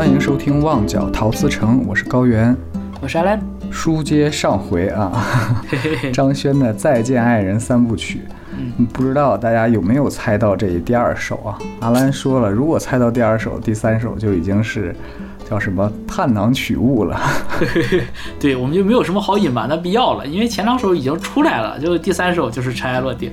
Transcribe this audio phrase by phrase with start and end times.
[0.00, 2.56] 欢迎收听《旺角陶瓷城》，我是高原，
[3.02, 3.38] 我是阿兰。
[3.70, 5.62] 书接上回啊，
[6.10, 8.22] 张轩的《再见爱人》三部曲，
[8.56, 11.58] 嗯，不知道大家有没有猜到这第二首啊？
[11.80, 14.96] 阿兰说了，如果猜到第二首、第三首，就已经是
[15.46, 17.20] 叫什么探囊取物了。
[18.40, 23.30] 对，我们就没有什么好隐瞒的必要了，因为前两首已经出来了，就第三首就是尘埃落定。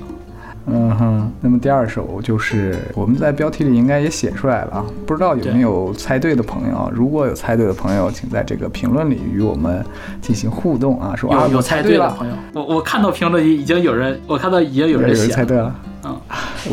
[0.70, 6.90] 嗯哼，那么第二首就是我们在标题里应该也写出来了啊，不知道有没有猜对的朋友啊？
[6.92, 9.84] 如果有猜对的朋友，请在这个评论里与我们
[10.20, 15.74] 进行互动啊，说啊我猜对了，朋友，我我看到评论里已经有人，我看到已经有人有人猜对了。
[16.04, 16.16] 嗯，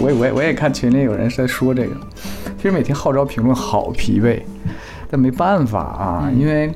[0.01, 1.95] 我也我也我也看群里有人在说这个，
[2.57, 4.41] 其实每天号召评论好疲惫，
[5.09, 6.71] 但没办法啊，嗯因为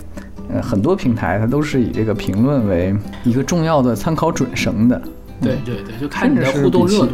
[0.54, 5.02] 呃很多平台它都是以这个评论为一个重要的参考准绳的。
[5.42, 7.14] 对对对，就看你的互动热度。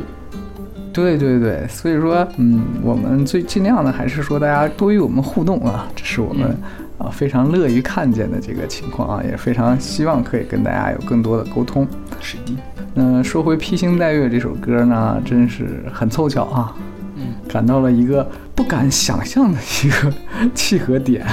[0.93, 6.55] 对对对，所以说，嗯，我们最尽量的还是说大家多与我们互动啊，这是我们
[6.99, 11.85] 嗯啊非常乐于看见的这个情况啊，也非常希望可以跟大家有更多的沟通。
[12.21, 12.53] 是的，
[12.93, 16.73] 那说回《披星戴月》这首歌呢，真是很凑巧啊，
[17.17, 20.13] 嗯，感到了一个不敢想象的一个
[20.53, 21.27] 契合点，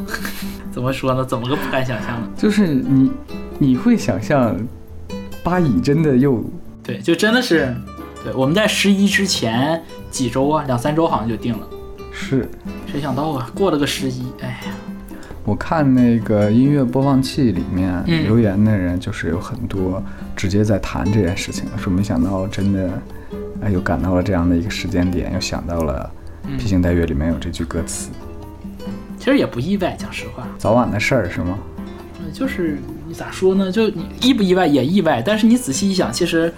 [0.72, 1.22] 怎么说呢？
[1.22, 2.26] 怎么个不敢想象呢？
[2.34, 3.12] 就是你
[3.58, 4.56] 你会想象
[5.44, 6.42] 巴以真的又
[6.82, 7.72] 对，就真的是，
[8.24, 11.68] 对，我们在十一之前几周啊，两三周好像就定了，
[12.10, 12.48] 是。
[12.90, 14.74] 谁想到啊，过了个十一，哎呀，
[15.44, 18.24] 我看那个音乐播放器里面嗯。
[18.24, 20.02] 留言的人，就是有很多
[20.34, 22.90] 直接在谈这件事情，说没想到真的，
[23.60, 26.10] 哎，又赶到了这样的一个时间点，又想到了
[26.44, 28.08] 嗯《披星戴月》里面有这句歌词，
[29.18, 31.58] 其实也不意外，讲实话，早晚的事儿是吗？
[32.20, 33.70] 嗯就是你咋说呢？
[33.70, 36.52] 就你意不意外也意外，但是你仔细一想，其实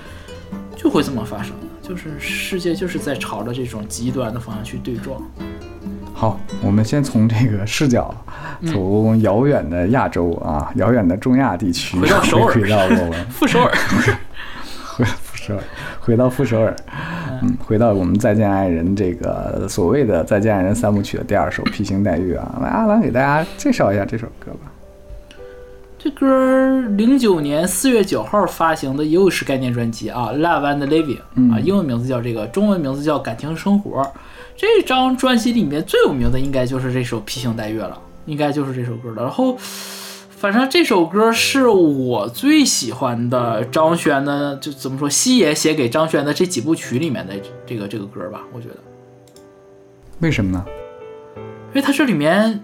[0.74, 5.20] 就会这么发生的，就是世界就是在朝着这种极端的方向去对撞。
[6.12, 8.14] 好，我们先从这个视角，
[8.62, 13.70] 嗯从遥远的亚洲啊，遥远的中亚地区，回到首尔回到我们傅首尔，
[14.97, 15.62] 回富首尔，
[16.00, 16.75] 回到富首尔，
[17.42, 24.72] 嗯，回到我们《再见爱人》这个所谓的《再见爱人》三部曲的第二首《披星戴月》啊，来阿兰给大家介绍一下这首歌吧。
[25.98, 31.18] 这歌零九年四月九号发行的又是概念专辑啊，《Love and Living》
[31.52, 34.02] 啊，英文名字叫这个，中文名字叫《感情生活》。
[34.54, 39.22] 这张专辑里面最有名的应该就是这首《披星戴月》了，应该就是这首歌了。
[39.22, 47.32] 然后，反正这首歌是我最喜欢的张悬的，就怎么说，西野写给张悬的这几部曲里面的
[47.66, 48.76] 这个这个歌吧，我觉得，
[50.20, 50.62] 为什么呢？
[51.68, 52.62] 因为它这里面。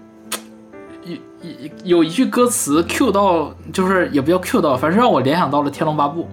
[1.83, 6.23] 有一句歌词 Q 到，就是也不叫 Q 到，反正让我联想到了《天龙八部》。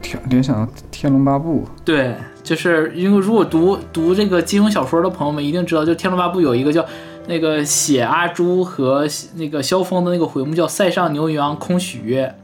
[0.00, 6.84] 天联想到《天龙八部》，对，就是因为如果读读这个金庸小说的朋友们一定知道，就《天龙八部》有一个叫
[7.26, 12.34] 那个写阿朱和那个萧峰的那个回目叫“塞上牛羊空许约”。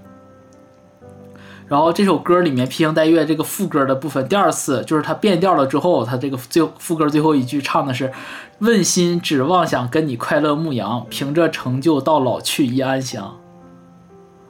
[1.66, 8.12] 然后这首歌里面《披星戴月》这个副歌的部分，第二次就是它变调了之后，它这个最副歌最后一句唱的是
[8.60, 13.36] “问心只妄想跟你快乐牧羊，凭着成就到老去亦安详”。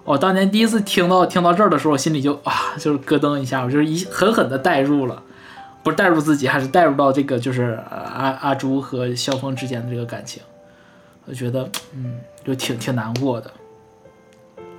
[0.04, 5.22] 我当年第一次听到听到这儿的时候，心里就啊，就是咯噔一下，我就是一狠狠的代入了，
[5.82, 10.42] 不是代入自己，还是代入到这个就是阿阿朱和萧峰之间的这个感情，
[11.26, 13.50] 我觉得嗯，就挺挺难过的。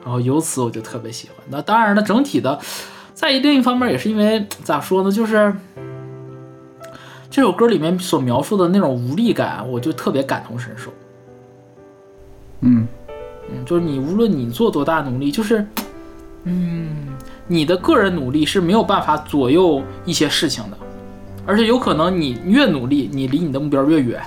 [0.05, 1.37] 然后由此我就特别喜欢。
[1.49, 2.59] 那当然了，整体的，
[3.15, 5.51] 在另一方面也是因为咋说呢，就是
[7.31, 10.93] 这首歌里面所描述的那种无力感，我就特别感同身受。
[12.61, 12.87] 嗯，
[13.51, 15.65] 嗯，就是你无论你做多大努力，就是，
[16.43, 16.95] 嗯，
[17.47, 20.77] 你的个人努力是没有办法左右一些事情的，
[21.47, 24.21] 而且有可能你越努力，你离你的目标越远。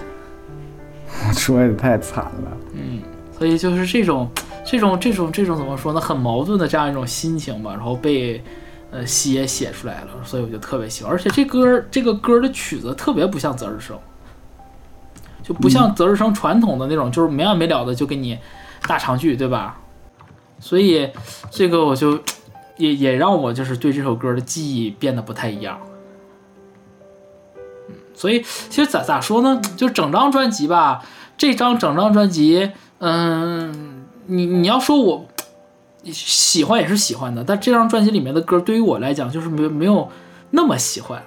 [1.33, 2.56] 说的太惨了。
[2.75, 3.00] 嗯，
[3.38, 4.28] 所以就是这种
[4.71, 8.44] 这种这种这种怎么说呢，很矛盾的这样一种心情吧，然后被
[8.91, 11.11] 呃西野写出来了，所以我就特别喜欢。
[11.11, 13.99] 而且这歌这个歌的曲子特别不像择日生，
[15.43, 18.38] 就不像择日生传统的那种，就是没完没了的就给你
[18.87, 19.81] 大长句，对吧？
[20.61, 21.11] 所以
[21.50, 22.21] 这个我就
[22.76, 25.79] 也也让我就是对这首歌的记忆变得不太一样。
[27.88, 31.03] 嗯，所以其实咋咋说呢，就整张专辑吧，
[31.38, 33.98] 这张整张专辑，嗯，
[34.28, 35.26] 你你要说我
[36.04, 40.08] 喜欢也是喜欢的，但这张专辑里面的歌对于我来讲就是没没有
[40.50, 41.22] 那么喜欢。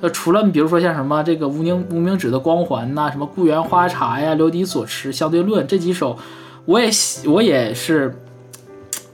[0.00, 6.18] 呃，除了比如说像什么这个无名无名指的光环呐、什么故园花茶呀、流离所持、相对论这几首，
[6.64, 8.12] 我也喜我也是，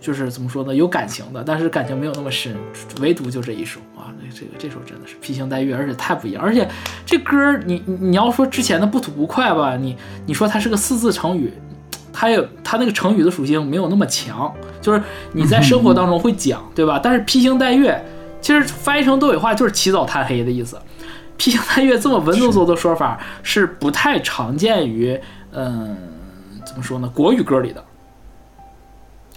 [0.01, 2.57] 就是怎么说呢，有感情的，但是感情没有那么深，
[3.03, 6.67] 唯独就这一首啊，那这个这首真的是披星戴月，而且太不一样，而且
[7.05, 9.95] 这歌你你要说之前的不吐不快吧，你
[10.25, 11.53] 你说它是个四字成语，
[12.21, 15.01] 它有它那个成语的属性没有那么强，就是
[15.31, 16.99] 你在生活当中会讲，对吧？
[17.01, 18.05] 但是披星戴月，
[18.41, 20.77] 其实翻译成东北话就是起早贪黑的意思。
[21.37, 25.17] 披星戴月这么文绉绉的说法是不太常见于，
[25.53, 25.97] 嗯，
[26.67, 27.09] 怎么说呢？
[27.15, 27.85] 国语歌里的。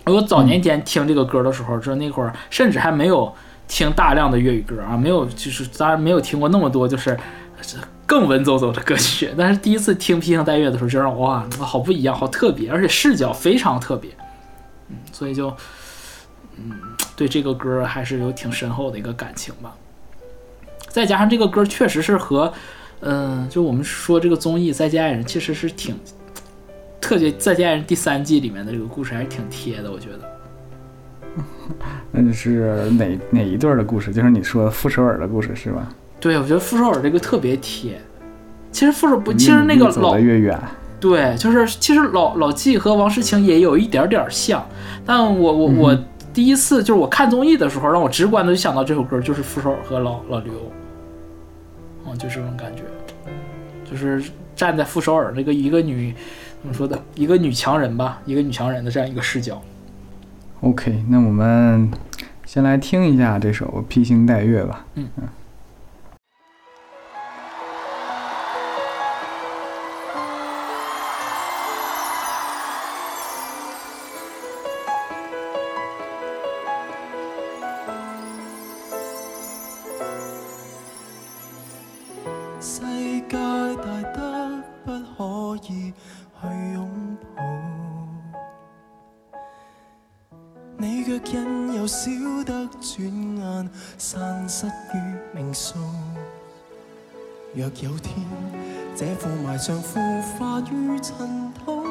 [0.05, 3.31] 我早年间听这个歌的时候，就那会儿甚至还没有
[3.67, 7.15] 听大量的粤语歌啊，没有，就是当然没有听过那么多就是
[8.11, 9.29] 更文绉绉的歌曲。
[9.37, 14.11] 但是第一次听披星戴月的时候，就让我哇，好不一样，好特别，而且视角非常特别。
[14.89, 15.47] 嗯，所以就，
[16.57, 16.73] 嗯，
[17.15, 19.73] 对这个歌还是有挺深厚的一个感情吧。
[20.89, 22.51] 再加上这个歌确实是和，
[22.99, 25.97] 嗯，就我们说这个综艺《再见爱人》，其实是挺，
[26.99, 30.37] 特别《再见爱人》第三季里面的这个故事还是挺贴的，我觉得。
[32.11, 34.11] 那你是哪哪一对的故事？
[34.11, 35.87] 就是你说傅首尔的故事是吧？
[36.21, 37.99] 对，我觉得傅首尔这个特别贴。
[38.71, 40.57] 其实傅首不，其实那个老越远。
[40.99, 44.63] 对，就是其实老老纪和王诗晴也有一点点像，
[45.03, 45.99] 但我我我
[46.31, 50.53] 第一次就是我看综艺的时候，让我直观的就想到这首歌就是傅首尔和老老刘。
[52.07, 52.83] 嗯，就这种感觉，
[53.89, 54.23] 就是
[54.55, 56.13] 站在傅首尔那个一个女
[56.61, 59.59] 怎么说的一个女强人吧，一个女强人的这样一个视角。
[60.61, 61.91] OK，那我们
[62.45, 64.85] 先来听一下这首《披星戴月》吧。
[64.93, 65.27] 嗯嗯。
[83.31, 85.93] 界大得不可以
[86.41, 87.41] 去拥抱，
[90.75, 92.11] 你若因又小
[92.45, 94.71] 得转眼散失于
[95.33, 95.77] 命数，
[97.55, 98.27] 若有天
[98.97, 99.97] 这副埋相腐
[100.37, 101.85] 化于尘土，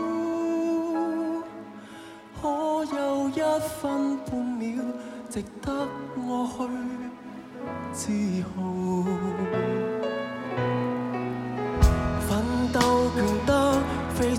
[2.43, 3.41] 可有一
[3.81, 4.85] 分半秒
[5.31, 6.69] 值得我去
[7.95, 8.13] 自
[8.43, 8.80] 豪？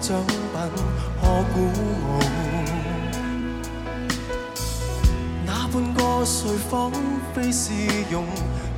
[0.02, 0.36] 奖品
[1.22, 2.20] 可鼓舞，
[5.46, 6.92] 那半个睡仿
[7.36, 7.72] 非是
[8.10, 8.26] 用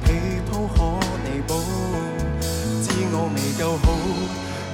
[0.04, 0.84] 被铺可
[1.24, 1.54] 弥补。
[2.84, 3.86] 知我未够好，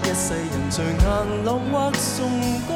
[0.04, 1.06] 一世人罪眼
[1.46, 2.18] 浪或崇
[2.68, 2.72] 高，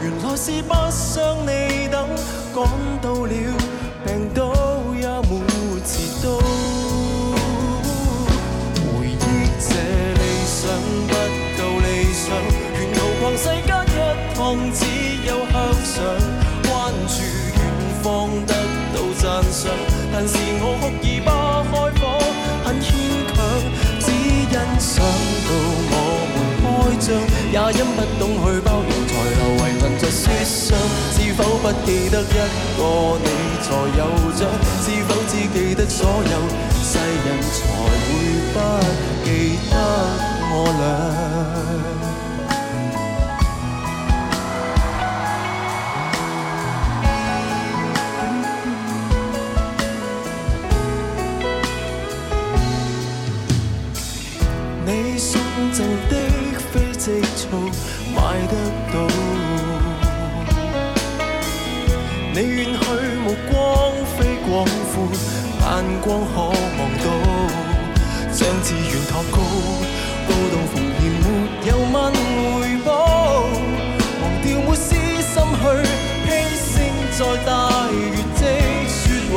[0.00, 2.06] 原来是不想你等，
[2.54, 2.64] 赶
[3.02, 3.34] 到了
[4.06, 4.54] 病倒
[20.18, 20.32] 但是
[20.62, 21.28] 我哭而不
[21.68, 22.02] 开火，
[22.64, 22.88] 很牵
[23.36, 23.36] 强。
[24.00, 24.08] 欣
[24.80, 25.04] 赏
[25.44, 25.50] 到
[25.92, 25.94] 我
[26.32, 26.64] 们开
[27.04, 27.06] 张，
[27.52, 30.72] 也因不懂去包容，才留遗恨在雪上。
[31.12, 32.80] 是否不记得一个
[33.20, 33.28] 你
[33.60, 34.00] 才有
[34.32, 34.48] 奖？
[34.80, 36.34] 是否只记得所有
[36.82, 38.08] 世人才会
[38.54, 38.56] 不
[39.22, 39.76] 记得
[40.48, 42.05] 我俩？
[66.06, 66.50] 光可望
[67.02, 67.06] 到，
[68.32, 69.36] 将志远托高，
[70.28, 71.26] 高到奉献没
[71.66, 71.94] 有问
[72.54, 72.88] 回报，
[74.22, 75.64] 忘掉没私心去
[76.24, 76.64] 披星
[77.10, 77.50] 再戴
[77.90, 78.40] 月积
[78.86, 78.94] 雪
[79.34, 79.36] 为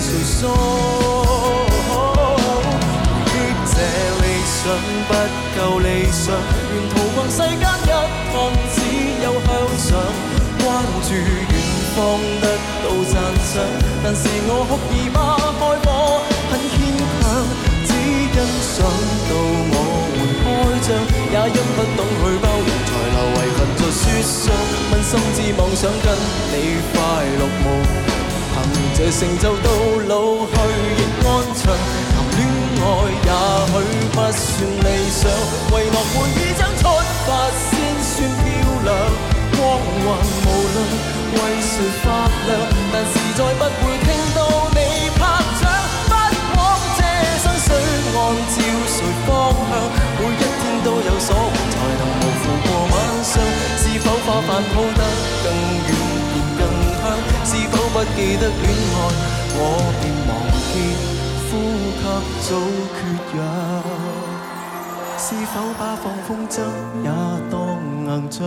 [0.00, 0.40] 谁梳？
[3.26, 3.76] 回忆这
[4.22, 4.58] 理想
[5.06, 5.10] 不
[5.54, 6.24] 够理想，
[6.72, 7.86] 沿途逛世间一
[8.32, 8.34] 趟。
[8.72, 8.76] 只
[9.22, 9.46] 有向
[9.76, 9.88] 上，
[10.64, 10.64] 关
[11.02, 11.20] 注远
[11.94, 11.96] 方
[12.40, 12.44] 得
[12.82, 13.54] 到赞赏，
[14.02, 15.16] 但是我哭而不，
[16.56, 17.24] 很牵强。
[17.84, 17.92] 只
[18.32, 18.76] 欣赏
[19.28, 19.32] 到
[19.72, 19.76] 我
[20.16, 20.44] 们开
[20.84, 20.88] 张，
[21.32, 24.48] 也因不懂去包容，才留遗恨在雪上。
[24.90, 26.06] 问心只妄想跟
[26.50, 26.54] 你
[26.92, 26.96] 快
[27.38, 27.66] 乐无，
[28.56, 29.68] 凭这成就到
[30.08, 30.12] 老
[30.46, 30.54] 去
[30.96, 31.62] 亦安详。
[32.12, 32.40] 谈恋
[32.80, 32.84] 爱
[33.26, 33.30] 也
[33.68, 33.74] 许
[34.12, 35.20] 不算理想，
[35.70, 36.84] 遗落每已将出
[37.26, 37.28] 发。
[38.06, 38.44] 算漂
[38.84, 38.88] 亮，
[39.52, 40.06] 光环
[40.44, 40.76] 无量，
[41.34, 41.72] 为谁
[42.02, 42.04] 发
[42.46, 42.50] 亮？
[42.92, 44.38] 但实在不会听到
[44.70, 44.78] 你
[50.18, 51.34] 每一天都有所，
[51.72, 53.32] 才能无负过晚上。
[53.78, 55.00] 是否化繁抱得
[55.42, 55.46] 更
[55.86, 55.90] 远，
[56.32, 56.60] 便更
[57.00, 57.02] 香？
[57.44, 57.74] 是否？
[57.96, 58.96] 不记得恋爱，
[59.56, 59.58] 我
[60.02, 60.30] 便忘
[60.68, 60.70] 記
[61.48, 61.50] 呼
[61.96, 62.02] 吸
[62.44, 62.48] 早
[62.92, 62.98] 缺
[63.38, 63.40] 氧。
[65.16, 66.54] 是否把放风筝
[67.02, 67.08] 也
[67.50, 67.54] 当
[68.04, 68.38] 硬仗，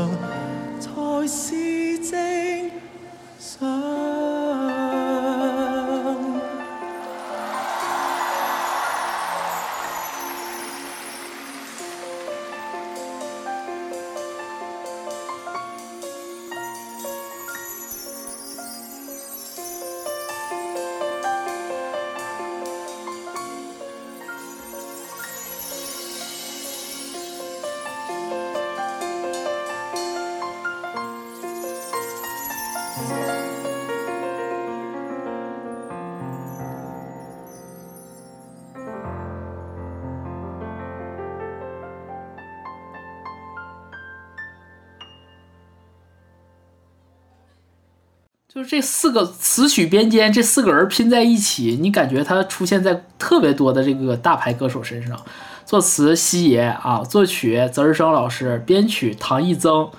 [48.59, 55.17] 就是这四个词曲编监这四个人拼在一起，你感觉他出现在特别多的这个大牌歌手身上。
[55.63, 59.89] 作词西爷啊，作曲泽日升老师，编曲唐艺增，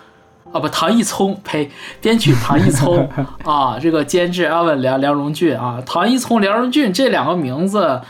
[0.52, 1.70] 啊不唐艺聪，呸，
[2.02, 3.08] 编曲唐艺聪
[3.44, 8.02] 啊，这个监制阿稳梁、梁荣俊啊，唐艺聪、梁荣俊这两个名字，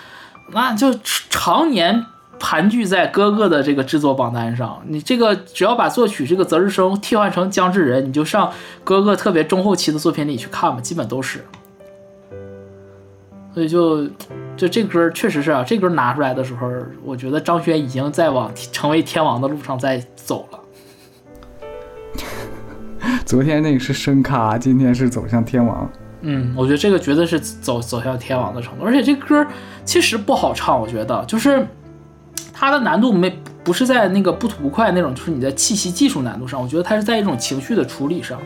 [0.53, 0.93] 那就
[1.29, 2.07] 常年。
[2.51, 8.51] 盘踞在哥哥的这个制作榜单上，你这个只要把作曲这个泽日生替换成姜志仁，你就上
[8.83, 11.45] 哥哥特别中后期的作品里去看吧，基本都是。
[13.55, 14.05] 所以就
[14.57, 16.69] 就这歌确实是啊，这歌拿出来的时候，
[17.05, 20.59] 我觉得张轩已经在往成为天王的路上在走了。
[23.25, 25.89] 昨天那个是声咖，今天是走向天王。
[26.23, 29.47] 嗯，我觉得这个绝对是走走向天王的程度，而且这歌
[29.85, 31.65] 其实不好唱，我觉得就是。
[32.61, 38.39] 它的难度没不是在那个不吐不快那种，就是你在气息技术难度上，我觉得它是在一种情绪的处理上，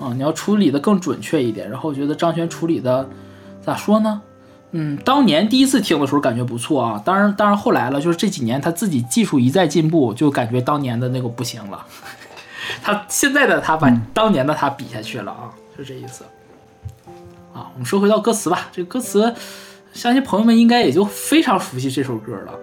[0.00, 1.68] 啊，你要处理的更准确一点。
[1.68, 3.06] 然后我觉得张悬处理的
[3.60, 4.22] 咋说呢？
[4.70, 11.84] 嗯，当年第一次听的时候感觉不错啊，当然当然后来了，就是这几年他自己技术一再进步，就感觉当年的那个不行了。
[12.82, 16.24] 他现在的他把当年的他比下去了啊，就这意思。
[17.52, 19.34] 啊，我们说回到歌词吧，这个歌词，
[19.92, 22.58] 相信朋友们应该也就非常熟悉这首歌了。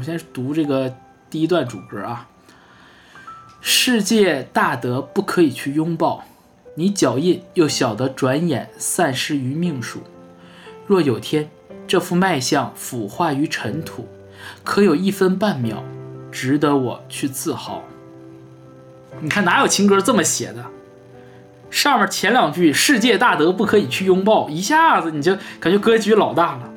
[0.00, 0.94] 我先读这个
[1.28, 2.26] 第一段主歌啊。
[3.60, 6.24] 世界大得不可以去拥抱，
[6.74, 10.00] 你脚印又小得转眼散失于命数。
[10.86, 11.50] 若有天
[11.86, 14.08] 这副脉象腐化于尘土，
[14.64, 15.84] 可有一分半秒
[16.32, 17.82] 值得我去自豪？
[19.20, 20.64] 你看哪有情歌这么写的？
[21.70, 26.69] 上面前两句“世界大得不可以去拥抱”，一下子你就感觉格局老大了。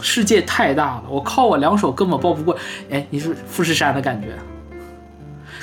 [0.00, 2.56] 世界太大了，我靠我两手根本抱不过。
[2.90, 4.28] 哎，你是富士山的感觉，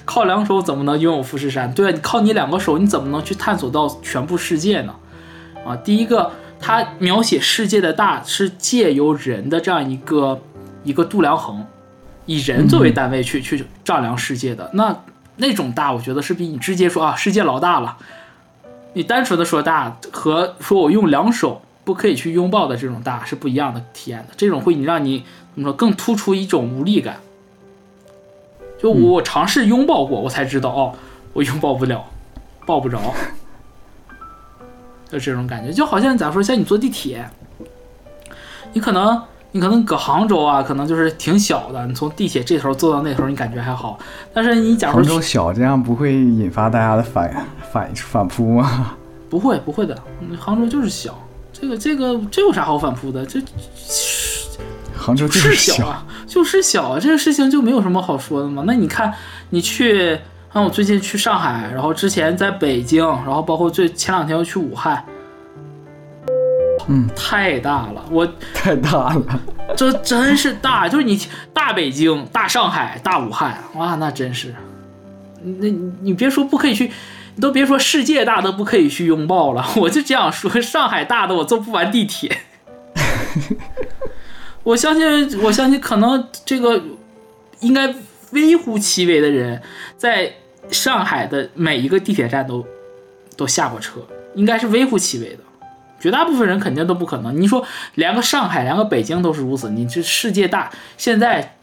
[0.05, 1.71] 靠两手怎么能拥有富士山？
[1.73, 4.95] 对啊，你靠你两个手，你怎么能去探索到全部世界呢？
[5.65, 10.41] 啊，第一个，他描写世界的大是借由人的这样一个
[10.83, 11.65] 一个度量衡，
[12.25, 14.69] 以人作为单位去去丈量世界的。
[14.73, 14.95] 那
[15.37, 17.97] 那种大，我觉得是比你直接说啊世界老大了，
[18.93, 21.61] 你单纯的说大和说我用两手。
[21.83, 25.23] 不可以去拥抱的这种大是不一样的体验的，这种会你让你
[25.53, 27.17] 怎么说更突出一种无力感。
[28.79, 30.95] 就我尝试拥抱过，我才知道哦，
[31.33, 32.03] 我拥抱不了，
[32.65, 32.99] 抱不着，
[35.07, 37.23] 就这种感觉，就好像咋说，像你坐地铁，
[38.73, 39.21] 你可能
[39.51, 43.99] 你可能搁杭州啊，可能就是挺小的，你从地铁这头坐到那头，你感觉还好，
[44.33, 48.95] 但是你假如杭州小，这样不会引发大家的反反反扑吗？
[49.29, 49.95] 不会不会的，
[50.39, 51.15] 杭州就是小。
[51.53, 53.25] 这个这个这有啥好反扑的？
[53.25, 53.39] 这
[54.97, 58.63] 杭州是小啊，就是小啊，这个事情就没有什么好说的嘛。
[58.67, 59.13] 那你看，
[59.49, 60.19] 你去，
[60.51, 65.03] 看我最近去上海，然后之前在北京，然后包括最前两天又去武汉，
[66.87, 69.39] 嗯，太大了，我 太大了，
[69.75, 71.19] 这真是大，就是你
[71.51, 74.53] 大北京、大上海、大武汉，哇，那真是，
[75.43, 76.91] 那你你别说不可以去。
[77.35, 82.37] 你都别说世界大的不可以去拥抱了，我就这样说，上海大的我坐不完地铁。
[84.63, 86.81] 我相信，我相信，可能这个
[87.61, 87.95] 应该
[88.31, 89.61] 微乎其微的人，
[89.97, 90.33] 在
[90.69, 92.65] 上海的每一个地铁站都
[93.35, 95.39] 都下过车，应该是微乎其微的，
[95.99, 97.41] 绝大部分人肯定都不可能。
[97.41, 101.55] 你说连个上海，连个北京都是如此，你这世界大，现在。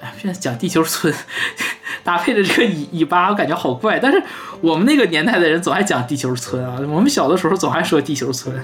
[0.00, 1.12] 哎，现在讲地球村，
[2.04, 3.98] 搭配着这个尾尾巴，我感觉好怪。
[3.98, 4.22] 但是
[4.60, 8.54] 我们那个年代的人总爱讲地球村啊，我们小的时候总爱说地球村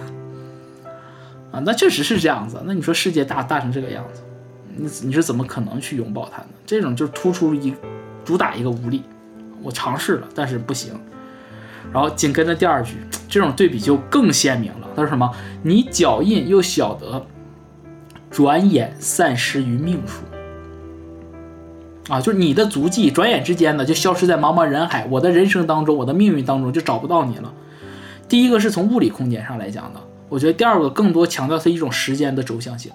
[1.51, 2.63] 啊，那确实是这样子。
[2.65, 4.23] 那你说世界大大成这个样子，
[4.77, 6.49] 你你是怎么可能去拥抱它呢？
[6.67, 7.75] 这种就是突出一
[8.25, 9.03] 主打一个无力。
[9.63, 10.93] 我尝试了，但是不行。
[11.93, 12.97] 然后紧跟着第二句，
[13.29, 14.89] 这种对比就更鲜明了。
[14.95, 15.31] 他说什么？
[15.63, 17.25] 你脚印又晓得，
[18.31, 20.25] 转眼散失于命数。
[22.13, 25.07] 啊，就是你的足迹，转眼之间呢就消失在茫茫人海。
[25.11, 27.51] 我的人生当中，我的命运当中就找不到你了。
[28.29, 32.93] 第一个是从物理空间上来讲的，我觉得第二个更多强调是一种时间的轴向性。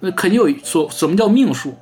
[0.00, 1.72] 那肯定有所什么叫命数？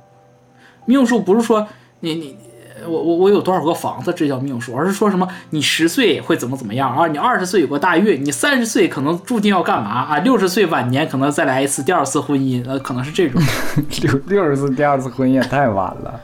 [0.85, 1.67] 命数不是说
[1.99, 2.37] 你你
[2.87, 7.07] 我我我有多少个房子，这叫命数，而是说什么你十岁会怎么怎么样啊？
[7.07, 10.19] 你二十岁有个大运，你三十岁可能注定要干嘛啊？
[10.19, 13.41] 六十岁晚年可能再来一次第二次婚姻，呃，可能是这种。
[14.01, 16.19] 六六十岁第二次婚姻也太晚了，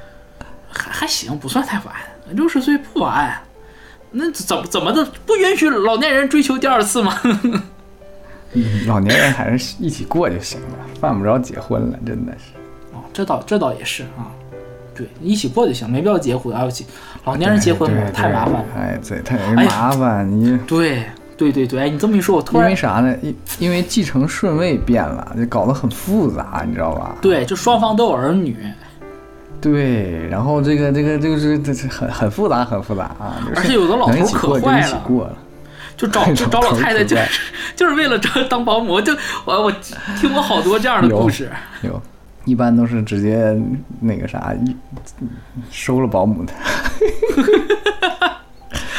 [0.69, 1.95] 还还行，不算太晚，
[2.31, 3.41] 六十岁不晚。
[4.11, 7.15] 那怎么怎么的不允许老年人追求第二次吗？
[8.53, 12.57] 嗯老年人还是一起过就行了，犯不着结婚了，真的是。
[12.91, 14.25] 哦，这倒这倒也是啊，
[15.00, 16.68] 对，一起过就行，没必要结婚啊。
[16.68, 16.84] 结
[17.24, 18.65] 老年人结婚太麻烦了。
[18.75, 20.29] 哎，对，太麻烦。
[20.29, 21.06] 你对
[21.38, 23.15] 对对对，哎，你这么一说，我突然因为啥呢？
[23.22, 27.15] 因因为继承顺位变了，就搞得很复杂，你知道吧？
[27.22, 28.58] 对，就双方都有儿女，
[29.62, 33.38] 对，然后这个这个这个是这是很很复杂，很复杂啊。
[33.48, 35.38] 就是而且有的老头可坏了，起过了。
[35.96, 37.18] 就找 就找老太太，就
[37.75, 39.01] 就是为了找当保姆。
[39.01, 39.13] 就
[39.44, 39.74] 我我
[40.20, 41.50] 听过好多这样的故事。
[41.82, 42.01] 有，
[42.46, 43.55] 一般都是直接
[44.00, 44.75] 那个啥，一
[45.69, 46.53] 收了保姆的。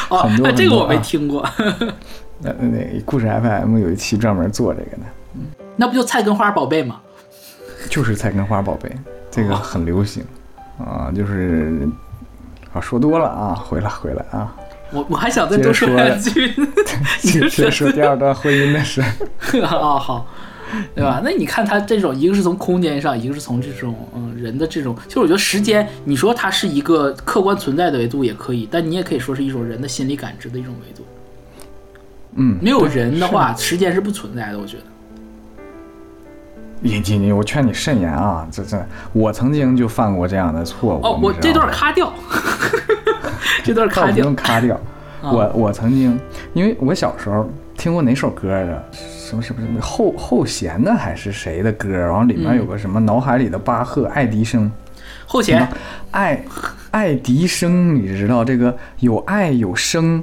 [0.09, 1.47] 哦很，多哎这个我没听过。
[2.39, 5.03] 那那那故事 FM 有一期专门做这个的，
[5.75, 6.99] 那不就菜根花宝贝吗？
[7.89, 8.91] 就是菜根花宝贝，
[9.29, 10.23] 这个很流行
[10.77, 11.87] 啊，就是
[12.73, 14.53] 啊说多了啊，回来回来啊，
[14.91, 16.51] 我我还想再多说两句。
[17.49, 19.01] 接说第二段婚姻的事。
[19.61, 20.25] 啊，好，
[20.95, 21.21] 对吧？
[21.23, 31.05] 那你看他这种，一个是从空间上，一个是从这种嗯人的这种，其实我觉得时间，你说它是一个客观存在的维度也可以，但你也可以说是一种人的心理感知的一种维度。
[32.35, 34.83] 嗯，没有人的话，时间是不存在的，我觉得。
[36.83, 38.47] 你你你，我劝你慎言啊！
[38.51, 41.05] 这这，我曾经就犯过这样的错误。
[41.05, 42.11] 哦，我这段卡掉，
[43.63, 44.35] 这段倒卡掉不用。
[44.35, 44.75] 卡掉。
[45.21, 46.19] 啊我我曾经，
[46.53, 48.89] 因为我小时候听过哪首歌的，
[49.31, 54.69] 什么什么什么后后弦的还是谁的歌，然后里面嗯有个什么脑海里的巴赫爱迪生，
[55.25, 55.65] 后弦？
[56.11, 56.43] 爱
[56.91, 58.77] 爱迪生，你知道这个？
[58.99, 60.21] 有爱有声，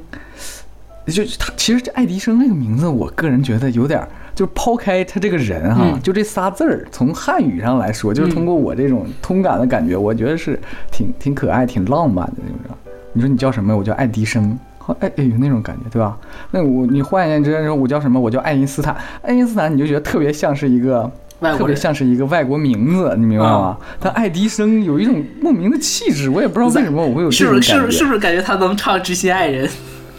[1.07, 6.03] 就他其实这爱迪生这个名字，我个人觉得有点儿，就抛开他这个人哈，嗯。
[6.03, 8.35] 就这仨字儿，从汉语上来说，就是嗯。
[8.35, 10.61] 通过我这种通感的感觉，我觉得是
[10.93, 12.77] 挺挺可爱、挺浪漫的那种。
[13.15, 13.75] 你说你叫什么？
[13.75, 14.59] 我叫爱迪生。
[14.89, 16.17] 好哎哎有那种感觉，对吧？
[16.51, 18.19] 那我你换言之，说我叫什么？
[18.19, 18.97] 我叫爱因斯坦。
[19.21, 21.11] 爱因斯坦，你就觉得特别像是一个
[21.59, 23.77] 特别像是一个外国名字，你明白吗？
[24.01, 27.75] 但爱迪生有一种莫名的气质，我也不知道为什么我会有这种感觉。
[27.75, 29.69] 不是是不是是不是感觉他能唱《知心爱人》？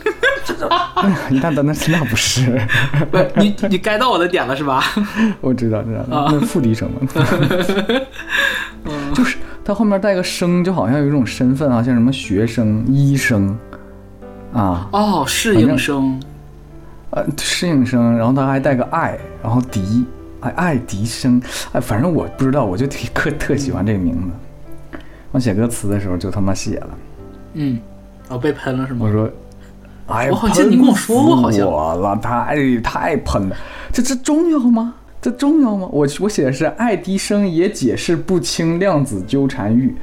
[1.42, 2.62] 那那那那不是，
[3.10, 4.84] 不是你你该到我的点了是吧？
[5.42, 7.00] 我知道知道，啊那付笛声嘛，
[9.16, 13.58] 就是他后面带个生，就好像有一种身份啊，像什么学生、医生
[14.54, 16.20] 啊，哦，适应生。
[17.12, 20.06] 呃，适应生，然后他还带个爱，然后迪，
[20.42, 25.00] 哎，爱迪生，哎，反正我不知道，我就特特特喜欢这个名字。
[25.32, 26.90] 我写歌词的时候就他妈写了，
[27.54, 27.80] 嗯，
[28.28, 29.12] 哦，被喷了是吗我？
[29.12, 29.30] 说，
[30.08, 33.56] 哎，我好像你跟我说过好像我了，太太喷了，
[33.92, 34.94] 这这重要吗？
[35.22, 35.88] 这重要吗？
[35.92, 39.96] 我我写的是爱迪生也解释不清量子纠缠域。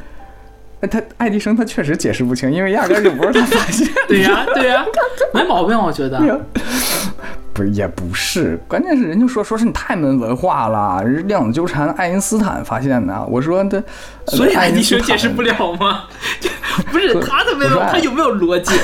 [0.80, 3.92] 哎他爱迪生他确实解释不清，因为压根儿就不是他发现的。
[4.08, 4.84] 对呀、对呀、
[5.32, 6.20] 没毛病，我觉得。
[7.54, 13.26] 不是也不是，关键是人就说说是你太没文化了，人量子纠缠爱因斯坦发现的。
[13.30, 13.82] 我说他，
[14.26, 16.04] 所以爱迪生解释不了吗？
[16.38, 16.50] 就
[16.92, 18.74] 不是他的没有，他有没有逻辑？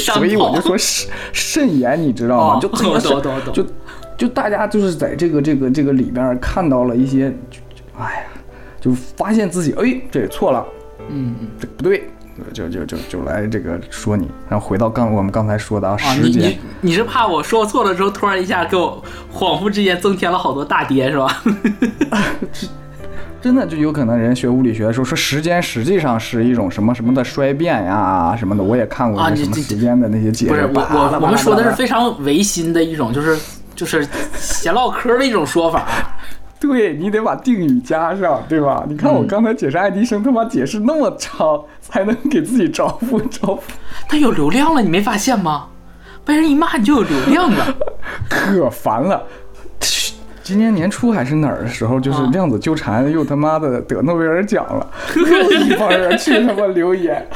[0.00, 2.54] 所以我就说慎慎言，你知道吗？
[2.54, 3.66] 哦就这个我是懂懂懂就
[4.16, 7.30] 就大家就是在这个这个这个里边看到了一些，
[7.98, 8.22] 哎呀，
[8.86, 10.64] 就发现自己哎这也错了，
[11.08, 12.08] 嗯嗯这不对，
[12.52, 19.02] 就就就就来这个说你，然后回到刚我们刚才说的啊啊，时间你你，你是怕我说错了之后，突然一下给我
[19.34, 21.26] 恍惚之间增添了好多大跌是吧？
[23.42, 30.66] 真的就有可能人学物理学的时候说时间实际上是一种什么什么的衰变呀什么的，我也看过啊你这那什么时间的那些解释。
[30.68, 33.36] 不是我我们说的是非常唯心的一种，就是
[33.74, 35.86] 就是闲唠嗑的一种说法。
[36.60, 38.84] 对你得把定语加上，对吧？
[38.88, 43.60] 你看我嗯刚才解释爱迪生，他妈解释那么长，才能给自己招呼招呼，
[44.08, 45.66] 他有流量了，你没发现吗？
[46.24, 47.66] 被人一骂你就有流量了。
[48.28, 49.22] 可烦了。
[50.42, 57.26] 今年年初还是哪儿的时候，就是啊量子纠缠又他妈的得诺贝尔奖了， 又一帮人去他妈留言。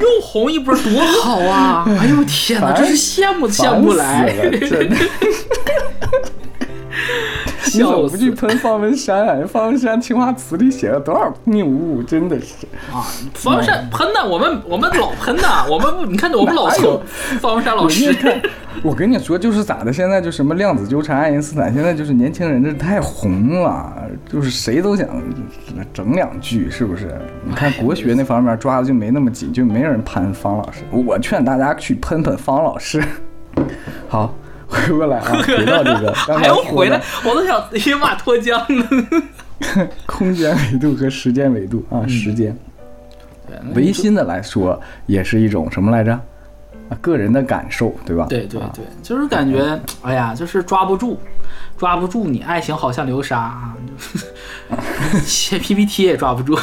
[0.00, 1.84] 又红一波，多好啊！
[2.00, 4.26] 哎呦天哪，真是羡慕羡慕来。
[4.32, 4.96] 了，真的。
[7.72, 9.46] 你怎么不去喷方文山啊？
[9.46, 12.66] 方文山青花瓷里写了多少谬误，真的是。
[12.92, 17.00] 啊，方文山喷的，我们我们老喷的，我们你看我们老哪有蹭
[17.40, 18.14] 方文山老师
[18.82, 19.92] 我跟你说，就是咋的？
[19.92, 23.92] 现在就什么量子纠缠、爱因斯坦，现在就是年轻人这太红了，
[24.28, 25.08] 就是谁都想
[25.92, 27.16] 整两句，是不是？
[27.44, 30.82] 你看国学那方面抓的就没那么紧，就没人喷方老师。
[30.90, 33.02] 我劝大家去喷喷方老师。
[34.08, 34.34] 好，
[34.74, 39.06] 回过来啊， 回到这个刚还要回来，我都想野马脱缰了。
[40.04, 42.56] 空间维度和时间维度啊，时间。
[43.46, 46.12] 对唯心的来说，也是一种什么来着？
[46.90, 48.24] 啊，个人的感受，对吧？
[48.24, 51.18] 啊对对对，就是感觉，哎呀，就是抓不住，
[51.78, 53.74] 抓不住你，爱情好像流沙啊，
[55.22, 56.58] 写 PPT 也抓不住。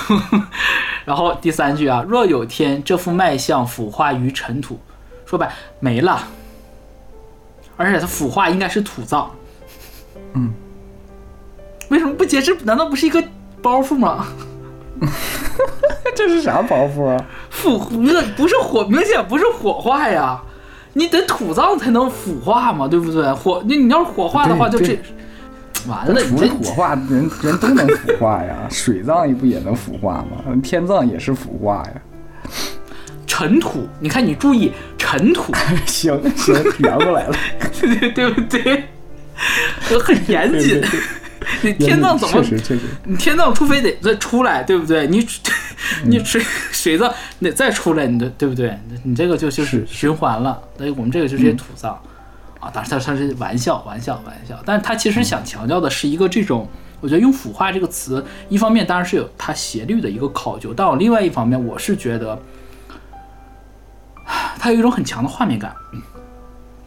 [1.06, 4.80] 然后第三句啊，若有天这副脉象腐化于尘土，
[5.26, 6.22] 说白没了，
[7.82, 9.30] 而且它腐化应该是土葬。
[10.34, 10.54] 嗯，
[11.90, 12.56] 为什么不解释？
[12.64, 13.24] 难道不是一个
[13.62, 14.28] 包袱吗？
[16.16, 17.26] 这是啥包袱啊？
[17.50, 20.40] 腐不是不是火，明显不是火化呀，
[20.94, 23.34] 你得土葬才能腐化嘛，对不对？
[23.34, 25.00] 火你你要是火化的话，就这
[25.88, 30.56] 完了，你除了这火化，人人都能腐化呀， 水葬不也能腐化吗？
[30.62, 32.02] 天葬也是腐化呀。
[33.32, 35.54] 尘土，你看你注意尘土，
[35.88, 37.36] 行行，圆过来了。
[37.80, 38.84] 对对不对？
[39.90, 40.84] 我 很严谨。
[41.64, 42.44] 你天葬怎么
[43.06, 45.08] 你天葬除非得再出来，对不对？
[45.08, 45.26] 你
[46.04, 46.42] 你水
[46.74, 48.78] 水葬你得再出来，你的对不对？
[49.04, 50.62] 你这个就就是是循环了。
[50.78, 51.94] 所以我们这个就直接土葬
[52.60, 56.68] 啊，当然它它是玩笑玩笑玩笑，但是它其实想强调的是一个这种。
[57.00, 62.38] 我觉得用“腐化”这个词，一方面当然是有它斜率的一个考究，但我另外一方面，我是觉得，
[64.26, 65.76] 它有一种很强的画面感。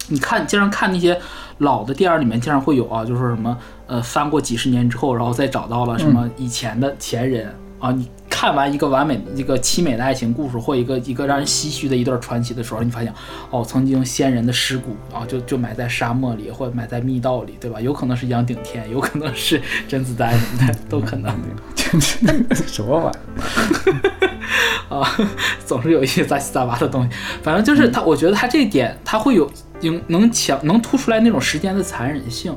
[0.08, 1.18] 你看，经常看那些
[1.58, 7.92] 老的电影里面，经常会有啊，就是说什么呃，翻过几十年之后，然后再找到了什么以前的前人、啊。
[7.92, 13.12] 你看完一个完美、一个凄美的爱情故事，或一个一个让人唏嘘的一段传奇的时候，你发现
[13.50, 17.80] 哦，曾经先人的尸骨啊，就就埋在沙漠里，或者埋在密道里，对吧？
[17.80, 21.32] 有可能是杨顶天，有可能是甄子丹什么的，都可能。
[22.66, 23.16] 什么玩意
[24.90, 24.98] 儿？
[24.98, 25.16] 啊，
[25.64, 27.10] 总是有一些杂七杂八的东西。
[27.40, 29.48] 反正就是他，我觉得他这一点，他会有
[29.80, 32.52] 能能强能突出来那种时间的残忍性，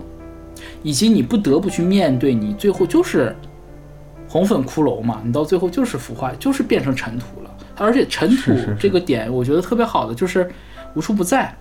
[0.82, 3.36] 以及你不得不去面对，你最后就是
[4.28, 7.52] 红粉骷髅嘛，你到最后就是腐化，就是变成尘土了。
[7.78, 10.50] 而且尘土这个点，我觉得特别好的就是
[10.96, 11.56] 无处不在。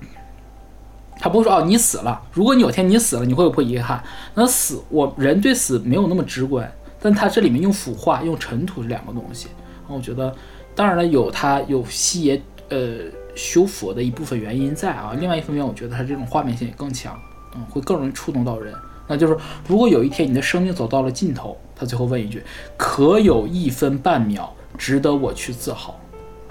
[1.19, 2.21] 他不会说哦，你死了。
[2.31, 4.03] 如果你有天你死了，你会不会遗憾？
[4.35, 9.49] 那死，我人对死没有那么直观，但他这里面用腐化、用尘土这两个东西，
[9.89, 10.35] 我觉得，
[10.75, 12.99] 当然了，有他有西爷呃
[13.35, 15.15] 修佛的一部分原因在啊。
[15.19, 17.19] 另外一方面，我觉得他这种画面性也更强，
[17.55, 18.75] 嗯，会更容易触动到人。
[19.07, 22.43] 那就是，如果有一天你的生命走到了尽头，他最后问一句：
[22.77, 26.01] 可有一分半秒值得我去自豪？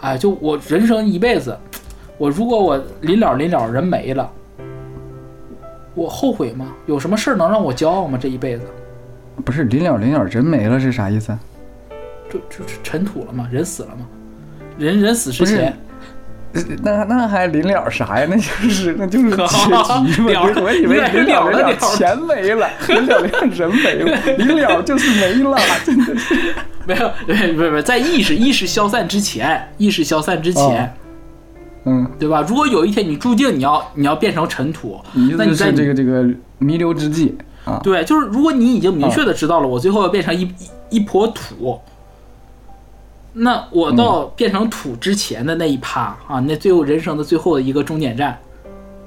[0.02, 1.58] 哎，就我人生一辈子，
[2.18, 4.32] 我如果我临了临了人没了，
[5.96, 6.74] 我后悔吗？
[6.86, 8.20] 有什么事儿能让我骄傲吗？
[8.22, 8.64] 这一辈子
[9.44, 11.40] 不是临了临了，人没了是啥意思啊？
[12.30, 13.50] 就就就尘土了吗？
[13.52, 14.08] 人死了吗？
[14.78, 15.76] 人人死之前，
[16.84, 18.28] 那那还临了啥呀？
[18.30, 20.32] 那就是那就是 结局嘛。
[20.32, 26.36] 了我以为临了临了钱没了，临了临了人没了，临了就是没了， 真的是。
[26.88, 30.94] 没有，不是不是，在意识意识消散之前，意识消散之前，
[31.86, 32.46] 嗯，对吧？
[32.48, 35.00] 如果有一天你注定你要你要变成尘土，
[35.38, 36.24] 那你在这个这个
[36.60, 37.80] 弥留之际啊？
[37.84, 40.42] 对，就是如果你已经明确的知道了，我最后要变成一
[40.90, 41.80] 一一坨土，
[43.38, 48.40] 那我到变成土之前的那一趴啊，那最后人生的最后的一个终点站。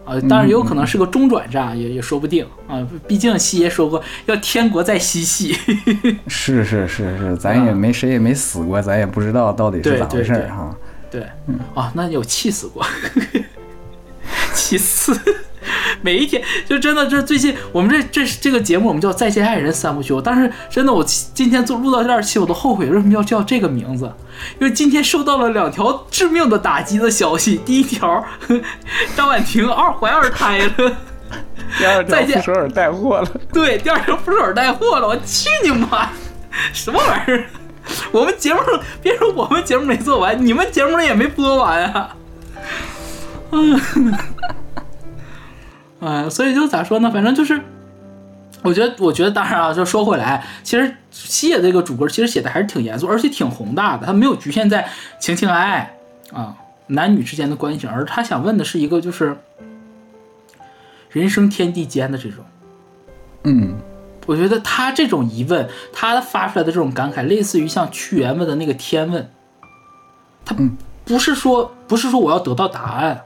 [0.05, 2.87] 啊，当然有可能是个中转站，也也说不定啊。
[3.07, 5.53] 毕竟西爷说过要天国在嬉戏，
[6.29, 10.75] 是是是是，咱也没谁也没死过，咱也不知道到底是咋回事哈。
[11.11, 11.27] 对，
[11.75, 12.83] 啊，那有气死过，
[14.55, 15.19] 气死。
[16.03, 24.13] 每一天就真的，这最近我们这这这个节目我们叫《再见爱人》三部曲，但是真的我今天做录到这儿期，我都后悔为什么要叫这个名字，
[24.61, 27.61] 因为今天收到了两条致命的打击的消息。
[27.65, 28.25] 第一条，
[29.17, 30.97] 张婉婷二怀二胎了。
[31.79, 36.11] 第二条再见傅首尔带货了，对，第二条不是尔带货了，我去你妈！
[36.73, 37.45] 什么玩意儿？
[38.11, 38.61] 我们节目
[39.03, 42.17] 别说我们节目没做完，你们节目也没播完啊！
[43.51, 43.79] 嗯，
[46.01, 47.11] 哎，所以就咋说呢？
[47.11, 47.61] 反正就是，
[48.63, 54.89] 我觉得，我觉得，当然啊，就说回来，其实西野这个主歌其实写的还是挺严肃，而且挺宏大的，他没有局限在
[55.21, 55.99] 情情爱爱
[56.33, 56.57] 啊，
[56.87, 59.37] 男女之间的关系，而他想问的是一个就是
[61.11, 62.45] 人生天地间的这种。
[63.45, 63.77] 嗯，
[64.27, 69.31] 我觉得他这种疑问，他发出来的这种感慨，类似于像屈原问的那个天问。
[70.45, 73.23] 他嗯不是说不是说我要得到答案，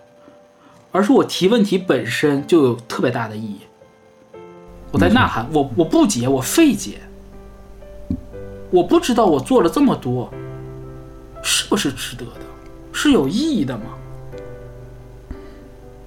[0.93, 3.61] 而是我提问题本身就有特别大的意义。
[4.93, 7.01] 我在呐喊，我我不解，我费解，
[8.71, 10.31] 我不知道我做了这么多，
[11.43, 12.43] 是不是值得的，
[12.93, 13.85] 是有意义的吗？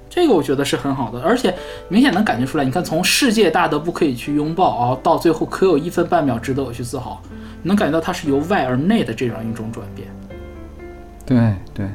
[0.07, 1.53] 这个我觉得是很好的，而且
[1.89, 2.63] 明显能感觉出来。
[2.63, 7.21] 你看，从世界大德不可以去拥抱啊，到最后可有一分半秒值得我去自豪，
[7.63, 10.07] 你能感觉到它是由外而内的这样一种转变。
[11.25, 11.89] 对对，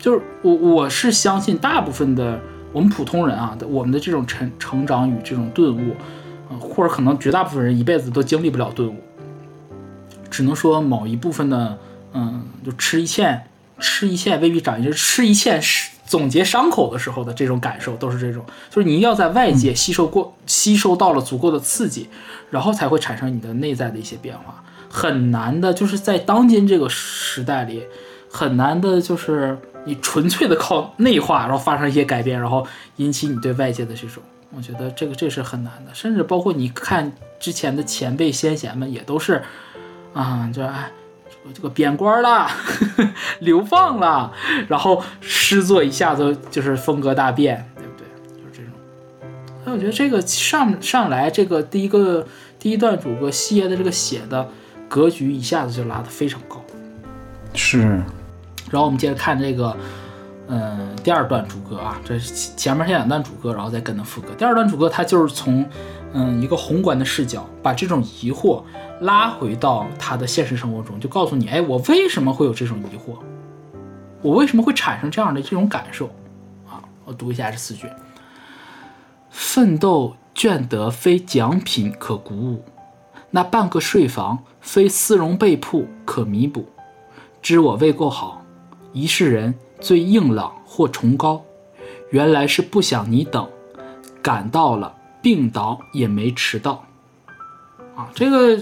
[0.00, 2.40] 就是我我是相信大部分的
[2.72, 5.94] 我们普通人啊，我们的这种成成长与这种顿悟，
[6.48, 8.96] 呃，或者可能绝大部分人一辈子都经历不了顿悟，
[10.30, 11.78] 只能说某一部分的，
[12.14, 13.42] 嗯，就吃一堑，
[13.78, 22.08] 吃一堑未必长一智，吃一堑是总结伤口的时候的这种感受，都是这种，就是你要在外界吸收过、吸收到了足够的刺激，
[22.48, 27.82] 然后才会产生你的内在的一些变化，很难的，就是在当今这个时代里。
[28.32, 32.66] 很难的，就是你纯粹的靠内化，然后发生一些改变，然后
[32.96, 34.22] 引起你对外界的这种，
[34.54, 35.94] 我觉得这个这是很难的。
[35.94, 39.42] 甚至包括你看之前的前辈先贤们，也都是
[40.12, 40.90] 啊，就哎，
[41.28, 42.48] 这个这个贬官了，
[43.40, 44.32] 流放了，
[44.68, 48.06] 然后诗作一下子就是风格大变，对不对？
[48.36, 48.72] 就是这种。
[49.64, 52.26] 所以我觉得这个上上来这个第一个
[52.58, 54.46] 第一段主歌西爷的这个写的
[54.88, 56.62] 格局一下子就拉得非常高，
[57.54, 58.02] 是。
[58.70, 59.76] 然后我们接着看这个，
[60.46, 64.28] 嗯，第二段主歌啊，这是前面先两段主歌，然后再跟着副歌。
[64.38, 65.68] 第二段主歌，它就是从，
[66.12, 68.62] 嗯，一个宏观的视角，把这种疑惑
[69.00, 73.18] 拉回到他的现实生活中，就告诉你，哎，我为什么会有这种疑惑？
[74.22, 76.06] 我为什么会产生这样的这种感受？
[76.68, 77.88] 啊，我读一下这四句：
[79.30, 82.64] 奋斗倦得非奖品可鼓舞，
[83.30, 86.66] 那半个睡房非丝绒被铺可弥补，
[87.40, 88.39] 知我未够好。
[88.92, 91.42] 一世人最硬朗或崇高，
[92.10, 93.48] 原来是不想你等，
[94.20, 96.84] 赶到了病倒也没迟到。
[97.96, 98.58] 啊，这个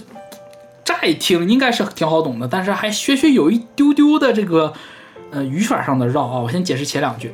[0.85, 4.73] 乍一听应该是挺好懂的，但是还学学有一丢丢的这个
[5.31, 6.41] 呃语法上的绕啊。
[6.41, 7.33] 我先解释前两句，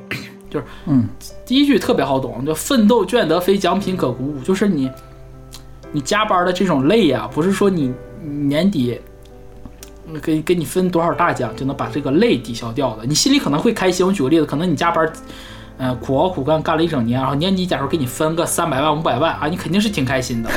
[0.49, 1.09] 就是嗯，
[1.45, 4.91] 第一句特别好懂，就奋斗倦得非奖品可鼓舞，就是你
[5.93, 9.01] 你加班的这种累呀，不是说你年底。
[10.23, 14.07] 给给你分多少大奖就能把这个累抵消掉的，你心里可能会开心。
[14.07, 15.11] 我举个例子，可能你加班，
[15.79, 20.51] 呃，苦熬苦干干了一整年，然后年底假如给你分个三百万五百万啊，你肯定是挺开心的。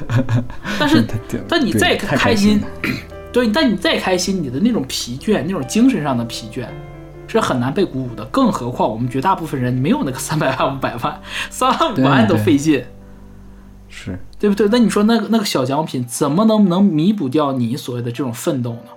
[0.78, 1.04] 但是，
[1.48, 2.60] 但你再开心，
[3.32, 6.66] 对，但你再开心，你的那种疲倦，那种精神上的疲倦，
[7.26, 8.24] 是很难被鼓舞的。
[8.26, 11.20] 更何况我们绝大部分人没有那个三百万五百万，
[11.50, 12.84] 三万五万都费劲。
[13.88, 14.68] 是对不对？
[14.70, 18.90] 那你说那个那个小奖品怎么能能弥补掉你所谓的这种奋斗呢？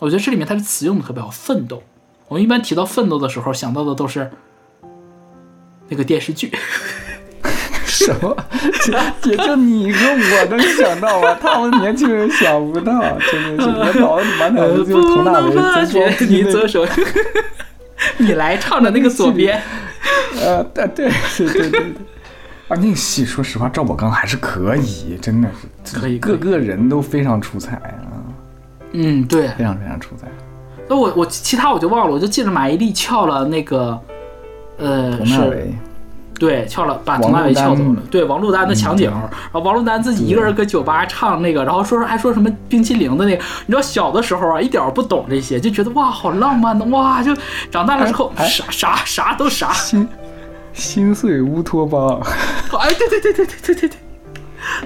[0.00, 1.80] 我觉得这里面它的词用的特别好，奋斗。
[2.26, 4.28] 我们一般提到奋斗的时候想到的都是
[5.88, 6.50] 那个电视剧。
[7.86, 8.36] 什么？
[9.26, 16.84] 也就你和我能想到啊，他们年轻人想不到，真的是我脑子满脑子就是佟大为在装你左手，
[18.16, 19.62] 你来唱的那个左边。
[20.40, 21.92] 呃，对对对对对。
[22.68, 25.48] 啊，那个戏说实话，赵宝刚还是可以，真的
[25.84, 28.04] 是可以，各个人都非常出彩啊。
[28.92, 30.26] 嗯，对，非常非常出彩。
[30.86, 33.98] 那我我其他我就忘了，我就记着马伊琍撬了那个，
[34.78, 35.74] 呃，佟大为，
[36.38, 38.02] 对，撬了把佟大为撬走了。
[38.10, 47.34] 对，王珞丹的墙角，然后王珞丹自己一个人搁酒吧唱那个，然后说还说什么冰淇淋的那个，你知道小的时候啊，一点不懂这些，就觉得哇好浪漫的哇，就
[47.70, 49.72] 长大了之后啥啥啥都傻。
[50.78, 52.20] 心碎乌托邦，
[52.78, 53.98] 哎，对对对对对对对对，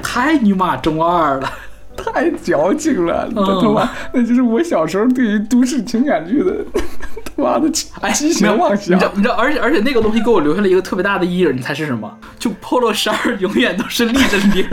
[0.02, 1.52] 太尼玛中二了，
[1.96, 6.56] 太矫情了，他妈，那就是我小时候对于都市情感剧的
[7.36, 8.96] 他妈的激情妄想。
[8.96, 12.10] 你知道，你知道，而且而且那个东西给我留下了一个特别大的阴影，你猜是什么？
[12.38, 14.66] 就 polo 衫永远都是立着领，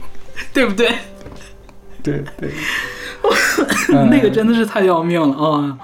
[0.52, 0.94] 对不对？
[2.02, 2.52] 对对，
[4.10, 5.78] 那个真的是太要命了啊！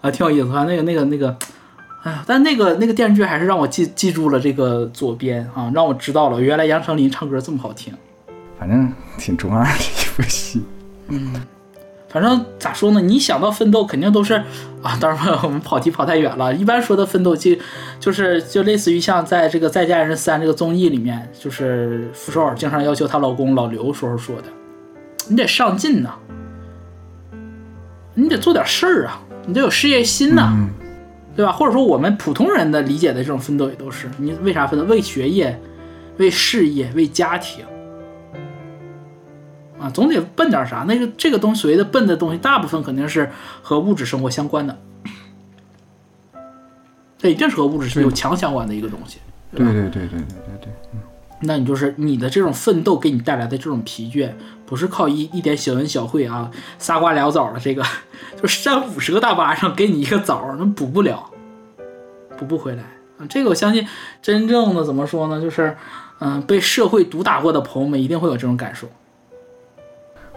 [0.00, 1.36] 啊，挺有意思啊，那个那个那个。
[2.04, 7.92] 哎呀，但那个那个电视剧还是让我记记住了这个左边啊，让我知道了原来杨丞琳唱歌这么好听。
[8.58, 10.62] 反正挺中二的一部戏。
[11.08, 11.34] 嗯，
[12.10, 13.00] 反正咋说呢？
[13.00, 14.34] 你想到奋斗，肯定都是
[14.82, 14.96] 啊。
[15.00, 16.54] 当然我们跑题跑太远了。
[16.54, 17.56] 一般说的奋斗，就
[17.98, 24.44] 就是就类似于像在这个《再见爱人三》这个综艺里面，就是傅首尔经常要求她老公老刘时候说的
[25.28, 26.14] ：“你得上进呐，
[28.12, 30.68] 你得做点事儿啊。”你得有事业心呐，嗯
[31.36, 31.52] 对吧？
[31.52, 34.84] 或者说我们普通人的理解的这种奋斗也都是，你为啥奋斗？
[34.86, 35.60] 为学业，
[36.18, 37.64] 为事业，为家庭。
[39.78, 40.84] 啊，总得奔点啥。
[40.88, 43.28] 那个这个东西，所谓的奔的东西，大部分肯定是
[43.60, 44.78] 和物质生活相关的，
[47.18, 49.18] 这一定是和物质有强相关的一个东西。
[49.50, 50.72] 对对对对对对对，
[51.40, 54.30] 那你就是你的这种奋斗给你带来的这种疲倦，
[54.66, 57.82] 不是靠一一点小恩小惠啊，仨瓜俩枣的这个，
[58.40, 61.24] 就扇五十个大巴掌给你一个枣，那补不了，
[62.38, 62.82] 补不回来
[63.18, 63.26] 啊。
[63.28, 63.86] 这个我相信，
[64.22, 65.76] 真正的怎么说呢，就是
[66.20, 68.86] 嗯、被社会毒打过的朋友们一定会有这种感受。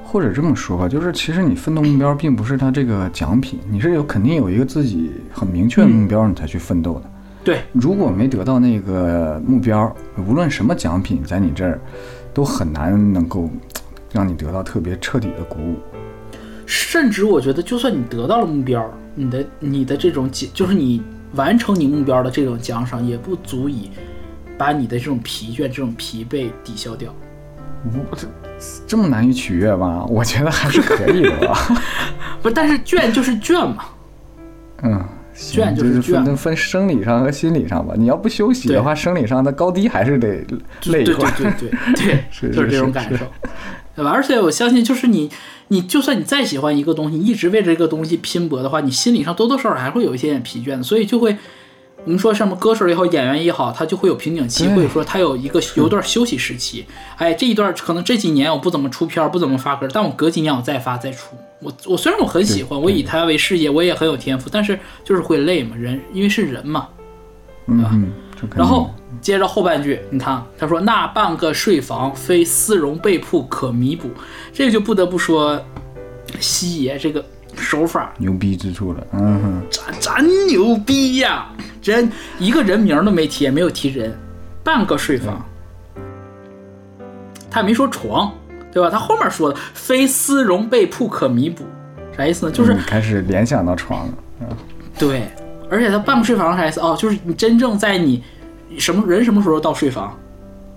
[0.04, 7.04] 或者这么说吧，就是其实你奋斗目标并不是他这个奖品，你是有肯定有一个自己很明确的目标，你才去奋斗的。
[7.44, 9.94] 对，如果没得到那个目标，
[10.28, 11.80] 无论什么奖品在你这儿，
[12.34, 13.50] 都很难能够
[14.12, 15.78] 让你得到特别彻底的鼓舞。
[16.66, 21.02] 甚至我觉得，就算你得到了目标，你的你的这种奖，就是你
[21.34, 23.90] 完成你目标的这种奖赏，也不足以
[24.58, 27.14] 把你的这种疲倦、这种疲惫抵消掉。
[27.86, 28.28] 我这
[28.86, 30.04] 这么难以取悦吧？
[30.10, 31.58] 我觉得还是可以的吧。
[32.42, 33.86] 不，但是倦就是倦嘛，
[34.84, 37.94] 嗯，倦就就是倦分分生理上和心理上吧。
[37.96, 40.28] 你要不休息的话，生理上的高低还是得
[40.88, 41.32] 累对对一会儿。
[41.38, 43.26] 对对对， 是就是这种感受，
[43.98, 44.12] 对吧？
[44.12, 45.30] 而且我相信，就是你，
[45.70, 51.36] 你就算你再喜欢一个东西，你一直为这个东西拼搏的话，你心理上多多少少还会有一些点疲倦的，所以就会。
[52.06, 56.86] 我们说什么歌手也好，演员也好，他就会有瓶颈期，或者说他有一个有一段休息时期。
[57.18, 61.36] 哎，这一段可能这几年我不怎么出片儿，不怎么发歌，但我隔几年我再发再出。
[61.60, 66.88] 我我虽然我很喜欢，我以他为事业，我也很有天赋，但是就是会累嘛，人因为是人嘛，
[67.66, 68.14] 嗯嗯，这肯定
[68.56, 68.90] 然后
[69.22, 74.10] 接着后半句，你看他说那半个睡房非丝绒被铺可弥补，
[74.54, 75.60] 这个就不得不说
[76.40, 77.24] 西爷这个
[77.56, 79.08] 手法牛逼之处了。
[79.14, 81.48] 嗯哼，真真牛逼呀、
[81.82, 84.16] 真一个人名都没提，也没有提人，
[84.64, 85.44] 半个睡房，
[87.50, 88.32] 他也没说床，
[88.72, 88.90] 对吧？
[88.90, 91.64] 他后面说的非丝绒被铺可弥补，
[92.16, 92.52] 啥意思呢？
[92.52, 94.14] 就是你开始联想到床了。
[94.42, 94.48] 嗯
[95.00, 95.30] 对，
[95.70, 96.80] 而且他半个睡房啥意思？
[96.80, 98.24] 哦，就是你真正在你
[98.78, 100.18] 什么人什么时候到睡房？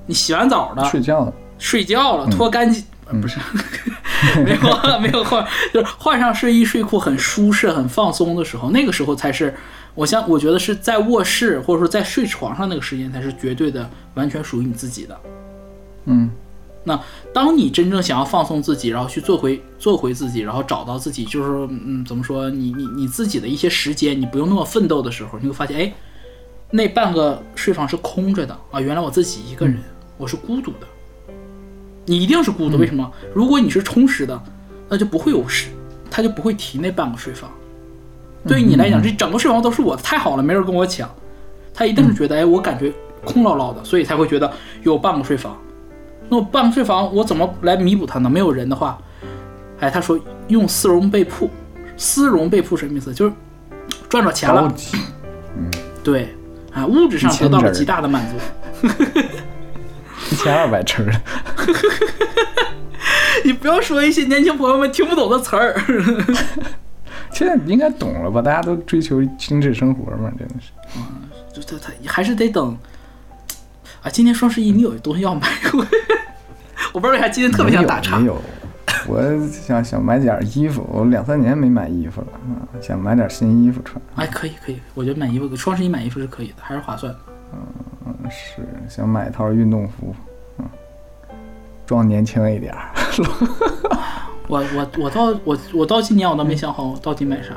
[0.07, 1.33] 你洗完澡了，睡觉了。
[1.59, 3.39] 睡觉了，脱干净，呃不是，
[4.43, 4.61] 没有
[4.99, 9.55] 没有换，就是换上睡衣睡裤，很舒适、很放松的时候，那个时候才是，
[9.95, 15.17] 我想我觉得是在卧室或者说在睡床上那个时间才是绝对的、完全属于你自己的。
[16.07, 16.31] 嗯，
[16.91, 17.01] 那
[17.33, 25.93] 当你真正想要放松自己，然后去做回做回自己，然后找到自己，就是嗯，怎么说，你你你自己的一些时间，你不用那么奋斗的时候，你会发现，哎，
[26.71, 29.79] 那半个睡房是空着的啊，原来我自己一个人，
[30.19, 30.87] 我是孤独的。
[32.07, 33.09] 你一定是孤独，为什么？
[33.33, 34.43] 如果你是充实的，
[34.89, 35.69] 那就不会有事，
[36.11, 37.49] 他就不会提那半个睡房。
[38.49, 41.09] 对于你来讲，这整个睡房都是我的，太好了，没人跟我抢。
[41.73, 42.93] 他一定是觉得，哎，我感觉
[43.25, 44.51] 空落落的，所以才会觉得
[44.83, 45.57] 有半个睡房。
[46.31, 48.31] 那我办个睡房，我怎么来弥补它呢？
[48.31, 48.97] 没有人的话，
[49.81, 51.51] 哎，他说用丝绒被铺，
[51.97, 53.13] 丝绒被铺什么意思？
[53.13, 53.33] 就是
[54.09, 54.73] 赚着钱了，
[55.57, 55.69] 嗯。
[56.03, 56.35] 对，
[56.73, 58.89] 啊，物质上得到了极大的满足。
[60.31, 61.21] 一千二百针儿，
[63.45, 65.75] 你不要说一些年轻朋友们听不懂的词儿。
[67.33, 68.41] 现在应该懂了吧？
[68.41, 70.71] 大家都追求精致生活嘛，真的是。
[71.61, 72.77] 就他他还是得等
[74.03, 74.11] 啊！
[74.11, 75.87] 今年双十一你有东西要买，我
[76.95, 78.27] 我不知道为啥今天特别想打岔没。
[78.27, 78.41] 有，
[79.07, 84.01] 我想想买点衣服，我两三年没买衣服了啊，想买点新衣服穿。
[84.17, 87.19] 哎，可以可以，我觉得买衣服双十一买衣服是可以的，还是划算的。
[87.53, 90.15] 嗯，是想买一套运动服，
[90.59, 90.65] 嗯，
[91.87, 92.91] 装年轻一点儿。
[94.49, 97.51] 我我我到我我到今年我都没想好我到底买啥。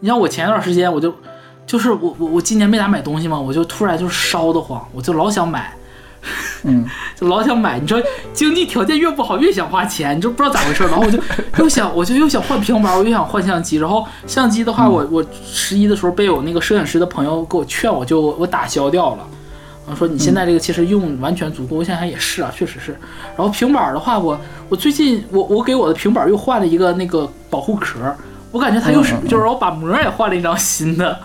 [0.00, 1.14] 你像我前一段时间我就
[1.68, 5.70] 就是我我我今年没咋买东西嘛，我就突然就烧得慌，我就老想买，
[6.64, 7.78] 嗯， 就老想买。
[7.78, 8.00] 你知道
[8.32, 10.84] 经济条件越不好越想花钱，你就不知道咋回事。
[10.84, 11.18] 然后我就
[11.62, 13.76] 又想我就又想换平板，我又想换相机。
[13.76, 19.26] 然后相机的话，我我十一的时候被我那个摄影师的朋友给我劝，我就我打消掉了。
[19.90, 22.92] 我说你现在这个其实用完全足够，我想想也是啊，确实是。
[23.36, 24.38] 然后平板的话，我
[24.68, 27.98] 我最近我我给我的平板又换了一个那个保护壳，
[28.52, 31.18] 我感觉它又是就是我把膜也换了一张新的，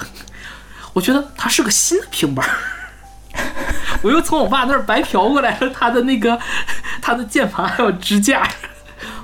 [0.93, 2.47] 我觉得它是个新的平板。
[4.01, 6.39] 我又从我爸那儿白嫖过来了他的那个
[7.01, 8.47] 他的键盘还有支架，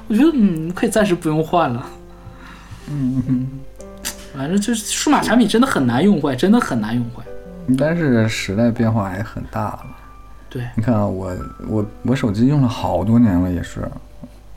[0.08, 1.86] 我觉得嗯可以暂时不用换了。
[2.90, 3.48] 嗯嗯
[4.36, 7.24] 反正就是数码产品真的很难用坏，真的很难用坏。
[7.68, 9.86] 嗯，但是时代变化也很大了。
[10.50, 11.36] 对，你看啊，我
[11.68, 13.82] 我我手机用了好多年了，也是，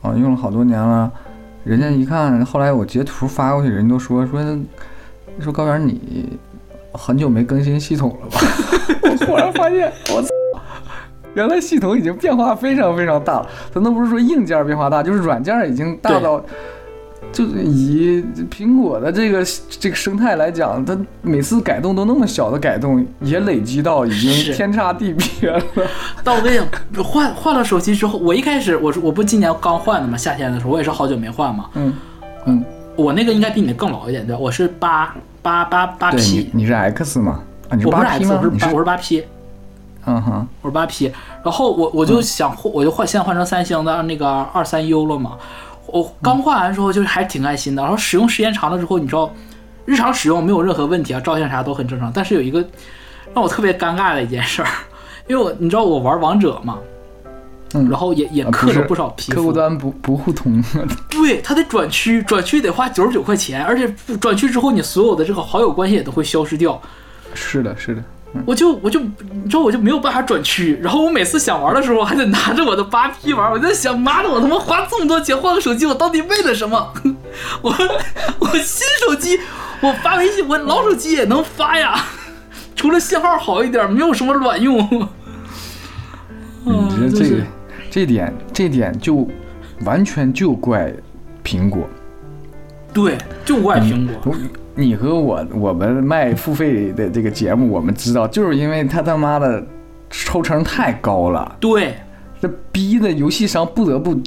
[0.01, 1.11] 啊，用了好多年了，
[1.63, 4.41] 人家一看，后来我截图发过去，人都说说
[5.39, 6.39] 说高原你
[6.93, 8.39] 很久没更新系统了吧？
[9.03, 10.29] 我忽然发现，我操，
[11.33, 13.47] 原来系统已经变化非常非常大了。
[13.73, 16.43] 咱都不是说硬件变化大，就是软件已经大到。
[17.31, 19.43] 就是以苹果的这个
[19.79, 25.59] 这个生态来讲，它每次改动都那么小的改动，也累积到已经天差地别了。
[26.23, 26.57] 到我跟你
[26.93, 31.65] 讲，换换了手机之后，我一开始我我不今年刚换的嘛，夏天的时候我也是好久没换嘛。
[31.73, 31.91] 嗯
[32.45, 32.63] 嗯，
[32.95, 34.39] 我那个应该比你的更老一点，对吧？
[34.39, 37.41] 我是八八八八 P，你是 X 吗？
[37.69, 38.39] 啊，你是八 P 吗？
[38.41, 39.25] 我是八，我是八 P。
[40.05, 41.11] 嗯哼，我是八 P。
[41.43, 45.37] 然后我我就想换，我就换，现在换成三星的那个二三 U 了嘛。
[45.85, 49.29] 我刚换完之后就是还挺开心的，然后使用时间长了之后，你知道，
[49.85, 52.09] 日常使用没有任何问题啊，照相啥都很正常。
[52.13, 52.65] 但是有一个
[53.33, 54.67] 让我特别尴尬的一件事儿，
[55.27, 56.77] 因为我你知道我玩王者嘛，
[57.73, 60.63] 嗯，然后也也氪了不少皮肤，客户端不不互通，
[61.09, 66.79] 对，他得转区，转区得花九十九块钱，而且转区之后你所有的这个好友关系也都会消失掉。
[67.33, 68.03] 是的，是的。
[68.47, 76.91] 我就我就你知道我就没有办法转区，然后我每次想玩的时候还得拿着我的八 P 玩，我在想妈的我他妈花这么多钱换个手机，我到底为了什么？
[77.61, 77.69] 我
[78.39, 79.39] 我新手机
[79.81, 82.05] 我发微信，我老手机也能发呀，
[82.75, 85.07] 除了信号好一点，没有什么卵用。
[86.65, 87.45] 你这这
[87.93, 89.27] 这点这点就
[89.85, 90.91] 完全就怪
[91.43, 91.87] 苹果，
[92.91, 93.15] 对，
[93.45, 94.35] 就怪苹果。
[94.73, 99.63] 你和我，我们卖付费的这个节目，我们知道，就是因为他他妈的
[100.09, 101.93] 抽成太高了，对，
[102.41, 104.19] 这逼的游戏商不得不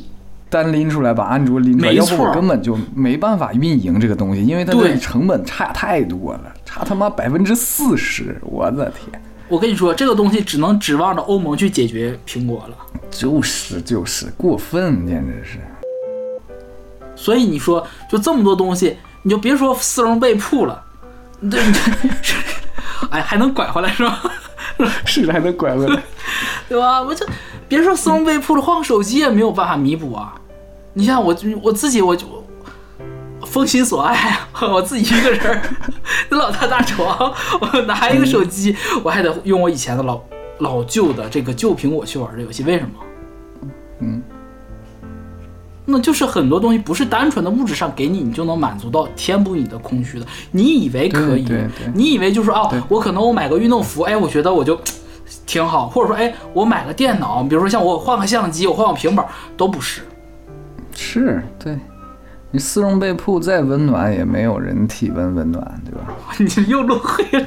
[0.48, 9.20] 单拎出来把安卓拎出来，要不我根本就没办法运营这个东西，因为它的成本差太多了，差他妈百分之四十，我的天！
[9.48, 12.76] 我跟你说，这个东西只能指望着欧盟去解决苹果了，
[13.10, 15.58] 就是就是过分，简直是。
[17.14, 18.96] 所以你说，就这么多东西。
[19.22, 20.80] 你就别说丝绒被铺了，
[21.50, 21.60] 对，
[23.10, 24.22] 哎，还能拐回来是吧？
[25.04, 26.00] 是还能拐回来，
[26.68, 27.02] 对吧？
[27.02, 27.26] 我就
[27.66, 30.32] 别说丝绒被铺了，换个手机也没有办法弥补啊！
[30.92, 32.24] 你像我，我自己我就
[33.56, 34.38] 封心所爱，
[34.70, 35.62] 我自己一个人，
[36.28, 40.20] 老大大床， 我拿一个手机，我还得用我以前的老
[40.58, 43.70] 老旧的这个旧苹果去玩这游戏，为什么？
[44.00, 44.22] 嗯。
[45.86, 50.26] 那就是很多东西不是单纯的物质上给你，你就能满足到填补你的空虚的。
[50.50, 51.48] 你以为可以，
[51.94, 54.78] 你以为就是哦，我可能我买个运动服，哎，我觉得我就
[55.46, 59.26] 挺好，或者说哎，我买个电脑，比如说像我换个相机，我换个平板，
[59.56, 60.02] 都不是。
[60.94, 61.78] 是对，
[62.56, 66.06] 你丝绒被铺再温暖，也没有人体温温暖，对吧？
[66.40, 67.46] 你又落黑了，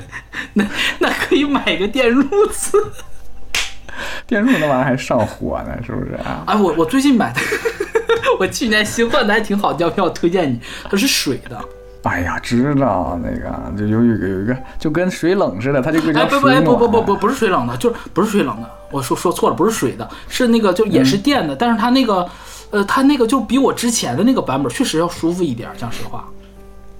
[0.53, 0.63] 那
[0.99, 2.77] 那可以买个电褥子。
[4.27, 6.43] 电褥那玩意儿还上火呢，是不是啊？
[6.45, 7.41] 哎，我我最近买的。
[8.39, 10.59] 我去年新换的还挺好，要不要推荐你？
[10.87, 11.59] 它是水的。
[12.03, 16.63] 哎呀，知道那个，就有一个有一个，就跟水冷似的，它就个叫水暖。
[16.63, 18.69] 不不不不不不是水冷的，就是不是水冷的。
[18.91, 22.29] 我说说错了，不是水的，是那个就也是电的，但是它那个，
[22.71, 25.69] 呃，它那个就比我之前的那个版本确实要舒服一点。
[25.77, 26.29] 讲实话，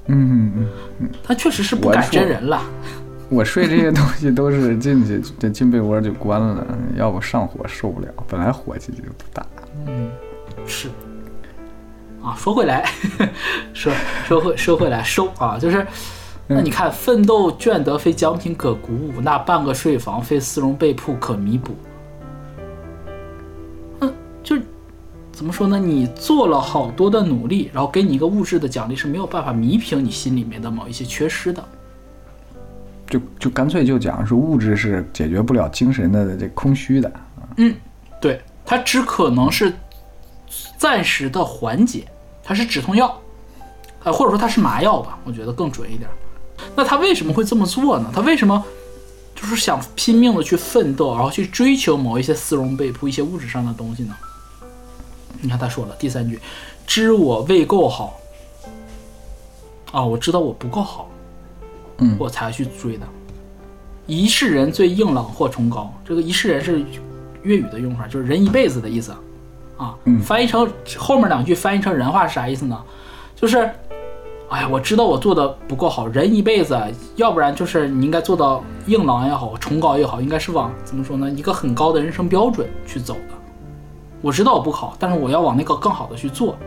[0.08, 0.68] 嗯嗯嗯
[1.02, 2.62] 嗯，它确实是不敢真人了。
[3.30, 6.66] 我睡这些东西都是进去这进被窝就关了，
[6.96, 8.08] 要不上火受不了。
[8.28, 9.46] 本来火气就不大。
[9.86, 10.10] 嗯，
[10.66, 10.90] 是。
[12.24, 12.90] 啊，说回来，
[13.72, 13.94] 说
[14.28, 15.86] 说回说回来收啊，就是，
[16.48, 21.76] 那你看，奋斗倦得非奖品可鼓舞，那半个睡房非丝绒被铺可弥补。
[24.02, 24.14] 嗯，
[24.44, 24.58] 就
[25.40, 25.80] 怎么说呢？
[25.80, 31.64] 你做了好多的努力，然后给你一个物质的奖励是没有办法弥平你心里面的某一些缺失的。
[33.08, 37.10] 就就干脆就讲是物质是解决不了精神的这空虚的。
[37.56, 37.74] 嗯，
[38.20, 39.74] 对，它只可能是。
[40.78, 42.06] 暂时的缓解，
[42.44, 43.18] 它是止痛药，
[44.04, 46.10] 呃，或者说它是麻药吧，我觉得更准一点。
[46.76, 48.12] 那他为什么会这么做呢？
[48.14, 48.62] 他为什么
[49.34, 54.14] 就是想拼命的去奋斗，然后去追求某一些丝绒被铺、一些物质上的东西呢？
[55.42, 56.40] 你看他说了第三句
[56.86, 58.20] ：“知我未够好。”
[59.92, 61.10] 啊，我知道我不够好，
[61.98, 63.08] 嗯，我才去追的。
[64.06, 66.84] 一世人最硬朗或崇高，这个一世人是
[67.42, 69.12] 粤语的用法，就是人一辈子的意思。
[69.78, 72.78] 啊，翻译成后面两句翻译成人话是啥意思呢？
[73.36, 73.58] 就是，
[74.50, 76.78] 哎呀，我知道我做的不够好，人一辈子，
[77.16, 81.30] 要不然就是你应该做到硬朗也好，崇高也好，应该是往怎么说呢？
[81.32, 83.39] 一个很高的人生标准去走的。
[84.22, 86.58] 我知道我不好，但是我要往那个更好的去做。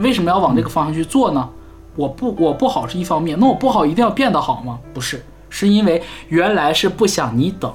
[0.00, 1.48] 为什么要往这个方向去做呢？
[1.94, 4.78] 我不我不好是一方面，那我不好一定要变得好吗？
[4.92, 7.72] 不是，是因为原来是不想你等，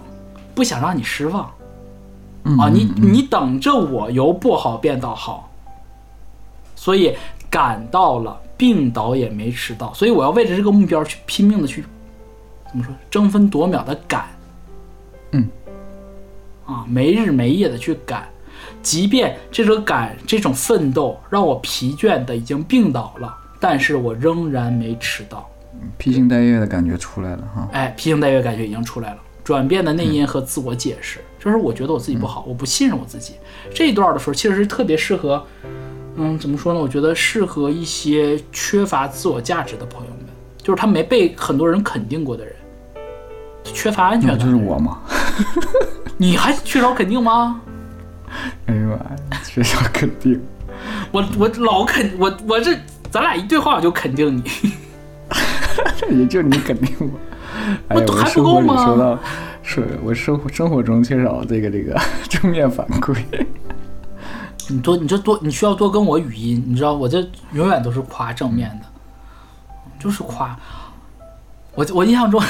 [0.53, 1.51] 不想让你失望。
[2.59, 5.49] 啊，你你等着我由不好变到好，
[6.76, 7.15] 所以
[7.49, 11.84] 赶到了，病倒也没迟到，所以我要为着这个目标去拼命的去，
[12.69, 14.26] 怎么说，争分夺秒的赶。
[15.32, 15.47] 嗯，
[16.65, 18.28] 啊，没日没夜的去赶，
[18.82, 25.47] 即便这种感这种奋斗让我疲倦的已经病倒了，但是我仍然没迟到。
[25.97, 27.67] 披星戴月的感觉出来了哈。
[27.71, 33.36] 哎，披星戴月感觉已经出来了，转变的内因和自我解释，就是我觉得我自己不好，我不信任我自己。
[33.73, 35.43] 这一段的时候，其实是特别适合，
[36.15, 36.79] 嗯，怎么说呢？
[36.79, 40.25] 我觉得适合一些缺乏自我价值的朋友们，
[40.61, 42.53] 就是他没被很多人肯定过的人，
[43.63, 44.39] 缺乏安全感。
[44.39, 44.99] 就是我吗？
[46.17, 47.61] 你还缺少肯定吗？
[48.67, 50.41] 哎呀妈呀，缺少肯定。
[51.11, 52.75] 我我老肯我我这
[53.11, 54.71] 咱俩一对话我就肯定你，
[56.19, 57.09] 也就你肯定我。
[57.89, 59.19] 哎呀，我还不够吗收到，
[59.61, 63.15] 是我生活生活中缺少这个这个 正面反馈。
[64.69, 67.19] 你多你这多你需要多跟我语音，你知道我这
[67.53, 68.86] 永远都是夸正面的，
[69.99, 70.57] 就是夸。
[71.75, 72.41] 我我印象中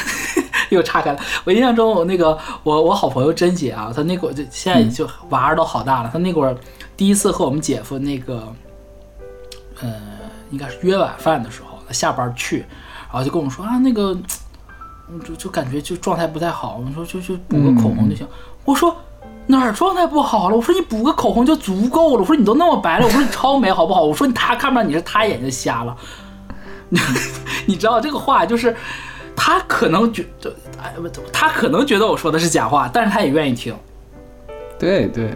[0.76, 6.56] 又岔开了，我印象中我那个我我好朋友珍姐啊，她那会儿就现在就娃儿都好大了，她那会儿
[6.96, 8.54] 第一次和我们姐夫那个，
[9.82, 9.94] 呃，
[10.50, 12.66] 应该是约晚饭的时候，她下班去，
[13.12, 14.18] 然后就跟我们说啊那个，
[15.10, 18.26] 嗯就就感觉就状态不太好，我们说就就补个口红就行，
[18.66, 18.96] 我说。
[19.48, 20.56] 哪儿状态不好了？
[20.56, 22.22] 我说你补个口红就足够了。
[22.22, 24.04] 我说你都那么白了，我说你超美好不好？
[24.04, 25.98] 我说你他看不上你是他眼睛瞎了。
[27.66, 28.74] 你知道这个话就是，
[29.44, 33.76] 他可能觉得，哎不，他可能觉得我说的是假话，但是他也愿意听。
[34.78, 35.34] 对对，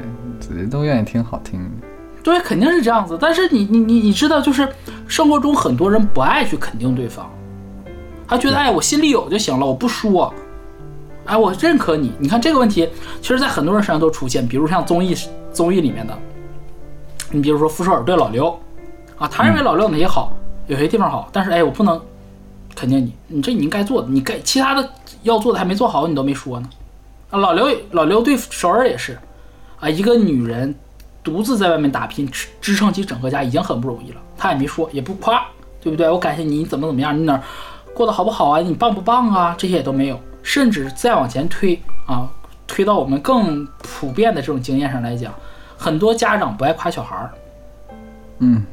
[0.55, 1.87] 人都愿意听好听的。
[2.21, 3.17] 对，肯定是这样子。
[3.19, 4.69] 但是你你你你知道，就是
[5.07, 7.27] 生活中很多人不爱去肯定对方，
[8.27, 10.31] 他觉得哎我心里有就行了，我不说。
[11.25, 12.13] 哎，我认可你。
[12.19, 12.87] 你看这个问题，
[13.23, 15.17] 其实在很多人身上都出现，比如像综艺
[15.51, 16.15] 综艺里面的，
[17.31, 18.51] 你比如说傅首尔对老刘，
[19.17, 20.31] 啊，他认为老刘哪些好，
[20.67, 21.99] 有些地方好，但是哎，我不能
[22.75, 24.89] 肯定你，你这你应该做的，你该其他的
[25.23, 26.69] 要做的还没做好，你都没说呢。
[27.29, 29.17] 啊，老刘老刘对首尔也是，
[29.79, 30.75] 啊，一个女人
[31.23, 35.43] 独自在外面打拼，支支撑起整个家已经很不容易了，他也没说，也不夸，
[35.81, 36.09] 对不对？
[36.09, 37.41] 我感谢你，你怎么怎么样，你哪儿
[37.93, 38.59] 过得好不好啊？
[38.59, 39.55] 你棒不棒啊？
[39.57, 40.19] 这些也都没有。
[40.43, 42.29] 甚至再往前推啊，
[42.67, 45.33] 推到我们更普遍的这种经验上来讲，
[45.75, 47.31] 很多家长不爱夸小孩儿，
[48.39, 48.63] 嗯，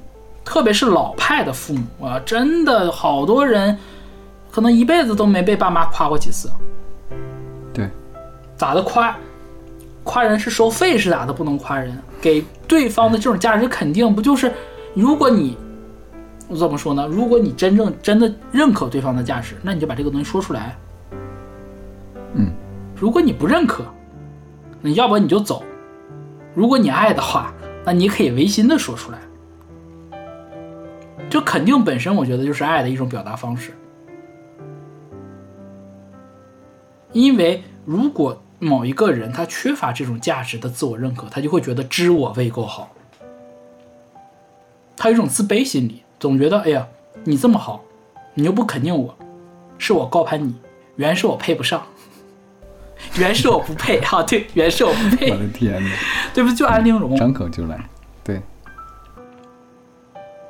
[0.52, 3.78] 特别是老派的父母啊，真的好多人
[4.50, 6.50] 可能一辈子都没被爸妈夸过几次。
[7.72, 7.88] 对，
[8.54, 9.16] 咋的夸？
[10.04, 11.32] 夸人是收费是咋的？
[11.32, 14.52] 不能夸人，给对方的这种价值肯定，不就是
[14.92, 15.56] 如果你
[16.48, 17.08] 我怎么说呢？
[17.10, 20.76] 如果你真正真的认可对方的价值，那你就把这个东西说出来。
[22.34, 22.52] 嗯，
[22.94, 23.84] 如果你不认可，
[24.82, 25.62] 那要不然你就走；
[26.54, 27.54] 如果你爱的话，
[27.86, 29.18] 那你可以违心的说出来。
[31.32, 33.72] 就肯定本身，我觉得就是爱的一种表达方式。
[37.12, 42.92] 因为如果某一个人他缺乏这种价值的自我认可，他就会觉得知我未够好，
[44.94, 46.86] 他有一种自卑心理，总觉得哎呀，
[47.24, 47.82] 你这么好，
[48.34, 49.16] 你又不肯定我，
[49.78, 50.54] 是我高攀你，
[50.96, 51.82] 原是我配不上。
[53.16, 55.90] 原是我不配哈、对，原是我不配我，的天哪，
[56.34, 56.56] 对不对？
[56.56, 57.88] 就安陵容，张口就来。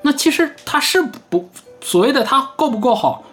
[0.02, 1.48] 那其实他是不
[1.80, 3.24] 所谓的他够不够好，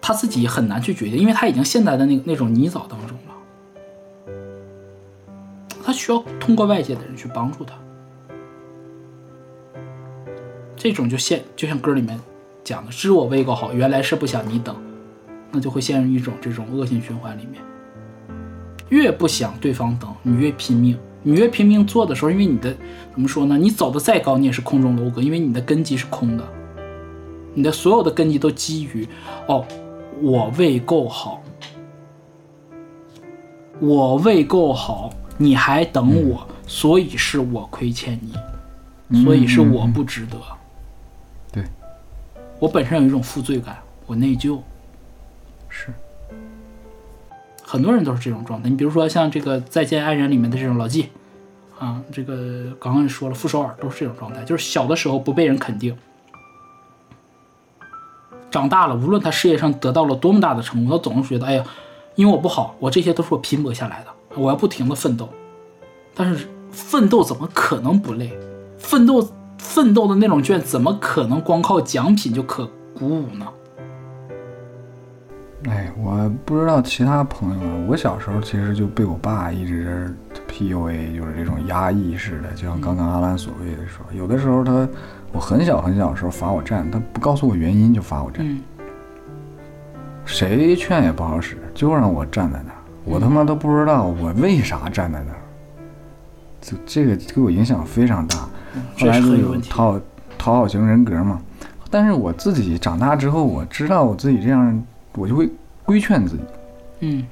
[0.00, 4.34] 他自己很难去决定，因为他已经陷在的那那种泥沼当中了，
[5.82, 7.74] 他需要通过外界的人去帮助他。
[10.76, 12.20] 这种就陷，就像歌里面
[12.62, 14.76] 讲的“知我未够好，原来是不想你等”，
[15.50, 17.62] 那就会陷入一种这种恶性循环里面。
[18.90, 20.98] 越不想对方等，你越拼命。
[21.26, 22.76] 你越拼命做的时候，因为你的
[23.12, 23.56] 怎么说呢？
[23.56, 26.44] 你走的再高，你也是空中楼阁，因为你的根基是空的，
[27.54, 29.08] 你的所有的根基都基于
[29.48, 29.64] 哦，
[30.20, 31.42] 我未够好，
[33.80, 38.20] 我未够好，你还等我，所以是我亏欠
[39.08, 40.36] 你，所以是我不值得。
[41.50, 41.64] 对，
[42.58, 44.58] 我本身有一种负罪感，我内疚。
[45.70, 45.88] 是，
[47.66, 48.68] 很多人都是这种状态。
[48.68, 51.08] 你比如说像这个《再见爱人》里面的这种老纪，
[51.78, 55.96] 啊，这个刚刚也说了，傅首尔都是这种状态，就是小的时候不被人肯定，
[58.50, 61.64] 长大了，无论他事业上得到了多么大的成功，他总是觉得，哎呀，
[62.14, 65.28] 因为我不好，我这些都是我拼搏下来的，我要不停的奋斗。
[66.14, 68.38] 但是奋斗怎么可能不累？
[68.78, 73.48] 奋斗奋斗的那种卷，怎么可能光靠奖品就可鼓舞呢？
[75.68, 80.14] 哎，我不知道其他朋友啊，我小时候其实就被我爸一直
[80.48, 84.86] PUA，就是这种压抑式的，就像刚刚阿兰所谓的说，有的时候他
[85.32, 88.60] 我很小很小的时候罚我站，他不告诉我原因就罚我站，嗯。
[90.26, 95.40] 谁劝也不好使，就让我站在那儿，我他妈都不知道我为啥站在那儿，
[96.60, 98.36] 就这个给我影响非常大。
[98.98, 100.00] 后来就有讨好
[100.38, 101.40] 讨好型人格嘛，
[101.90, 104.82] 但是我自己长大之后，我知道我自己这样，
[105.16, 105.50] 我就会
[105.84, 106.42] 规劝自己。
[107.00, 107.26] 嗯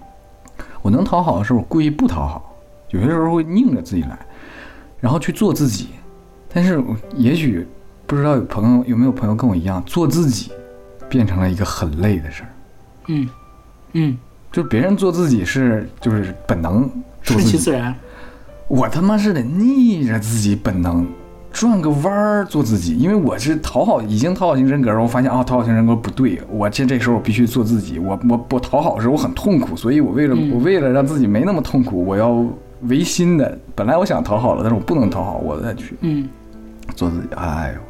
[0.83, 2.57] 我能讨好的时候，我故意不讨好，
[2.91, 4.19] 有些时候会拧着自己来，
[5.01, 5.91] 然后去做自己。
[6.53, 7.67] 但是我也许
[8.07, 10.51] 不知道有朋友有没有朋友跟我一样，做自己
[11.09, 12.49] 变成了一个很累的事儿。
[13.07, 13.29] 嗯
[13.93, 14.19] 嗯，
[14.51, 16.91] 就别人做自己是就是本能
[17.23, 17.95] 顺其自然。
[18.69, 21.07] 我他妈是得逆着自己本能
[21.53, 32.45] 转个弯儿做自己，因为我是讨好已经讨好型人格了，我发现啊讨好型人格不对，我这这时候我必须做自己，我我我讨好的时候我很痛苦，所以我为了、嗯我为了让自己没那么痛苦，我要
[32.83, 36.29] 违心的，本来我想讨好了，但是我不能讨好，我再去嗯
[36.97, 37.81] 做自己，哎呦。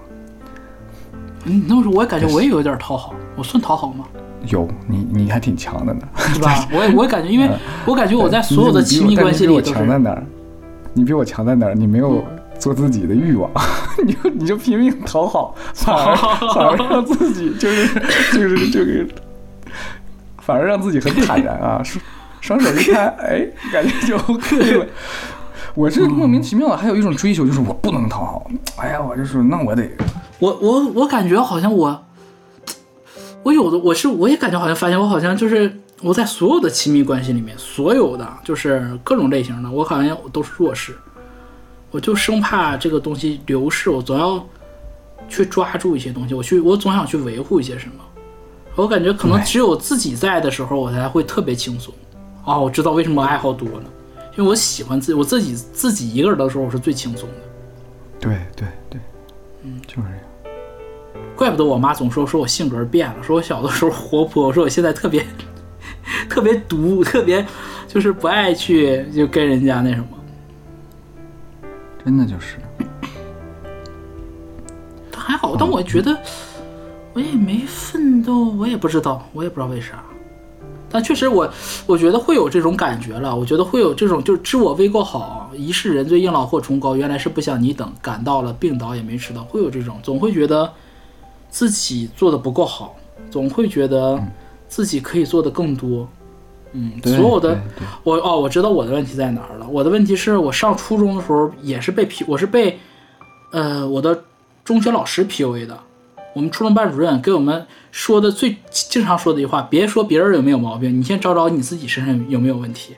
[1.44, 4.04] 你，那么说我也感觉我也有点讨好，我算讨好吗？
[4.48, 6.00] 有你，你还挺强的呢。
[6.16, 6.66] 是吧？
[6.74, 7.48] 我也我也感觉，因为
[7.86, 10.24] 我感觉我在所有的亲密关系里都你比我强在，哪儿？
[10.94, 11.74] 你比我强在哪儿？
[11.74, 12.24] 你没有
[12.62, 13.50] 做自己的欲望，
[14.06, 16.14] 你就你就拼命讨好，反而
[16.54, 17.88] 反而让自己就是
[18.32, 19.08] 就是就是，
[20.38, 22.00] 反而让自己很坦然啊，双
[22.40, 24.86] 双手一摊，哎，感觉就 OK 了。
[25.74, 28.48] 我是莫名其妙的，还有一种追求，就是我不能讨好。
[28.76, 29.90] 哎呀，我就说那我得
[30.38, 32.04] 我我我感觉好像我，
[33.42, 40.94] 我有的我是我也感觉好像发现我好像就是我在所有的亲密关系里面，所有的就是各种类型的，我好像都是弱势，
[41.93, 44.45] 我就生怕这个东西流逝，我总要
[45.28, 47.95] 去抓住一些东西，我去我总想去维护一些什么。
[48.74, 51.93] 我感觉可能只有自己在的时候，我才会特别轻松。
[52.45, 53.84] 哦，我知道为什么我爱好多了，
[54.36, 57.34] 因为我喜欢自己，我自己自己一个人的时候，我是最轻松的。
[58.18, 59.01] 对对对，
[59.62, 60.57] 嗯，就是这样。
[61.36, 65.26] 怪不得我妈总说说我性格变了，说我小的时候活泼，说我现在特别
[66.28, 67.45] 特别毒，特别
[67.86, 70.07] 就是不爱去就跟人家那什么。
[72.05, 72.57] 真的就是，
[75.11, 76.16] 但还好，但我觉得
[77.12, 80.03] 我也没奋斗，我也不知道，我也不知道为啥。
[80.90, 81.50] 但确实我，
[81.86, 83.34] 我觉得会有这种感觉了。
[83.34, 90.70] 我觉得会有这种，就是知我未够好，一世人最应老或崇高，原来是不想你等，赶到了病倒也没迟到，会有这种，总会觉得
[91.48, 92.94] 自己做的不够好，
[93.30, 94.22] 总会觉得
[94.68, 96.07] 自己可以做的更多。
[96.18, 96.21] 嗯，
[97.02, 97.60] 对所有的
[98.02, 99.66] 我哦，我知道我的问题在哪儿了。
[99.68, 102.78] 我的问题是我上初中的时候也是被 P，我是被
[103.50, 104.24] 呃我的
[104.64, 105.78] 中学老师 PUA 的。
[106.34, 112.94] 我们初中班主任给我们说的最经常说的一句话：别说别人有没有毛病，你先找找你自己身上有没有问题。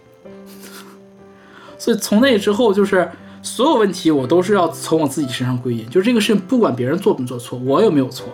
[1.76, 3.10] 所以从那之后，就是
[3.42, 8.28] 所有问题我都是要从我自己身上归因，就是这个事情不管别人做没做错，我有没有错。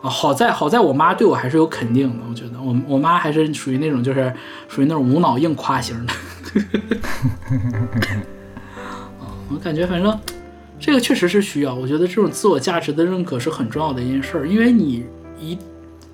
[0.00, 4.32] 啊，好在好在我妈对我还是有肯定的，我觉得我我妈还是属于那种就是
[4.68, 6.12] 属于那种无脑硬夸型的。
[9.18, 10.16] 啊， 我感觉反正
[10.78, 15.04] 这个确实是需要，我觉得这种自我价值的认可是很重要的一件事儿，因为你
[15.40, 15.58] 一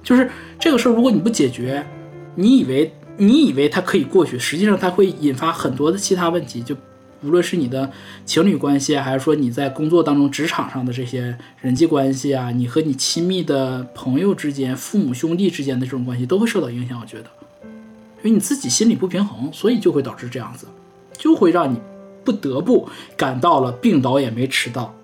[0.03, 1.85] 就是这个事儿，如果你不解决，
[2.35, 6.75] 你以为你以为它可以过去，实际上它会引发很多的其他问题，就
[7.25, 7.91] 无论是你的
[8.27, 17.01] 情侣关系，还是说你在工作当中、职场上的这些人际关系啊，你和你亲密的朋友之间、父母兄弟之间的这种关系都会受到影响。
[17.01, 17.27] 我觉得，
[18.19, 20.67] 因为你自己心理不平衡，所以就会导致这样子，
[21.17, 21.79] 就会让你
[22.23, 24.95] 不得不赶到了病倒也没迟到。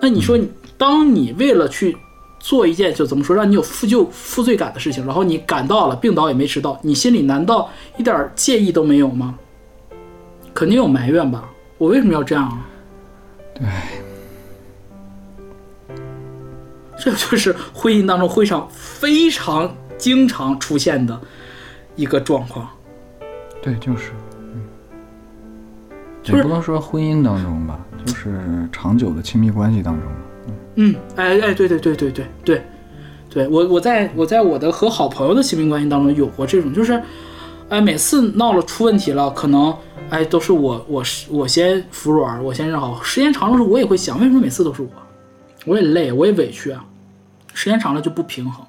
[0.00, 0.38] 那你说，
[0.78, 1.96] 当你为了去
[2.40, 9.38] 做一件就怎么说让你有负疚负罪感的事情，然后你赶到了病倒也没迟到，你心里难道一点介意都没有吗？
[10.62, 11.50] 肯定有埋怨吧？
[11.76, 12.64] 我为什么要这样啊？
[13.52, 13.66] 对，
[16.96, 21.20] 这就是婚姻当中非常非常经常出现的
[21.96, 22.68] 一个状况。
[23.60, 24.12] 对，就是，
[24.54, 24.62] 嗯，
[26.22, 28.40] 就是也不能说婚姻当中吧，就是
[28.70, 30.12] 长久的亲密关系当中，
[30.76, 32.62] 嗯，哎哎，对对对对对对，
[33.28, 37.02] 对我我在我在我的和好朋友的亲密关系当中有过这种，就是，
[37.68, 39.76] 哎，每次闹了出问题了，可能
[40.12, 44.88] 哎都是我我是我先服软，我先认好，时间长了时候我也会想，为什么每次都是我？
[45.64, 46.84] 我也累，我也委屈啊，
[47.54, 48.62] 时间长了就不平衡。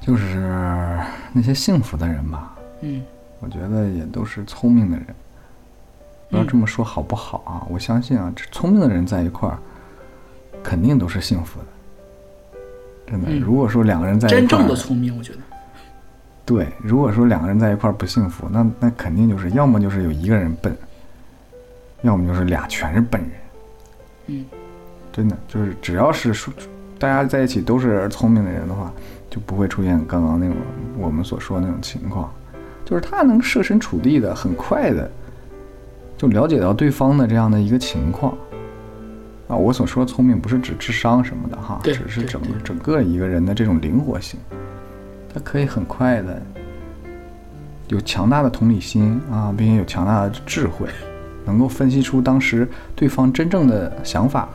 [0.00, 1.00] 就是
[1.32, 3.02] 那些幸福的人吧，嗯
[3.40, 5.06] 我觉得也都是聪明的人。
[6.30, 7.66] 不要这么说好不好啊？
[7.68, 9.58] 我相信啊，这聪明的人在一块儿，
[10.62, 11.66] 肯定都是幸福的。
[13.08, 15.38] 真的，嗯如果说两个人在一块儿，真正的聪明，我觉得。
[16.50, 20.76] 对，如果说两个人在一块儿不幸福，那那肯定就是要么就是有一个人笨，
[22.02, 23.30] 要么就是俩全是笨人。
[24.26, 24.44] 嗯，
[25.12, 26.52] 真的就是只要是说
[26.98, 28.92] 大家在一起都是聪明的人的话，
[29.30, 30.56] 就不会出现刚刚那种
[30.98, 32.28] 我们所说的那种情况，
[32.84, 35.08] 就是他能设身处地的很快的
[36.18, 38.36] 就了解到对方的这样的一个情况。
[39.46, 44.40] 啊，我所说的聪明不是指智商什么的哈，只是整整个一个人的这种灵活性，
[45.32, 46.42] 他可以很快的
[47.88, 50.88] 有强大的同理心啊，并且有强大的智慧，
[51.44, 54.48] 能够分析出当时对方真正的想法，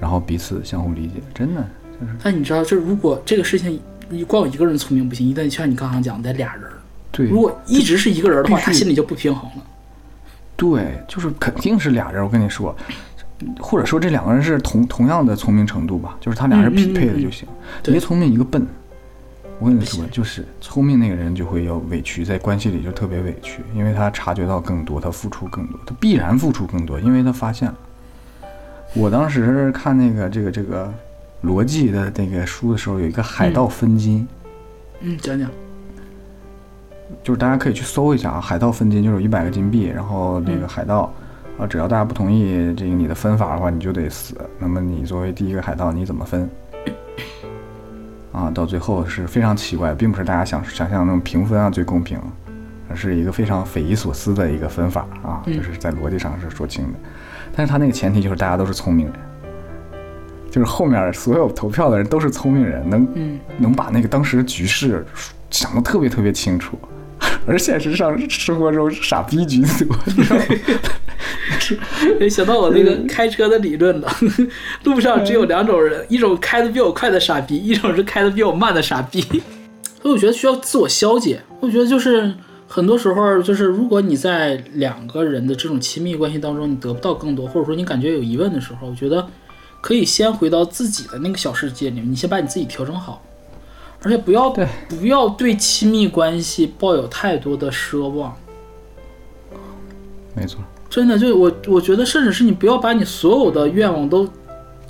[0.00, 1.64] 然后彼此相互理解，真的
[2.00, 2.12] 就是。
[2.22, 6.72] 但你知道，就如果这个事情你光有一个人聪明不行，一旦就像你刚刚讲的俩人儿，
[7.12, 7.28] 对。
[7.28, 9.62] 如果一直是一个人的话，他心里就不平衡了。
[10.56, 12.22] 对，就是肯定是俩人。
[12.22, 12.74] 我跟你说，
[13.60, 17.48] 或者说这两个人是同同样的聪明程度吧，就是他俩是匹配的就行，
[17.82, 17.92] 对。
[17.92, 18.66] 一个聪明一个笨。
[19.60, 27.74] 我跟你说，就是聪明那个人就会有委屈，在关系里就特别委屈，因为他察觉到更多，他付出更多，他必然付出更多，因为他发现了。
[28.94, 30.92] 我当时看那个这个这个
[31.42, 34.26] 逻辑的那个书的时候，有一个海盗分金，
[35.00, 35.50] 嗯，讲讲。
[37.24, 41.12] 就是大家可以去搜一下啊，海盗分金就是一百个金币，然后那个嗯海盗，
[41.58, 44.36] 啊，只要大家不同意这个你的分法的话，你就得死。
[44.58, 46.48] 那么你作为第一个海盗，你怎么分？
[48.38, 52.20] 啊，到最后是非常奇怪，并不是大家想想象那种评分啊最公平，
[52.88, 56.98] 而是一个非常匪夷所思的一个分法啊，嗯就是在逻辑上是说清的。
[57.52, 59.14] 但是他那个前提就是大家都是聪明人，
[60.52, 65.04] 就是后面所有投票的人都是聪明人，能嗯，能把那个当时的局势
[65.50, 66.78] 想得特别特别清楚，
[67.44, 70.44] 而现实上生活中傻逼居多，你知道吗？
[72.20, 74.08] 哎，想到我那个开车的理论了。
[74.84, 79.20] 路上只有两种人，一种开的比我快的傻逼，一种是开的比我慢的傻逼。
[80.00, 81.40] 所以我觉得需要自我消解。
[81.60, 82.32] 我觉得就是
[82.66, 89.26] 很多时候，就是如果你在两个人的这种亲密关系当中，你得不到更多，或者说你感觉有疑问的时候，我觉得
[89.80, 93.20] 可以先回到自己的那个小世界里面，你先把你自己调整好，
[94.02, 98.36] 而且不要对不要对亲密关系抱有太多的奢望。
[100.34, 100.60] 没错，
[100.90, 104.26] 真的，就我我觉得，甚至是你不要把你所有的愿望都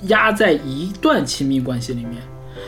[0.03, 2.21] 压在一段亲密关系里面，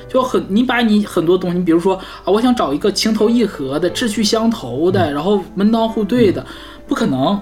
[0.09, 6.45] 就很你把你很多东西，比如说啊，我想找一个情投意合的、志趣相投的，然后门当户对的，
[6.87, 7.39] 不可能，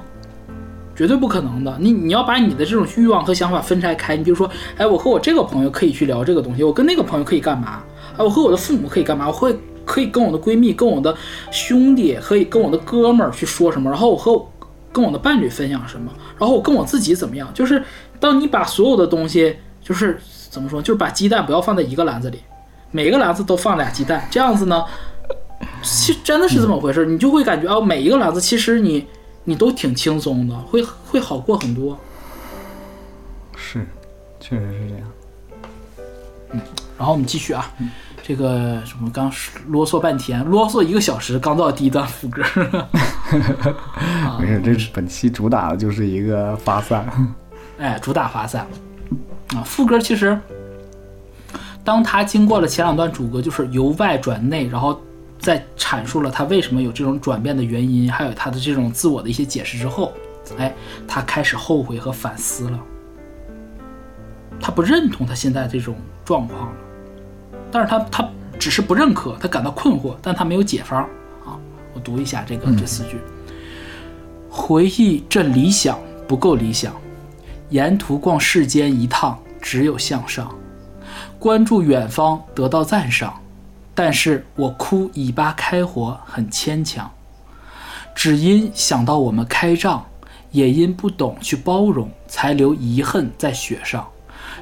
[0.96, 1.76] 绝对不可能的。
[1.80, 4.16] 你你要把你的这种欲望和想法分拆开。
[4.16, 7.82] 你比如说，哎，我和我这个朋友可以去聊这个东西，我跟那个朋友可以干嘛？
[8.16, 9.28] 哎，我和我的父母可以干嘛？
[9.28, 11.16] 我会可以跟我的闺蜜、跟我的
[11.50, 13.90] 兄弟、可以跟我的哥们儿去说什么？
[13.90, 14.52] 然后我和我
[14.92, 16.12] 跟我的伴侣分享什么？
[16.38, 17.52] 然后我跟我自己怎么样？
[17.54, 17.84] 就是
[18.20, 20.20] 当你把所有的东西，就是
[20.50, 22.40] 怎么说，就是把鸡蛋不要放在一个篮子里，
[22.92, 24.84] 每个篮子都放俩鸡蛋，这样子呢，
[25.84, 29.08] 其实真的是这么回事，你就会感觉啊，每一个篮子其实你
[29.44, 31.98] 你都挺轻松的，会会好过很多。
[33.56, 33.86] 是，
[34.40, 35.08] 确实是这样。
[36.52, 36.62] 嗯
[36.98, 37.72] 然后我们继续啊，
[38.30, 39.32] 这个什么刚
[39.70, 42.44] 啰嗦半天，啰嗦一个小时，刚到第一段副歌。
[44.40, 47.10] 没事，这是本期主打的就是一个发散。
[47.80, 48.68] 哎，主打发散
[49.56, 49.66] 啊。
[49.66, 50.40] 副歌其实，
[51.84, 55.02] 当他经过了前两段主歌，就是由外转内，然后
[55.40, 60.14] 再阐述了他为什么有这种转变的原因，还有他的这种自我的一些解释之后，
[60.60, 60.72] 哎，
[61.08, 62.80] 他开始后悔和反思了。
[64.62, 66.76] 他不认同他现在这种状况了，
[67.72, 71.02] 但是他他只是不认可，他感到困惑，但他没有解方
[71.46, 71.58] 啊。
[71.94, 73.18] 我读一下这个这四句：
[74.50, 76.94] 回忆这理想不够理想，
[77.70, 80.54] 沿途逛世间一趟，只有向上。
[81.38, 83.34] 关注远方，得到赞赏，
[83.96, 87.10] 但是我哭尾巴开火很牵强。
[88.14, 90.06] 只因想到我们开仗，
[90.52, 94.06] 也因不懂去包容，才留遗恨在雪上。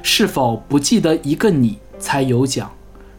[0.02, 2.70] 是否不记得一个你才有奖？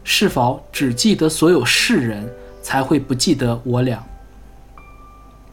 [0.04, 2.28] 是否只记得所有世人，
[2.62, 4.02] 才会不记得我俩？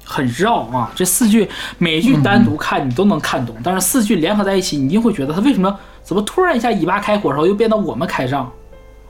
[0.09, 8.49] 很绕啊，这四句每一句单独看你都能看懂，但是四句联合在一起，你一定会觉得他为什么怎么突然一下尾巴开火，然后又变到我们开仗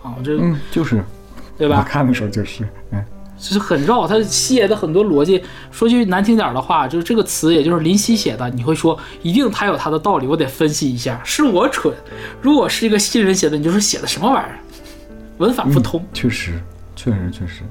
[0.02, 0.16] 啊？
[0.24, 1.04] 这嗯，就是，
[1.56, 1.86] 对吧？
[1.88, 3.06] 看的时候就是，嗯，
[3.38, 5.44] 就是很绕，他写的很多逻辑。
[5.70, 11.94] 说句难听点儿的话，就是这个词，也就是林夕写的，你会说一定他有他的道理，我得分析一下，是我蠢。
[12.42, 14.58] 如果是一个新人写的，你就说写的什么玩意儿，
[15.38, 16.04] 文法不通。
[16.14, 16.54] 确实，
[16.96, 17.64] 确实，确实，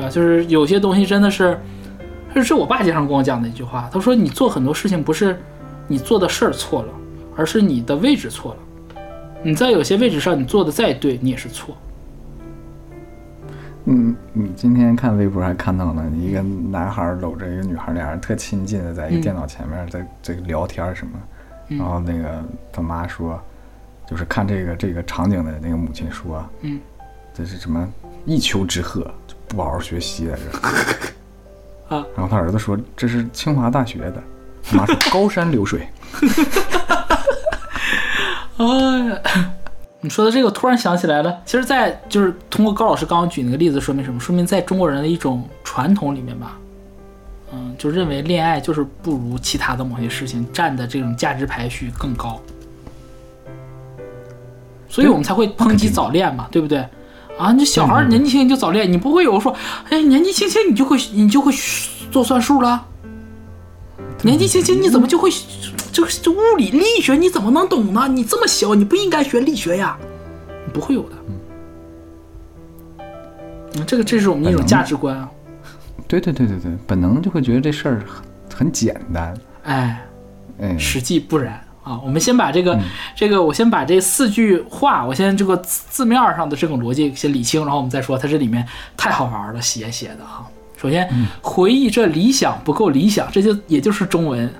[0.00, 1.58] 啊，就是有些东西真的是，
[2.34, 3.88] 这是我爸经常跟我讲的一句话。
[3.92, 5.38] 他说：“你做很多事情不是
[5.86, 6.88] 你做的事儿错了，
[7.36, 9.00] 而是你的位置错了。
[9.44, 11.76] 你在有些位置上你做的再对，你也是错。
[13.84, 21.12] 嗯，你今天看微博还看到了一个男孩搂着一个女孩，俩人特亲近的在一个嗯电脑前面在这个聊天什么，
[21.70, 23.40] 嗯然后那个他妈说，
[24.06, 26.78] 就是看这个这个场景的那个母亲说，嗯，
[27.34, 27.88] 这是什么
[28.24, 34.22] 一丘之貉，就不好好学习在这儿啊，然后他儿子说这是清华大学的，
[34.62, 35.88] 他妈说高山流水，
[38.58, 38.64] 哎
[39.08, 39.18] 呀，
[40.00, 41.40] 你说的这个，突然想起来了。
[41.44, 44.18] 其实，在就是通过高老师刚刚举那个例子，说明什么？
[44.20, 46.58] 说明在中国人的一种传统里面吧，
[47.52, 52.40] 嗯，就认为恋爱就是不如其他的某些事情占的这种价值排序更高，
[54.88, 56.86] 所以我们才会抨击早恋嘛，对不对？
[57.42, 59.52] 啊，你小孩儿年纪轻轻就早恋，你不会有说，
[59.90, 61.52] 哎，年纪轻轻你就会你就会
[62.10, 62.86] 做算术了？
[64.22, 65.28] 年纪轻轻你怎么就会
[65.90, 68.06] 这个这物理力学你怎么能懂呢？
[68.06, 69.98] 你这么小你不应该学力学呀，
[70.64, 71.16] 你不会有的。
[73.74, 75.28] 嗯，这个这是我们一种价值观啊。
[76.06, 78.22] 对对对对对，本能就会觉得这事儿很
[78.58, 79.34] 很简单，
[79.64, 80.00] 哎，
[80.60, 82.00] 哎，实际不然啊。
[82.04, 82.78] 我们先把这个、
[83.14, 88.66] 这个，我先把这四句话，我先这个字字面上的这种逻辑先理清，然后我们再说它这里面
[88.96, 90.46] 太好玩了，写写的哈。
[90.76, 91.08] 首先，
[91.40, 94.52] 回忆这理想不够理想，这就也就是中文，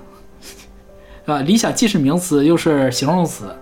[1.26, 3.52] 啊，理想既是名词又是形容词，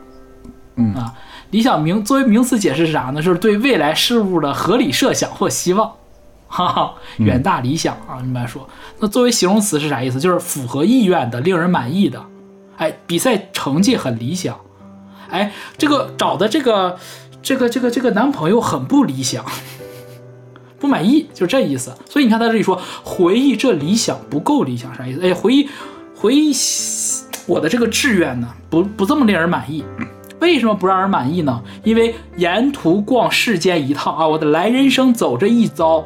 [0.77, 1.15] 嗯啊，
[1.53, 3.23] 理想名作为名词解释是啥呢？
[3.23, 5.91] 就是对未来事物的合理设想或希望，
[6.49, 8.69] 哈哈，远大理想啊，明白说。
[8.99, 10.21] 那作为形容词是啥意思？
[10.21, 12.23] 就是符合意愿的，令人满意的。
[12.81, 14.59] 哎，比赛成绩很理想，
[15.29, 16.99] 哎，这个找的这个
[17.43, 19.45] 这个这个这个男朋友很不理想，
[20.79, 21.93] 不满意，就这意思。
[22.09, 25.21] 所以你看他这里说回忆这理想不够理想，啥意思？
[25.23, 25.69] 哎，回忆
[26.17, 26.55] 回忆
[27.47, 29.85] 我的这个志愿呢，不不这么令人满意。
[30.41, 31.63] 为什么不让人满意呢？
[31.85, 36.03] 因为沿途逛世间一趟啊，我的来人生走这一遭，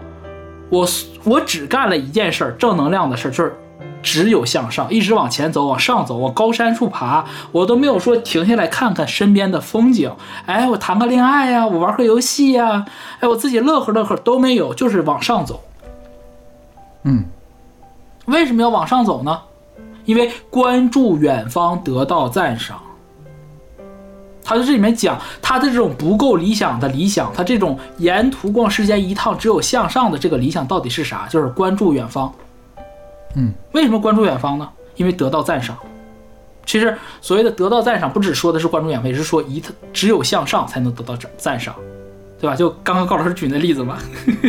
[0.71, 0.89] 我
[1.23, 3.57] 我只干了一件事儿，正能量的事儿，就是
[4.05, 10.15] 只有向上，一直往前走，往上走，往高山处爬，我都没有说停下来看看身边的风景。
[10.45, 12.85] 哎，我谈个恋爱呀、我玩个游戏呀、
[13.21, 15.61] 哎，我自己乐呵乐呵都没有，就是往上走。
[17.05, 17.25] 嗯，
[18.27, 19.41] 为什么要往上走呢？
[20.05, 22.79] 因为关注远方得到赞赏。
[24.45, 31.27] 他在这里面讲他的这种不够理想的理想，他这种沿途逛世间一趟只有向上的这个理想到底是啥？
[31.31, 32.31] 就是关注远方。
[33.35, 34.69] 嗯，为什么关注远方呢？
[34.97, 35.77] 因为得到赞赏。
[36.67, 39.63] 其实所谓的得到赞赏，不只说的是关注远方，也是说一
[39.93, 41.75] 只有向上才能得到赞赞赏，
[42.41, 42.57] 对吧？
[42.57, 43.99] 就刚刚高老师举那例子嘛，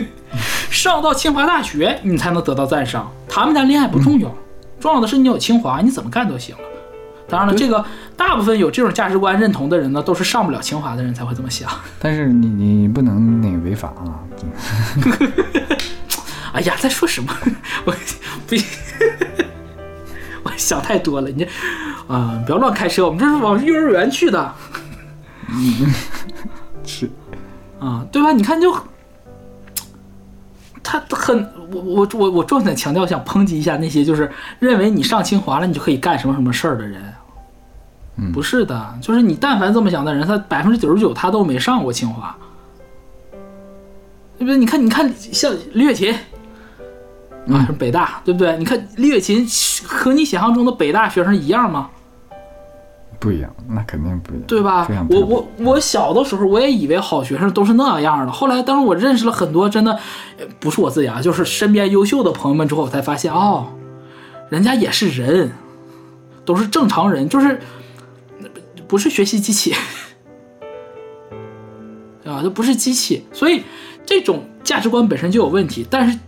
[0.71, 4.33] 上到清华大学你才能得到赞赏，谈不谈恋爱不重要，
[4.79, 6.61] 重要的是你有清华，你怎么干都行了。
[7.27, 7.83] 当然了，这个
[8.15, 11.67] 大部分有这种价值观认同的人呢，都是上不了清华的人才会这么想。
[11.99, 14.21] 但是你你不能那个违法啊，
[16.55, 17.35] 哎呀，在说什么？
[17.85, 17.91] 我
[18.47, 18.55] 不，
[20.43, 21.29] 我想太多了。
[21.29, 21.49] 你这
[22.07, 24.53] 啊、不要乱开车，我们这是往幼儿园去的
[25.49, 25.93] 嗯
[26.85, 27.09] 是
[27.79, 28.31] 啊，对吧？
[28.31, 28.75] 你看就。
[30.87, 37.01] 他很，我我我我重点强调，想抨击一下那些就是认为你上清华了，你就可以干什么什么事儿的人。
[38.17, 42.37] 嗯不是的，就是你但凡这么想的人，他百分之九十九他都没上过清华，
[44.37, 44.57] 对不对？
[44.57, 46.15] 你看，你看，像李雪琴
[47.47, 48.57] 啊，是北大，对不对？
[48.57, 49.47] 你看李雪琴
[49.87, 51.89] 和你想象中的北大学生一样吗？
[53.19, 59.93] 不一样，那肯定不一样，对吧我我我小的时候我也以为好学生都是那样的，后来当我认识了很多真的，
[60.37, 63.67] 呃不是我自己啊，就是身边优秀的朋友们之后，我才发现哦，
[64.49, 65.51] 人家也是人，
[66.43, 67.59] 都是正常人，就是
[68.87, 69.73] 不是学习机器，
[72.21, 72.41] 对 吧？
[72.43, 73.63] 这不是机器，所以
[74.05, 76.19] 这种价值观本身就有问题，但是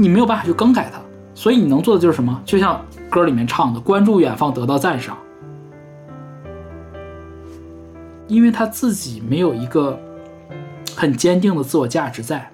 [0.00, 1.00] 你没有办法去更改它，
[1.34, 2.40] 所以你能做的就是什么？
[2.44, 2.80] 就像
[3.10, 5.18] 歌里面唱的，关注远方，得到赞赏。
[8.28, 9.98] 因为他自己没有一个
[10.94, 12.48] 很坚定的自我价值在，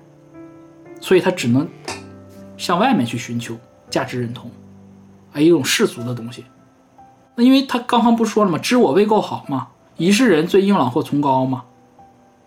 [1.01, 1.69] 所以他只能
[2.57, 3.55] 向外面去寻求
[3.91, 4.51] 价值认同，
[5.35, 6.47] 啊，一种世俗的东西。
[7.35, 8.57] 那因为他刚刚不说了吗？
[8.57, 9.69] 知我未够好嘛，
[9.99, 11.65] 一世人最硬朗或崇高嘛。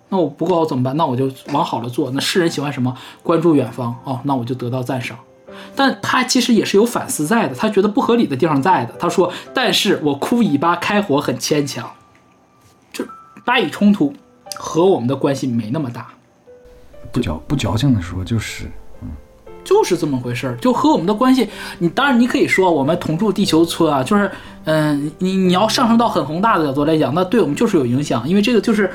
[0.09, 0.95] 那我不够好怎么办？
[0.95, 2.09] 那我就往好了做。
[2.11, 2.95] 那世人喜欢什么？
[3.23, 5.17] 关注远方哦，那我就得到赞赏。
[5.75, 8.93] 但他其实也是有反思在的，他觉得不合理的地方在的。
[8.99, 11.89] 他说：“但是我哭尾巴开火很牵强。”
[12.93, 13.05] 就
[13.43, 14.13] 巴以冲突
[14.55, 16.07] 和我们的关系没那么大，
[17.11, 18.65] 不矫不矫情的说就是，
[19.63, 20.55] 就是这么回事儿。
[20.57, 21.49] 就和我们的关系，
[21.79, 24.29] 你当然你可以说我们同住地球村啊，就是
[24.65, 28.91] 嗯，你你要上升到很宏大的角度来讲，那对我们就是有影响，因为这个就是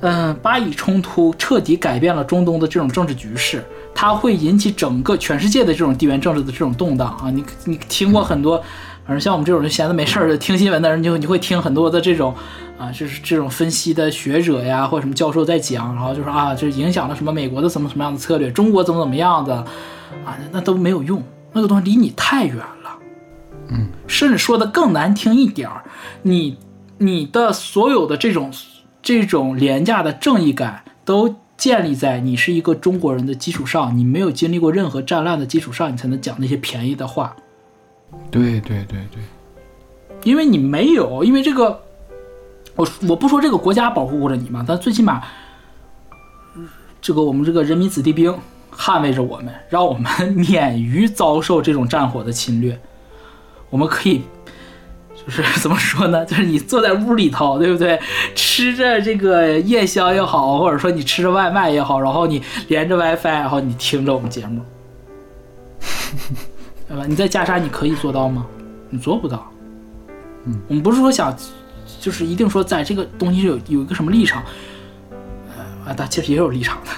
[0.00, 7.30] 嗯，巴以冲突彻底改变了中东的这种政治局势，它会引起整个全世界的这种地缘政治的这种动荡啊！
[7.30, 8.58] 你你听过很多，
[9.06, 12.34] 反正像我们这种闲的没事儿的听新闻的人，就你会听很多的这种
[12.78, 19.54] 啊，就是这种分析的学者呀，或者什么教授在讲，然后就说啊，这影响了什么美国的什么什么样的策略，中国怎么怎么样的
[20.26, 21.22] 啊，那都没有用，
[21.54, 22.98] 那个东西离你太远了。
[23.68, 25.82] 嗯，甚至说的更难听一点儿，
[26.20, 26.58] 你
[26.98, 28.52] 你的所有的这种。
[29.06, 37.36] 这种廉价的正义感都建立在你是一个中国人的基础上，你没有经历过任何战乱的基础上，你才能讲那些便宜的话。
[38.32, 39.22] 对对对对，
[40.24, 41.80] 因为你没有，因为这个，
[42.74, 45.22] 我我不说这个国家保护着你嘛，但最起码，
[47.00, 48.36] 这个我们这个人民子弟兵
[48.74, 52.76] 捍卫着我们，让我们 免于遭受这种战火的侵略，
[53.70, 54.22] 我们可以。
[55.26, 56.24] 就是 怎么说呢？
[56.24, 58.00] 就是你坐在屋里头，对不对？
[58.34, 64.62] 吃着这个夜宵也好，或者说你吃着外卖也好，然后你连着 WiFi，然后你听着我们节目，
[66.88, 67.04] 对吧？
[67.08, 68.46] 你在加沙你可以做到吗？
[68.88, 69.50] 你做不到。
[70.44, 71.36] 嗯，我们不是说想，
[72.00, 74.44] 就是一定说在这个东西有有一个什么立场，
[75.56, 76.90] 呃，啊，但其实也有立场的。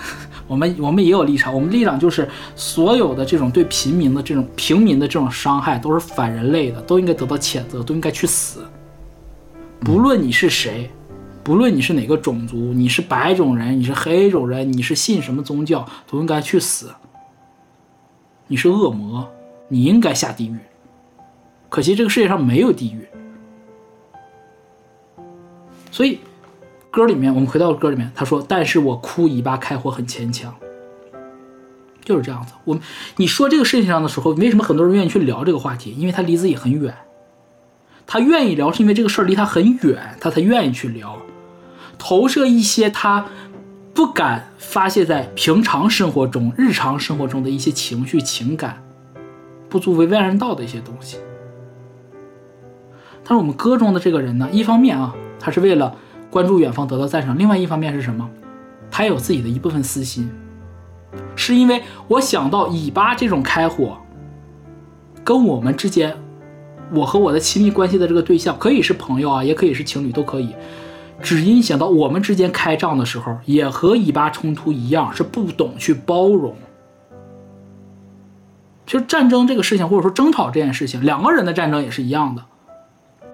[0.49, 2.27] 我们我们也有立场，我们立场就是
[2.57, 8.65] 所有的这种对平民的这种平民的这种伤害都是反人类的，都应该得到谴责，都应该去死。
[9.81, 10.91] 不论你是谁，
[11.45, 16.91] 不论你是哪个种族，你是白种人，你是黑种人，你是信什么宗教，都应该去死。
[18.47, 19.31] 你是恶魔，
[19.69, 20.57] 你应该下地狱。
[21.69, 23.07] 可惜这个世界上没有地狱，
[25.91, 26.19] 所以。
[26.99, 30.53] 歌里面，我们回到歌里面，他说：“但是我哭以巴开火很牵强。”
[32.05, 32.53] 就是这样子。
[32.65, 32.83] 我们，
[33.19, 35.95] 你说这个事情上的时候，为什么很多人愿意去聊这个话题？
[35.97, 36.93] 因为他离自己很远。
[38.05, 41.17] 他愿意聊，是因为这个事儿离他很远，他才愿意去聊，
[41.99, 43.27] 投射一些他
[43.95, 48.83] 不敢发泄在平常生活中、日常生活中的一些情绪、情感，
[49.69, 51.19] 不足为外人道的一些东西。
[53.23, 55.95] 但是我们歌中的这个人呢，一方面啊，他是为了。
[56.31, 58.29] 关注远方得到赞赏，另外一方面是什么？
[58.91, 60.31] 他有自己的一部分私心，
[61.37, 63.99] 是因为我想到以巴这种开火，
[65.23, 66.17] 跟我们之间，
[66.93, 70.55] 我和我的亲密关系的这个对象，可以是朋友啊，也可以是情侣，都可以。
[71.21, 76.55] 只因想到我们之间开仗的时候，也和以巴冲突一样，是不懂去包容。
[78.87, 82.45] 其实战争这个事情，或者说争吵这件事情，两个人的战争也是一样的，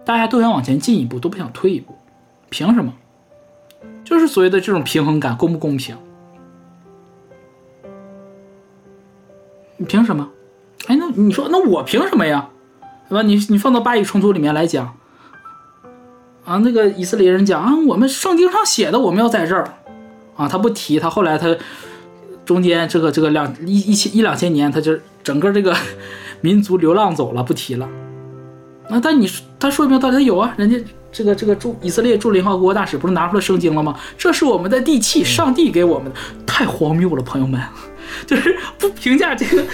[0.04, 1.94] 大家都想往前进一步，都不想退一步。
[2.54, 2.92] 凭什么？
[4.04, 5.96] 就是所谓的这种平衡感，公不公平？
[9.76, 10.30] 你凭什么？
[10.86, 12.48] 哎，那你说，那我凭什么呀？
[13.08, 13.22] 对吧？
[13.22, 14.96] 你你放到巴以冲突里面来讲，
[16.44, 19.74] 啊，那个以色列人讲啊，我们圣经上写的我们要在这儿，
[20.36, 21.56] 啊，他不提，他后来他
[22.44, 25.74] 中间这个这个两一一千一两千年，他就整个这个
[26.40, 27.88] 民族流浪走了，不提了。
[28.88, 29.28] 那但你
[29.58, 30.80] 他说明到底有啊，人家。
[31.14, 33.96] 这个这个驻以色列驻联合国大使不是拿出了圣经了吗？
[34.18, 37.62] 这是我们的地契，上帝给我们的，太荒谬了，朋友们，
[38.26, 39.64] 就是不评价这个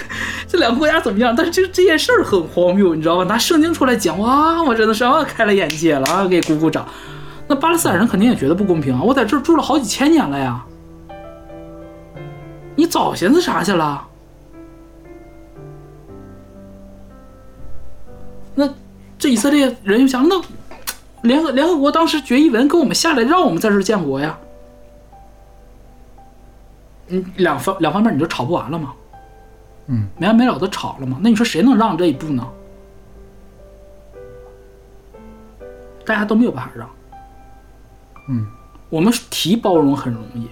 [0.47, 3.23] 这两个国家怎么样，但是这这件事儿很荒谬，你知道吧？
[3.23, 6.87] 拿圣经出来讲，哇，我真的是啊开了眼界了啊，给鼓鼓掌。
[7.47, 10.63] 那巴勒斯坦人肯定也觉得不公平啊，我在这儿住了好几千年了呀，
[12.75, 14.07] 你早寻思啥去了？
[18.53, 18.69] 那
[19.17, 20.39] 这以色列人又想那。
[21.23, 24.37] 联合联合国当时决议文给我们下来，让我们在这建国呀。
[27.07, 28.93] 你，两方两方面你就吵不完了吗？
[29.87, 31.19] 嗯，没完没了的吵了吗？
[31.21, 32.47] 那你说谁能让这一步呢？
[36.05, 36.89] 大家都没有办法让。
[38.29, 38.47] 嗯，
[38.89, 40.47] 我们提包容很容易，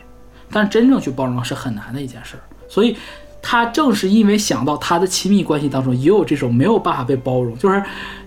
[0.52, 2.44] 但真正去包容是很难的一件事儿。
[2.68, 2.98] 所以，
[3.42, 7.82] 他正是因为想到他的亲密关系当中也有这种没有办法被包容，就是。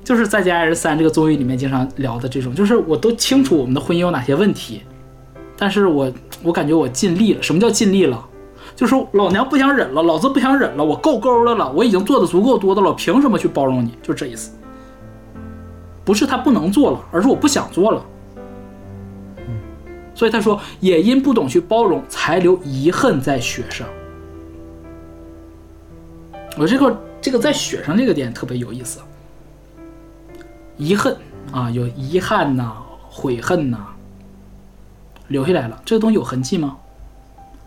[0.04, 4.82] 就是在《家人三》这个综艺里面经常聊的这种，就是我都清楚我们的婚姻有哪些问题，
[5.56, 7.40] 但是我我感觉我尽力了。
[7.40, 8.20] 什么叫尽力了？
[8.74, 13.94] 就是老娘不想忍了，老子不想忍了，我够够的了，我已经做的足够多的了，凭什么去包容你？
[14.02, 14.50] 就这意思。
[16.04, 18.04] 不是他不能做了，而是我不想做了。
[20.16, 23.86] 所以他说，也因不懂去包容，才留遗恨在雪上。
[26.56, 29.00] 我这个这个在雪上这个点特别有意思。
[30.76, 31.16] 遗恨
[31.52, 32.72] 啊，有遗憾呐，
[33.08, 33.78] 悔恨呐，
[35.28, 35.80] 留下来了。
[35.84, 36.76] 这个东西有痕迹吗？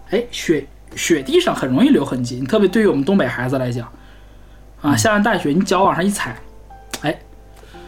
[0.10, 3.92] 哎，雪雪地上很容易留痕迹，你特别对于我们东北孩子来讲，
[4.82, 6.38] 啊，下完大雪，你脚往上一踩，
[7.02, 7.20] 哎，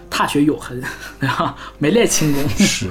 [0.09, 0.81] 踏雪有痕，
[1.19, 1.55] 对吧？
[1.77, 2.89] 没练轻功是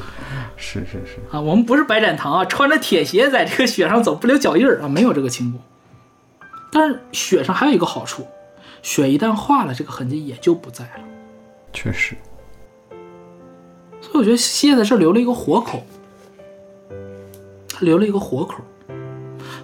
[0.56, 1.40] 是是是，啊。
[1.40, 5.60] 我们不是白展堂啊，穿着铁鞋在这个雪上走不留脚印儿啊，没有这个轻功。
[6.76, 8.26] 但是雪上还有一个好处，
[8.82, 11.04] 雪一旦化了，这个痕迹也就不在了。
[11.72, 12.14] 确实，
[13.98, 15.86] 所以我觉得西叶在这留了一个活口，
[17.66, 18.56] 他留了一个活口，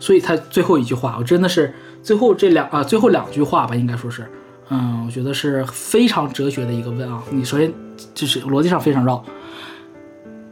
[0.01, 4.27] 所以他最后一句话，我真的是最后这两啊最后两句话吧，应该说是，
[4.71, 7.23] 嗯，我觉得是非常哲学的一个问啊。
[7.31, 7.71] 你首先
[8.15, 9.23] 就是逻辑上非常绕，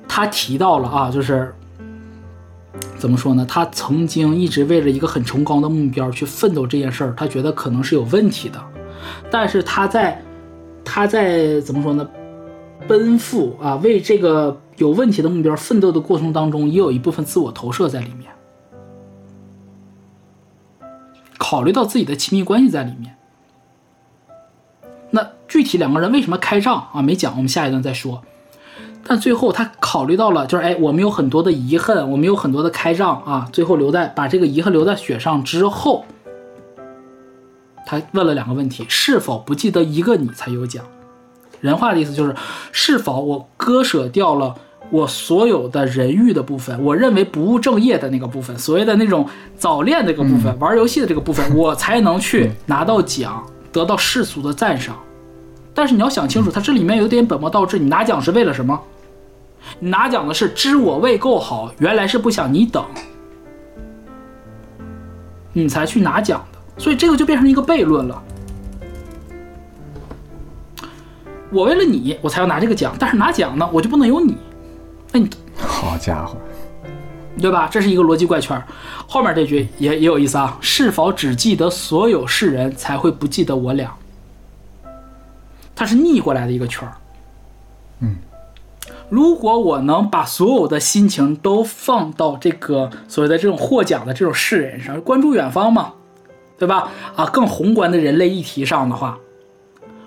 [0.07, 1.55] 他提到了啊，就是
[3.01, 3.47] 怎么说呢？
[3.49, 8.63] 他曾经一直为了一个很崇高的目标去奋斗这件事儿，他觉得可能是有问题的，
[9.31, 10.23] 但是他在
[10.85, 12.07] 他在怎么说呢？
[12.87, 18.31] 奔赴啊，为这个有问题的目标奋斗的过程当中，也有一部分自我投射在里面，
[21.39, 23.17] 考虑到自己的亲密关系在里面。
[25.11, 27.01] 那具体两个人为什么开仗啊？
[27.01, 28.23] 没讲，我们下一段再说。
[29.05, 36.05] 但最后他考虑到了，就是哎，我们有很多的遗恨，我们有很多的开仗啊，最后留在把这个遗恨留在雪上之后，
[37.87, 40.85] 他问了两个问题：是否不记得一个你才有奖？
[41.61, 42.35] 人话的意思就是，
[42.73, 44.55] 是否我割舍掉了
[44.91, 49.27] 我所有的人欲的部分，我认为不务正业的那个部分，所谓的那种
[49.57, 54.97] 早恋这个部分，玩游戏的这个部分，我才能去拿到奖，得到世俗的赞赏。
[55.81, 57.79] 但是你要想清楚，它这里面有点本末倒置。
[57.79, 58.79] 你拿奖是为了什么？
[59.79, 62.85] 你拿奖的是知我未够好，原来是不想你等，
[65.55, 66.59] 你才去拿奖的。
[66.77, 68.23] 所以这个就变成一个悖论了。
[71.51, 74.37] 我为了你，我才要拿这个奖，但是拿奖呢，我就不能有你，
[75.13, 76.37] 那你好家伙，
[77.41, 77.67] 对吧？
[77.73, 78.63] 这是一个逻辑怪圈。
[79.09, 83.91] 后面这句也也有意思啊，是否只记得所有世人，才会不记得我俩？
[85.81, 86.95] 它是逆过来的一个圈儿。
[88.01, 88.17] 嗯，
[89.09, 95.95] 如果我能把所有的心情都放到这个所谓的这种获奖的这种世人上，关注远方嘛，
[96.59, 96.91] 对吧？
[97.17, 99.19] 啊，更宏观的人类议题上的话。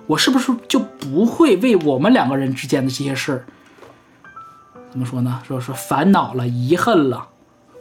[0.06, 3.46] 我是不是就不会为我们两个人之间的这些事儿，
[4.92, 5.42] 怎么说呢？
[5.48, 7.30] 说说烦恼了、遗恨了，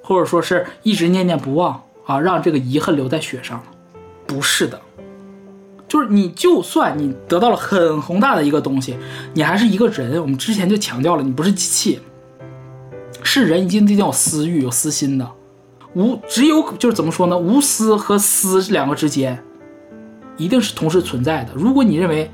[0.02, 3.64] 或者说是一直念念不忘啊，让这个遗恨留在雪上了？
[4.26, 4.80] 不是的，
[5.92, 8.96] 就是你就算你得到了很宏大的一个东西，
[9.34, 10.18] 你还是一个人。
[10.22, 12.00] 我们之前就强调了，你不是机器，
[13.22, 15.30] 是人，一定一定有私欲、有私心的。
[15.92, 17.36] 无只有就是怎么说呢？
[17.36, 19.38] 无私和私两个之间。
[20.38, 21.52] 一定是同时存在的。
[21.54, 22.30] 如果你认为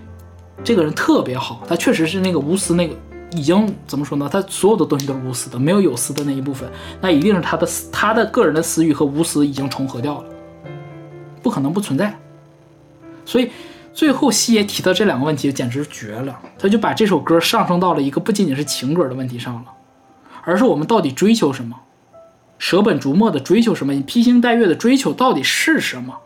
[0.62, 2.94] 这个人特别好，他确实是那个无私，那个
[3.32, 4.28] 已经怎么说呢？
[4.30, 10.24] 他所有的东西都是无私的，没有有私的那一部分，那一定是他的他的个人的私欲和无私已经重合掉了，
[11.42, 12.16] 不可能不存在。
[13.29, 13.51] 所以
[13.93, 19.64] 最后西野提的这两个问题简直绝了，他就把这首歌上升到了一个不仅仅是情歌的问题上了，
[20.45, 21.79] 而是我们到底追求什么，
[22.59, 26.16] 舍本逐末的追求什么，披星戴月的追求到底是什么？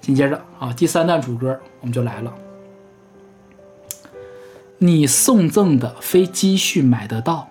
[0.00, 2.32] 紧接着啊，第三段主歌我们就来了。
[4.78, 7.48] 你送赠的非积蓄买得到，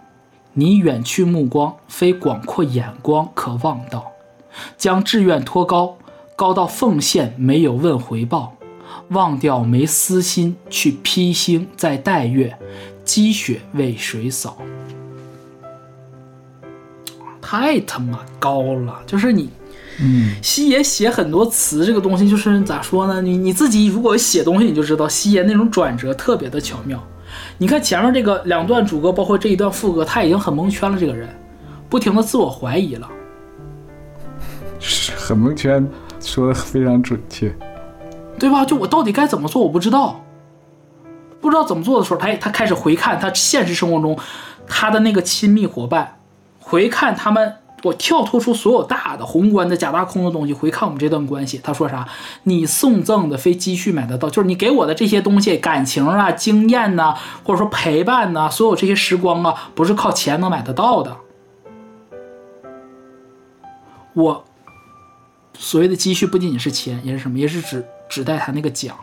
[0.53, 4.13] 你远去目光非广阔眼光可望到。
[4.77, 5.97] 将志愿托高，
[6.37, 8.55] 高到奉献没有问回报，
[9.09, 12.55] 忘掉没私心去披星再戴月，
[13.03, 14.55] 积雪为谁扫？
[17.41, 19.49] 太他妈高了，就是你。
[19.99, 23.19] 嗯，西爷写很多词，这个东西就是咋说呢？
[23.19, 27.03] 你你自己如果写东西，你就知道西爷那种转折特别的巧妙。
[27.57, 30.99] 你看前面这个两段主歌，包括这一段副歌，他已经很蒙圈了。
[30.99, 31.27] 这个人
[31.89, 33.09] 不停的自我怀疑了，
[34.79, 35.83] 是 很蒙圈，
[36.19, 37.55] 说的非常准确，
[38.39, 38.65] 对吧？
[38.65, 40.21] 就我到底该怎么做，我不知道，
[41.39, 44.17] 不知道怎么做的时候，他他开始回看他现实生活中
[44.67, 46.19] 他的那个亲密伙伴，
[46.59, 47.55] 回看他们。
[47.83, 51.61] 我跳脱出所有大的宏观的假大空的东西，回看我们这段关系。
[51.63, 52.07] 他说啥？
[52.43, 57.13] 你送赠的非积蓄买得到，就是你给我的这些东西，感情啊、经验呐，
[57.43, 61.15] 或者说陪伴呐，所有这些时光啊，不是靠钱能买得到的。
[64.15, 64.43] 我
[65.59, 67.37] 所谓的积蓄不仅仅是钱，也是什么？
[67.37, 68.95] 也是指指代他那个奖。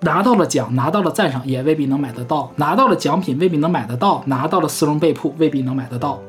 [0.00, 6.20] 拿到了奖，拿到了赞赏，也未必能买得到；拿到了奖品，未必能买得到；拿到了丝绒被铺，未必能买得到。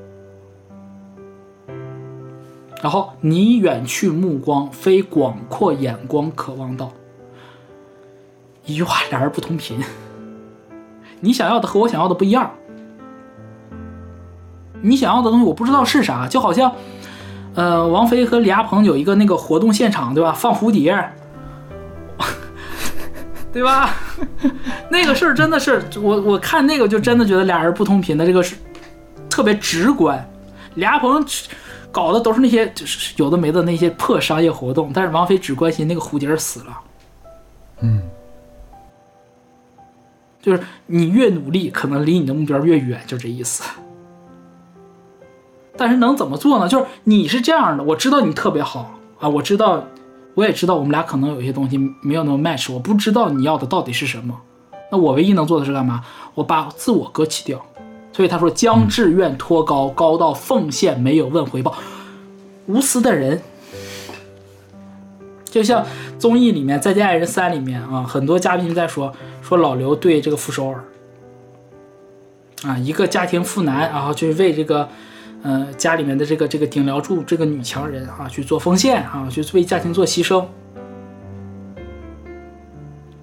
[2.82, 6.92] 然后你远去目光，非广阔眼光可望到。
[8.66, 9.80] 一句话，俩人不同频。
[11.20, 12.52] 你想要的和我想要的不一样。
[14.82, 16.76] 你想要的东西我不知道是啥，就好像，
[17.56, 20.32] 呃，王菲和李亚鹏有一个那个活动现场，对吧？
[20.34, 20.98] 放蝴蝶，
[23.54, 23.96] 对吧？
[24.90, 28.56] 那个事儿真的是我我看那个就真的觉得俩人不同频的这个是
[29.30, 30.28] 特别直观，
[30.76, 31.24] 李亚鹏
[31.92, 36.80] 搞的都是那些就是有的没的那些破商业活动，但是王菲只关心那个蝴蝶死了。
[37.82, 38.02] 嗯，
[40.42, 43.64] 就是你越努力，可能离你的目标越远，就这意思。
[45.78, 46.68] 但是能怎么做呢？
[46.68, 49.84] 就是你是这样的，我知道你特别好啊，我知道，
[50.36, 54.40] 我也知道我们俩可能有些东西没有那么 match，我不知道你要的到底是什么。
[54.92, 56.04] 那我唯一能做的是干嘛？
[56.36, 57.64] 我把自我割弃掉。
[58.12, 61.74] 所以他说将志愿托高，高到奉献没有问回报，
[62.68, 63.42] 无私的人。
[65.46, 65.84] 就像
[66.20, 70.84] 综艺里面《再见爱人三》里面啊，很多嘉宾在说说老刘对这个傅首尔
[72.64, 74.88] 啊，一个家庭妇男，然后去为这个
[75.44, 80.46] 呃家里面的这个这个顶梁柱这个女强人啊去做奉献啊，去为家庭做牺牲，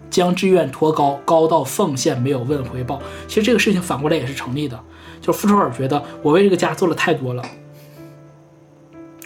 [0.09, 3.01] 将志愿托高，高到奉献没有问回报。
[3.27, 4.79] 其实这个事情反过来也是成立的，
[5.21, 7.43] 就傅首尔觉得我为这个家做了太多了。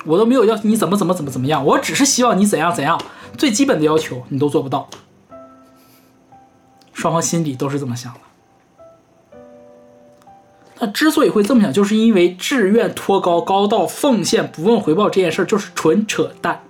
[0.06, 3.00] 我都没有要你怎么怎么怎么怎么样，我只是希望你怎样怎样，
[3.36, 4.88] 最基本的要求你都做不到。
[6.92, 8.20] 双方心里都是这么想的。
[10.80, 16.60] 那之所以会这么想，就是因为志愿托高高到奉献不问回报这件事儿就是纯扯淡。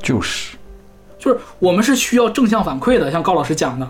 [0.00, 0.56] 就是，
[1.18, 3.88] 就是我们是需要正向反馈的，像高老师讲的。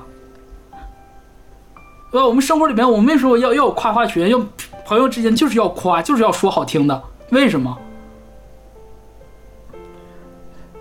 [2.11, 2.27] 对吧？
[2.27, 4.29] 我们生活里面，我们为什么要要有夸夸群？
[4.29, 4.41] 要
[4.85, 7.03] 朋友之间就是要夸，就是要说好听的。
[7.31, 7.79] 为什么？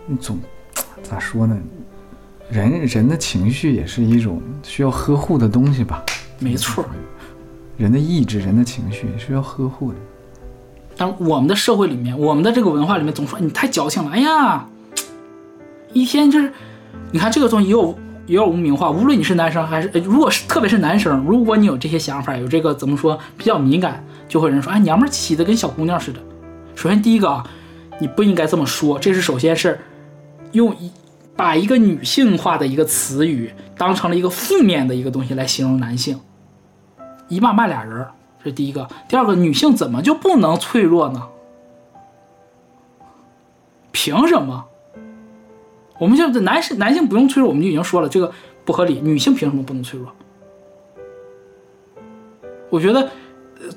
[0.08, 0.40] 你总
[1.04, 1.56] 咋说呢？
[2.50, 6.04] 人人的情绪也是一种需要呵护的东西吧？
[6.40, 6.84] 没错。
[7.80, 9.98] 人的意志、人的情绪是要呵护的。
[10.98, 14.12] 但我们的社会里面，我们的这个文化里面总说你太矫情了。
[14.12, 14.68] 哎呀，
[15.94, 16.52] 一天就是，
[17.14, 17.98] 你看这个东西也有
[18.28, 18.92] 也有污名化。
[18.92, 26.20] 无论你是男生还是，如果是特别是男生，如果你有这些想法，有这个怎么说比较敏感，就会有人说，哎，娘们儿气的跟小姑娘似的。
[26.76, 27.50] 首先第一个啊，
[28.02, 29.80] 你不应该这么说，这是首先是
[30.52, 30.92] 用一
[31.38, 36.20] 把一个女性化的一个词语当成了一个负面的一个东西来形容男性，
[37.30, 38.06] 一骂骂俩人。
[38.44, 41.28] 这是第一个，第二个，女性怎么就不能脆弱呢？
[43.92, 44.66] 凭什么？
[46.00, 48.32] 我们现在男性男性不用脆弱，我们就已经说了这个
[48.64, 49.02] 不合理。
[49.02, 50.10] 女性凭什么不能脆弱？
[52.70, 53.10] 我觉得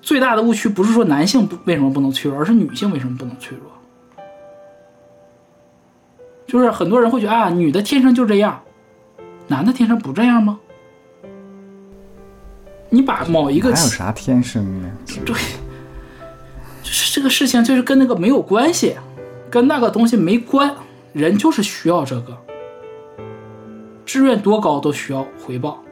[0.00, 3.68] 最大的误区不是说男性不为什么不能脆弱，而是女性为什么不能脆弱。
[6.46, 8.62] 就是很多人会觉得啊，女的天生就这样，
[9.48, 10.60] 男的天生不这样吗？
[12.94, 14.88] 你把某一个还有啥天生的？
[15.24, 15.34] 对，
[16.82, 18.94] 就是这个事情，就是跟那个没有关系，
[19.50, 20.74] 跟那个东西没关。
[21.14, 22.36] 人就是需要这个，
[24.04, 25.82] 志愿多高都需要回报。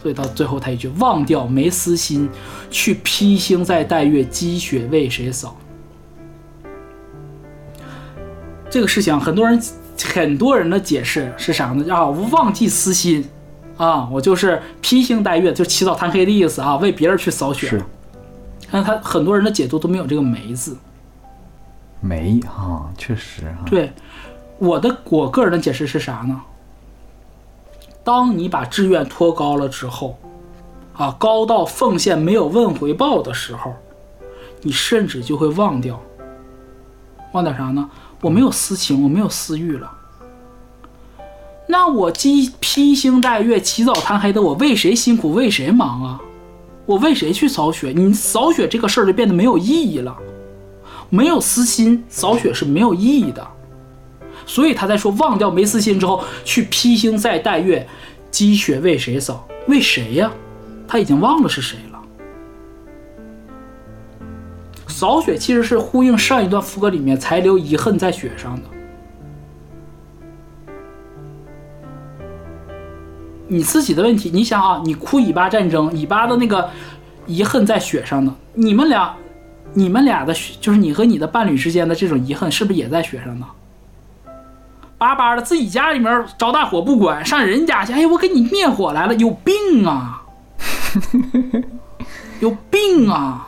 [0.00, 2.28] 所以到最后他一句：“忘掉没私心，
[2.70, 5.56] 去披星戴戴月，积雪为谁扫？”
[8.70, 9.60] 这个事情，很多人
[10.14, 11.84] 很多人的解释是啥呢？
[11.92, 13.24] 啊，我忘记私心，
[13.80, 17.66] 啊，我就是披星戴月，就起早贪黑的意思啊，为别人去扫雪。
[17.66, 17.82] 是
[18.70, 20.76] 但他很多人的解读都没有这个“梅”字。
[21.98, 23.64] 没啊，确实啊。
[23.64, 23.90] 对，
[24.58, 26.38] 我的我个人的解释是啥呢？
[28.04, 30.18] 当你把志愿托高了之后，
[30.94, 33.72] 啊，高到奉献没有问回报的时候，
[34.60, 35.98] 你甚至就会忘掉，
[37.32, 37.88] 忘掉啥呢？
[38.20, 39.90] 我没有私情，我没有私欲了。
[41.70, 46.20] 那我积披星戴月、起早贪黑的，我为谁辛苦为谁忙啊？
[46.84, 47.92] 我为谁去扫雪？
[47.94, 50.16] 你扫雪这个事儿就变得没有意义了。
[51.08, 53.46] 没有私心，扫雪是没有意义的。
[54.46, 57.86] 所以他在说忘掉没私心之后，去披星再戴月，
[58.32, 59.46] 积雪为谁扫？
[59.68, 60.32] 为谁呀？
[60.88, 62.00] 他已经忘了是谁了。
[64.88, 68.62] 扫雪其实是呼应上一段副歌里面“才留遗恨在雪上”的。
[73.50, 76.70] 你自己的问题，你想啊，你哭以巴战争，以巴的那个
[77.26, 79.14] 遗恨在雪上呢，你们俩。
[79.72, 83.46] 你们俩的，就是你和你的伴侣之间的这种遗恨，是不是也在雪上呢？
[84.98, 90.24] 巴巴的自己家里面着大火不管，上人家去，哎，我给你灭火来了，有病啊！
[92.40, 93.46] 有病啊！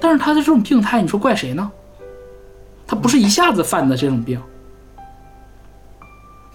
[0.00, 1.70] 但是他的这种病态，你说怪谁呢？
[2.84, 4.42] 他不是一下子犯的这种病，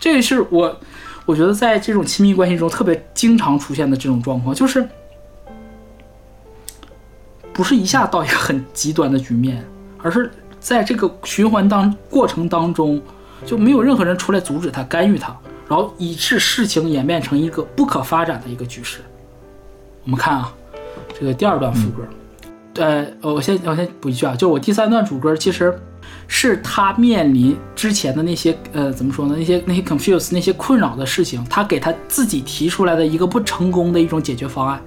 [0.02, 0.78] 这是我，
[1.26, 4.86] 我觉得在这种亲密关系中特别经常出现的这种状况，就是。
[7.53, 9.61] 不是一下到一个很极端的局面，
[10.02, 12.99] 而是在这个循环当过程当中，
[13.45, 15.38] 就没有任何人出来阻止他、干预他，
[15.68, 19.02] 然后以致事情演变成一个不可发展的一个局势。
[20.06, 20.52] 我们看啊，
[21.14, 22.03] 这个第二段副歌，
[22.76, 25.78] 呃，我先我先补一句啊，就是我第三段主歌其实
[26.34, 34.82] 是他面临之前的那些呃怎么说呢，那些那些 confuse 那些困扰的事情，他给他自己提出来的一个不成功的一种解决方案，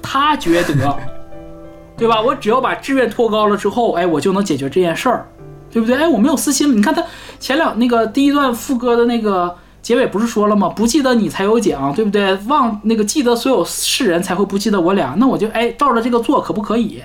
[0.00, 0.96] 他觉得。
[2.00, 2.18] 对吧？
[2.18, 5.28] 我只要把志愿托高了之后，哎，我就能解决这件事儿，
[5.70, 5.94] 对不对？
[5.94, 6.74] 哎，我没有私心了。
[6.74, 7.04] 你看他
[7.38, 10.66] 前两那个第一段副歌的那个结尾不是说了吗？
[10.70, 12.32] 不记得你才有奖，对不对？
[12.48, 15.14] 忘那个记得所有世人才会不记得我俩。
[15.18, 17.02] 那我就哎照着这个做，可不可以？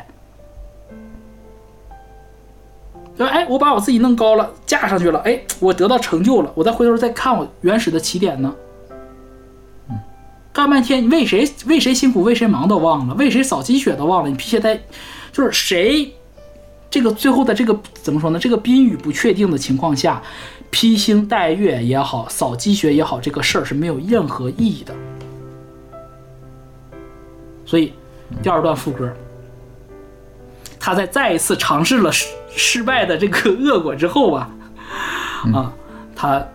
[3.18, 3.32] 对吧？
[3.34, 8.54] 哎，我把我自己弄高了，架上去了，哎，我得到成就了，我再回头再看我原始的起点呢？
[10.52, 14.30] 干半天，为谁为谁辛苦为谁忙都忘了，为谁扫积雪都忘了。
[14.30, 14.80] 你皮鞋带，
[15.34, 16.14] 就是谁，
[16.90, 18.40] 这个最后的这个怎么说呢？
[18.40, 20.24] 这个宾语不确定的情况下，
[20.70, 24.96] 披星戴月也好，扫积雪也好，这个事儿是没有任何意义的。
[27.66, 27.94] 所以
[28.42, 29.12] 第二段副歌，
[30.80, 32.10] 他在再一次尝试了
[32.56, 34.50] 失失败的这个恶果之后吧，
[35.54, 35.72] 啊，
[36.16, 36.46] 他。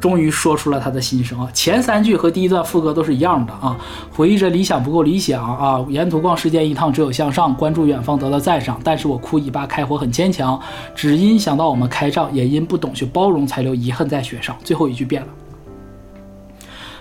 [0.00, 1.48] 终于说出了他的心声啊！
[1.54, 3.78] 前三句和第一段副歌都是一样的啊，
[4.10, 8.80] 回忆着理想不够理想啊，沿途逛世界一趟只有向上，关注远方得到赞赏。
[8.82, 10.60] 但是我哭一罢开火很坚强，
[10.92, 14.56] 只因想到我们开仗，也因不懂去包容才留遗恨在雪上。
[14.64, 15.28] 最后一句变了，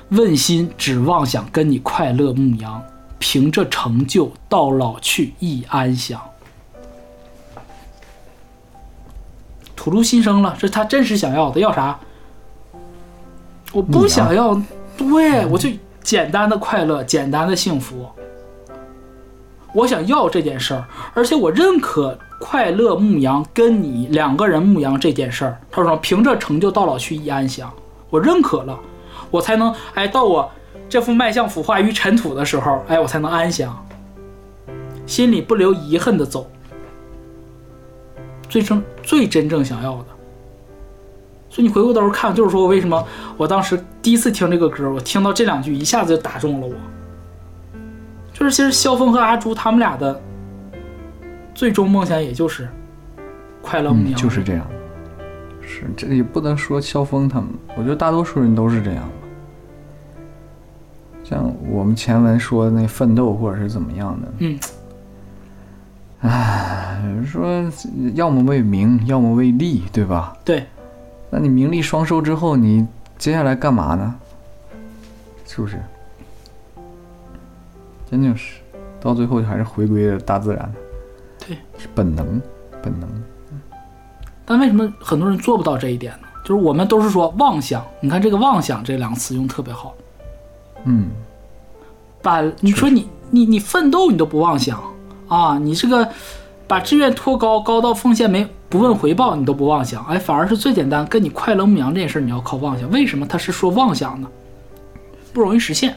[0.09, 2.79] 问心只妄想跟你快乐牧羊，
[3.17, 6.21] 凭着成就到老去亦安详。
[9.81, 11.97] 吐露心声了，这是他真实想要的，要啥？
[13.73, 14.55] 我不想要，
[14.95, 15.71] 对我就
[16.03, 18.07] 简单的快乐，简单的幸福。
[19.73, 20.85] 我想要这件事儿，
[21.15, 25.59] 而且我认可快乐牧羊跟你两个人牧羊这件事儿。
[25.71, 27.73] 他说凭着成就到老去亦安详，
[28.11, 28.77] 我认可了，
[29.31, 30.47] 我才能哎到我
[30.87, 33.83] 这副脉象腐化于尘土的时候，哎我才能安详，
[35.07, 36.45] 心里不留遗恨的走。
[38.51, 40.05] 最真最真正想要的。
[41.49, 43.01] 所以你回过头看，就是说我为什么
[43.37, 46.73] 我当时第一次听这个歌，我听到这两句一下子就打中了我。
[48.33, 50.19] 就是其实萧峰和阿朱他们俩的
[51.53, 52.67] 最终梦想，也就是
[53.61, 54.67] 快乐牧羊，就是这样。
[55.61, 59.13] 是这也不能说萧峰他们，我觉得大多数人都是这样吧。
[61.23, 64.59] 像我们前文说的那奋斗或者是怎么样的，嗯，
[66.21, 67.69] 唉，说
[68.13, 70.37] 要么为名，要么为利，对吧？
[70.45, 70.65] 对。
[71.29, 72.85] 那你名利双收之后，你
[73.17, 74.15] 接下来干嘛呢？
[75.45, 75.81] 是不是？
[78.09, 78.61] 真就是，
[78.99, 80.71] 到最后还是回归了大自然。
[81.39, 82.41] 对，是本能，
[82.83, 83.09] 本能。
[84.45, 86.27] 但为什么很多人做不到这一点呢？
[86.43, 89.95] 就是我们都是说妄想，你看这个“妄想”这两个词用特别好。
[90.83, 91.09] 嗯。
[92.21, 94.79] 把你说你你你奋斗你都不妄想
[95.31, 95.57] 啊！
[95.57, 96.09] 你这个
[96.67, 98.45] 把志愿托高高到奉献没？
[98.67, 101.07] 不问回报，你都不妄想，哎，反而是最简单。
[101.07, 102.91] 跟你快乐牧羊这件事，你要靠妄想。
[102.91, 104.27] 为什么他是说妄想呢？
[105.31, 105.95] 不容易实现，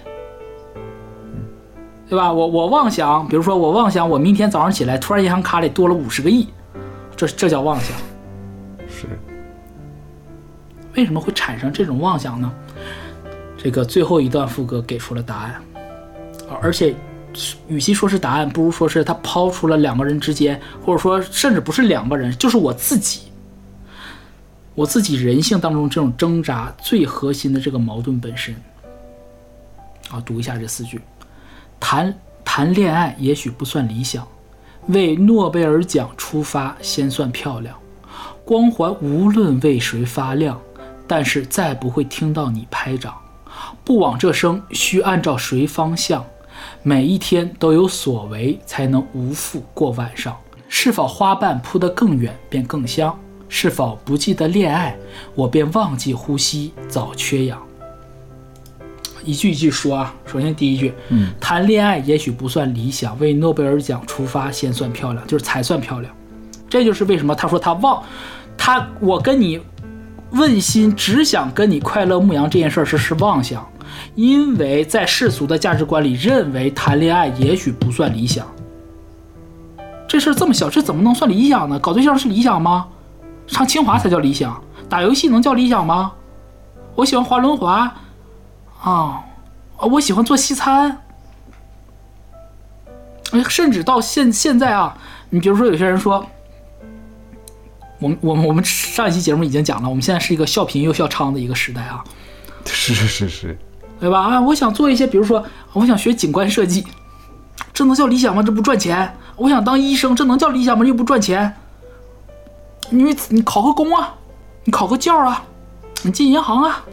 [2.09, 2.32] 对吧？
[2.32, 6.47] 我我妄想，比如说我妄想，我明天早上起来，突然银行卡里多了五十个亿，
[7.16, 7.97] 这这叫妄想。
[8.86, 9.09] 是。
[10.94, 12.48] 为什么会产生这种妄想呢？
[13.59, 15.61] 这个最后一段副歌给出了答案，
[16.62, 16.94] 而且。
[17.69, 23.23] 与其说是答案，不如说是他抛出了两个人之间，或者说甚至不是两个人，就是我自己，
[24.74, 28.55] 我自己人性当中这种挣扎最核心的这个矛盾本身。
[30.11, 31.01] 啊，读一下这四句：
[31.81, 34.27] 谈谈恋爱也许不算理想，
[34.89, 37.77] 为诺贝尔奖出发先算漂亮，
[38.44, 40.61] 光环无论为谁发亮，
[41.06, 43.15] 但是再不会听到你拍掌，
[43.82, 46.24] 不枉这生需按照谁方向。
[46.82, 50.36] 每一天都有所为，才能无负过晚上。
[50.68, 53.16] 是否花瓣铺得更远便更香？
[53.48, 54.96] 是否不记得恋爱，
[55.34, 57.62] 我便忘记呼吸，早缺氧。
[59.22, 60.14] 一句一句说啊。
[60.26, 66.12] 首先第一句，嗯，谈恋爱也许不算理想，为诺贝尔奖出发先算漂亮，就是才算漂亮。
[66.68, 68.02] 这就是为什么他说他忘，
[68.58, 69.60] 他我跟你
[70.32, 73.64] 问心，只想跟你快乐牧羊这件事是是妄想。
[74.14, 78.46] 因为在世俗的价值观里，认为谈恋爱也许不算理想。
[80.06, 81.78] 这事儿这么小，这怎么能算理想呢？
[81.78, 82.88] 搞对象是理想吗？
[83.46, 84.62] 上清华才叫理想。
[84.88, 86.12] 打游戏能叫理想吗？
[86.94, 87.92] 我喜欢滑轮滑，
[88.80, 89.24] 啊，
[89.78, 91.00] 我喜欢做西餐。
[93.48, 94.96] 甚至到现现在啊，
[95.30, 96.24] 你比如说有些人说，
[97.98, 102.04] 我们我们我们上一期节目已经讲了，我们现在是一个笑贫又笑娼的一个时代啊，
[102.64, 103.58] 是是是是，
[104.00, 104.20] 对吧？
[104.20, 106.86] 啊，我想做一些，比如说我想学景观设计，
[107.72, 108.42] 这能叫理想吗？
[108.42, 109.14] 这不赚钱。
[109.36, 110.84] 我想当医生，这能叫理想吗？
[110.84, 111.54] 又不赚钱。
[112.90, 114.14] 因为你考个公啊，
[114.64, 115.42] 你考个教啊，
[116.02, 116.84] 你进银行啊，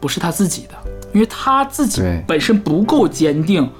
[0.00, 0.74] 不是他自己的，
[1.12, 3.70] 因为他自己本身不够坚定，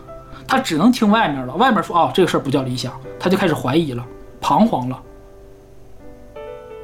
[0.46, 4.04] 他只能听外面的，外面说哦这个事儿不叫理想，他就开始怀疑了，
[4.40, 5.00] 彷徨了。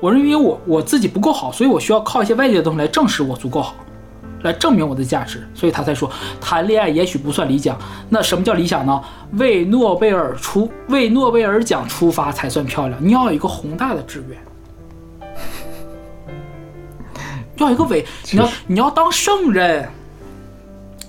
[0.00, 3.74] 我认为我我自己不够好，所以我需要靠一些外界的东西来证实我足够好，
[4.44, 6.10] 来证明我的价值，所以他才说
[6.40, 7.76] 谈恋爱也许不算理想。
[8.08, 9.02] 那什么叫理想呢？
[9.32, 12.98] 为诺贝尔出为诺贝尔奖出发才算漂亮。
[13.04, 14.38] 你要有一个宏大的志愿，
[17.56, 19.88] 要一个伟，你要你要当圣人，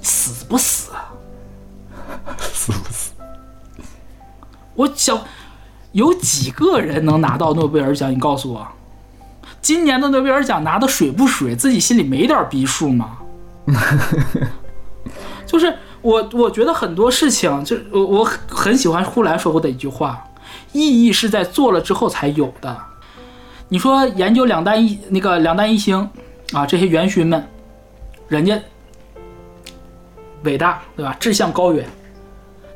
[0.02, 0.92] 死不死？
[2.40, 3.12] 死不死？
[4.76, 5.22] 我想
[5.92, 8.10] 有几个人能拿到诺贝尔奖？
[8.10, 8.66] 你告诉我，
[9.62, 11.56] 今年的诺贝尔奖拿的水不水？
[11.56, 13.18] 自己心里没点逼数吗？
[15.46, 20.24] 就是我，我觉得很多事情，就我我很喜欢呼兰说过的一句话：
[20.72, 22.78] 意义是在做了之后才有的。
[23.70, 26.08] 你说研究两弹一那个两弹一星
[26.54, 27.48] 啊，这些元勋们，
[28.28, 28.60] 人家
[30.44, 31.16] 伟大对吧？
[31.20, 31.88] 志向高远。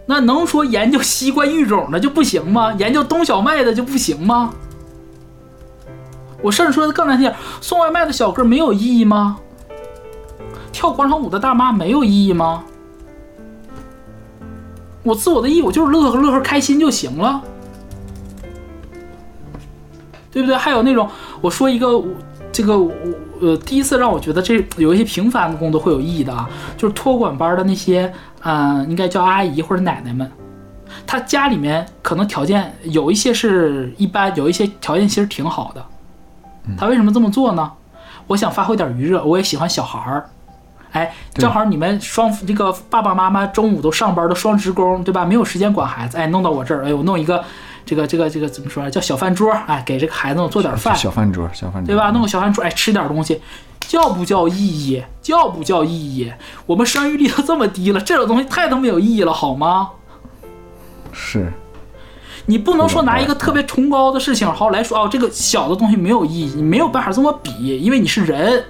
[0.07, 2.74] 那能说研究西瓜育种的就不行吗？
[2.80, 4.52] 研究冬小麦的就不行吗？
[6.41, 9.38] 我甚至说的更难听点，送外卖的小哥没有意义吗？
[10.71, 12.63] 跳广场舞的大妈没有意义吗？
[15.03, 17.41] 我自我的意义，我就是乐呵乐呵开心就行了，
[20.31, 20.55] 对不对？
[20.55, 21.09] 还有那种，
[21.41, 22.03] 我说一个，
[22.51, 22.91] 这个我
[23.41, 28.13] 呃，第一次让我觉得这有一些平凡的工作会有意义的啊，就是托管班的那些，
[28.43, 30.29] 嗯、应该叫阿姨或者奶奶们，
[31.07, 35.85] 她家里面可能条件有一些是一般，有一些条件其实挺好的。
[36.77, 37.71] 她为什么这么做呢？
[38.27, 40.29] 我想发挥点余热，我也喜欢小孩儿。
[40.91, 45.24] 哎，正好你们双这个爸爸妈妈中午都上班，的双职工，对吧？
[45.24, 47.44] 没有时间管孩子，哎，弄到我这儿，哎，我弄一个
[47.86, 52.10] 这个这个这个怎么说啊叫小饭桌，哎，给这个孩子们做点饭，小饭桌，小饭桌，对吧？
[52.11, 53.40] 弄个小饭桌，哎，吃点东西，
[53.82, 55.03] 叫不叫意义？
[55.22, 56.32] 叫不叫意义？
[56.66, 59.90] 我们生育率都这么低了，这种东西太他妈有意义了，好吗？
[61.11, 61.52] 是
[62.48, 68.64] 你不能说拿一个特别崇高的事情，好来说哦，这个小的东西没有意义，你没有办法这么比，因为你是人。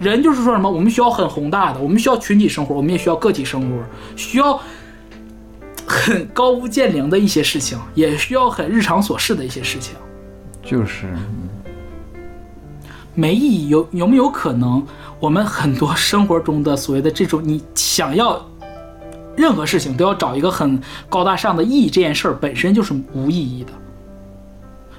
[0.00, 0.70] 人就是说什么？
[0.70, 3.76] 我们需要很宏大的，我们需要群体生活，我们也需要个体生活，
[4.16, 4.60] 需要
[5.86, 9.94] 很高屋建瓴的一些事情，也需要很日常琐事的一些事情。
[10.62, 11.06] 就是，
[13.14, 14.86] 没意义，有有没有可能，
[15.18, 18.46] 我们很多生活中的所谓的这种，你想要
[19.34, 23.72] 任何事情都要找一个很高大上的意义，这件事儿本身就是无意义的，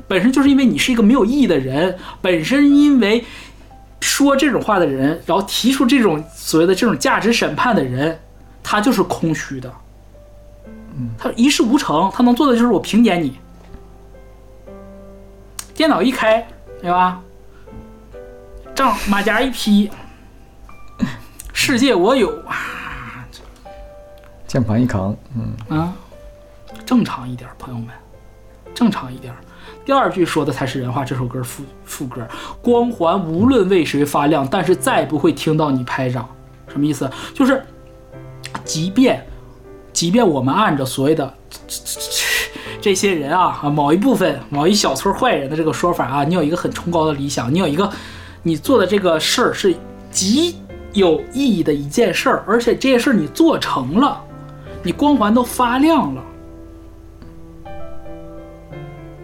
[0.07, 3.23] 本身就是因为你是一个没有意义的人，本身因为
[3.99, 8.19] 说这种话的人，然后提出这种所谓的这种价值审判的人，
[8.63, 9.71] 他就是空虚的，
[10.95, 11.09] 嗯。
[11.17, 13.39] 他一事无成，他能做的就是我评点你，
[15.73, 16.45] 电脑一开，
[16.81, 17.21] 对吧？
[18.75, 19.91] 账马甲一披，
[21.53, 22.29] 世界我有。
[22.47, 22.55] 啊
[24.47, 25.93] 键盘一扛，嗯，啊，
[26.85, 27.89] 正常一点，朋友们，
[28.73, 29.33] 正常一点。
[29.89, 32.21] 第二句说的才是人话，这首歌副副歌，
[32.61, 36.29] 光环无论为谁发亮，但是再不会听到你拍掌，
[36.67, 37.09] 什么意思？
[37.33, 37.65] 就是，
[38.63, 39.25] 即便，
[39.91, 41.33] 即便我们按照所谓的
[42.79, 47.91] 这些人啊，啊某一部分某一小撮坏人的这个说法啊，你有一个很崇高的理想，你有一个
[48.43, 49.75] 你做的这个事儿是
[50.11, 50.55] 极
[50.93, 54.21] 有意义的一件事儿，而且这件事儿你做成了，
[54.83, 56.23] 你光环都发亮了。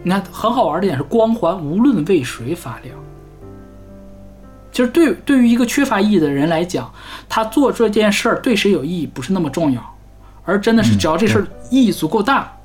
[0.06, 2.94] 你看，很好玩的点是，光环无论为谁发亮。
[4.70, 6.88] 其实对对于一个缺乏意义的人来讲，
[7.28, 9.82] 他做这件事儿对谁有意义不是那么重要，
[10.44, 12.56] 而真的是只要这事儿意义足够大，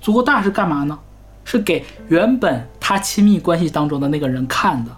[0.00, 0.98] 足够大是干嘛呢？
[1.44, 4.90] 是给原本他亲密关系当中的那个人看的，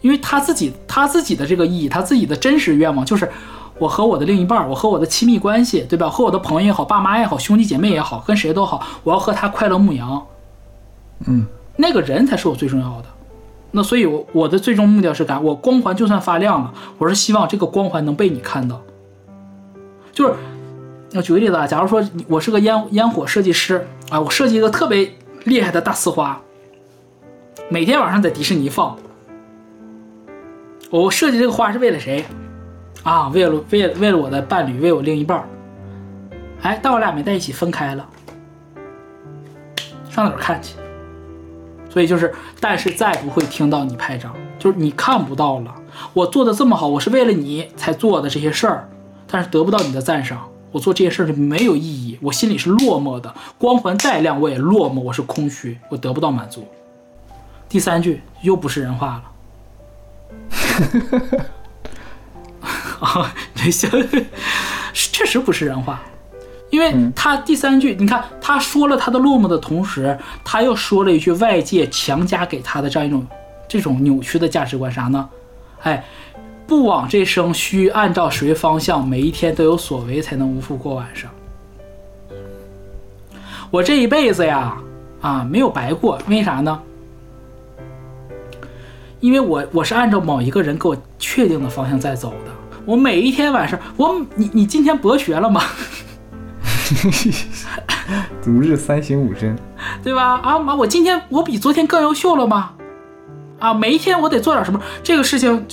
[0.00, 3.30] 因为他自己他自己的这个意义，他自己的真实愿望就是，
[3.78, 6.08] 我和我的另一半，我和我的亲密关系，对吧？
[6.08, 10.24] 和我的朋友也好，爸妈也好，兄弟姐妹也好，跟谁都好，我要和他快乐牧羊。
[11.26, 11.44] 嗯，
[11.76, 13.08] 那个人才是我最重要的。
[13.70, 18.80] 那所以我，我的最终目标是干，我光环就算发亮了，我是希望这个光环能被你看到。
[20.12, 20.34] 就是，
[21.14, 25.12] 我举个例子啊，假如说我是个烟烟火设计师啊，我设计一个特别
[25.44, 26.40] 厉害的大呲花，
[27.68, 28.96] 每天晚上在迪士尼放。
[30.90, 32.24] 我设计这个花是为了谁？
[33.02, 35.46] 啊，为了为了为了我的伴侣，为我另一半。
[36.62, 38.08] 哎，但我俩没在一起，分开了，
[40.08, 40.74] 上哪看去？
[41.98, 45.74] 所以就是，但是再不会听到你拍掌，就是你看不到了。
[46.12, 48.88] 我做的这么好，我是为了你才做的这些事儿，
[49.26, 56.68] 但是得不到你的赞赏，我做这些事儿就没有意义，我心里是落寞的，光环再亮我也落寞，我是空虚，我得不到满足。
[57.68, 59.20] 第三句又不是人话
[60.52, 61.46] 了。
[63.00, 63.88] 啊，这些
[64.94, 66.00] 确实不是人话，
[66.70, 73.26] 因为他第三句，你看他说了他的落寞的同时，他又说了一句外界强加给他的这样一种
[73.66, 75.28] 这种扭曲的价值观，啥呢？
[75.82, 76.04] 哎，
[76.66, 81.30] 不枉这生，需按照谁方向，每一天都有所为，才能无负过晚上。
[83.70, 84.76] 我这一辈子呀，
[85.20, 86.80] 啊，没有白过，为啥呢？
[89.20, 92.52] 因为我我是按照某一个人给我确定的方向在走的。
[92.84, 95.62] 我每一天晚上，我你你今天博学了吗？
[98.42, 99.56] 逐日三省吾身，
[100.02, 100.40] 对吧？
[100.42, 102.72] 啊妈，我今天我比昨天更优秀了吗？
[103.58, 104.80] 啊，每一天我得做点什么？
[105.02, 105.66] 这个事情，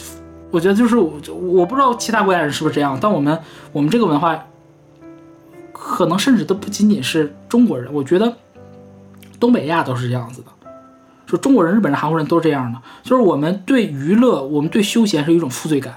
[0.51, 3.39] 我觉得就是我我不知道其他国家人是不是这样，但我们
[3.71, 4.37] 我们这个文化，
[5.71, 8.35] 可能甚至都不仅仅是中国人，我觉得
[9.39, 10.47] 东北亚都是这样子的。
[11.25, 15.95] 说中国人、日本人、韩国人都是这样的，就是我们对娱乐、我们对休闲是一种负罪感。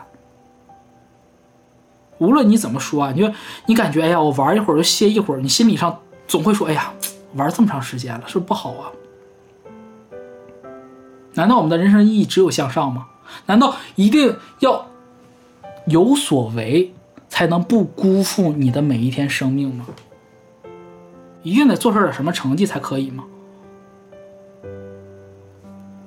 [2.19, 3.33] 无论你怎么说啊，你就
[3.67, 6.93] 你感觉哎呀，我玩一会儿就歇一会儿，你心理上总会说哎呀，
[7.35, 8.91] 玩这么长时间了，是不是不好啊？
[11.35, 13.07] 难道我们的人生意义只有向上吗？
[13.47, 14.87] 难道一定要
[15.87, 16.93] 有所为
[17.29, 19.87] 才能不辜负你的每一天生命吗？
[21.43, 23.25] 一定得做出点什么成绩才可以吗？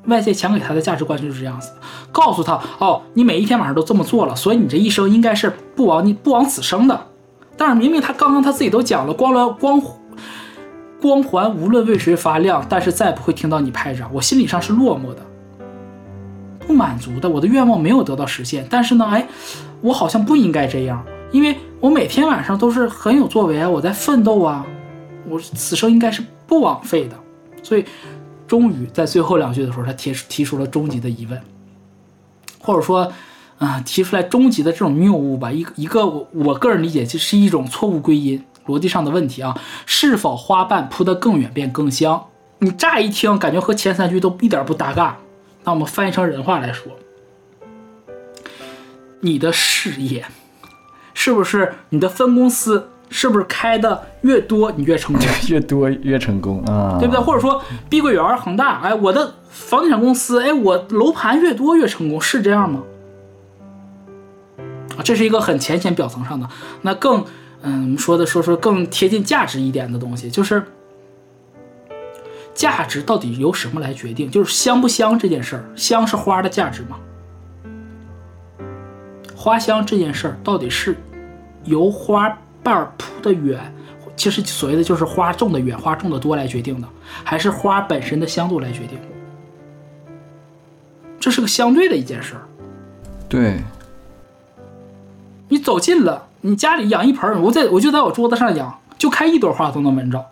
[0.07, 1.71] 外界强给他的价值观就是这样子，
[2.11, 7.07] 告诉他哦，你每一天晚上都这么做了，所以你这一生应该是不枉你不枉此生的。
[7.55, 9.79] 但是明明他刚刚他自己都讲了，光了光
[10.99, 15.21] 光环无论为谁发亮，但是再不会听到你拍掌，我心理上是落寞的，
[16.65, 18.65] 不满足的，我的愿望没有得到实现。
[18.71, 19.27] 但是呢，哎，
[19.81, 24.65] 我好像不应该这样，因为我每天晚上都是很有作为啊，我在奋斗啊，
[25.29, 27.15] 我此生应该是不枉费的，
[27.61, 27.85] 所以。
[28.51, 31.41] 终于在最后两句的时候，他提提出了终极的疑问，
[32.59, 33.09] 或者说，
[33.59, 35.49] 啊、提出来终极的这种谬误吧。
[35.49, 39.57] 一个一个我我个人理解，就是一种错误归因逻辑上的问题啊。
[39.85, 42.25] 是否花瓣铺得更远便更香？
[42.59, 45.17] 你乍一听感觉和前三句都一点不搭嘎。
[45.63, 46.91] 那我们翻译成人话来说，
[49.21, 50.25] 你的事业
[51.13, 55.21] 是不是你的分公司是不是开的越多你越成功？
[55.49, 57.21] 越多越成功啊，对不对？
[57.21, 62.81] 或者说碧桂园、恒大，哎，我的房地产公司，哎，我楼盘越多越成功，是这样吗？
[64.97, 66.47] 啊，这是一个很浅显表层上的。
[66.81, 67.25] 那更，
[67.61, 70.63] 嗯，说的说说更贴近价值一点的东西，就是
[72.53, 74.31] 价值到底由什么来决定？
[74.31, 76.97] 就是香不香这件事儿，香是花的价值吗？
[79.35, 80.95] 花香这件事儿到底是
[81.65, 83.59] 由花瓣铺的远？
[84.17, 86.87] 其实所谓的就是花种的远，花种的多来决定的，
[87.23, 88.99] 还是花本身的香度来决定？
[91.19, 92.41] 这是个相对的一件事儿。
[93.27, 93.61] 对，
[95.47, 100.23] 你走近了，你家里养一盆，我在我就在我桌子上养，就开一朵花都能闻着，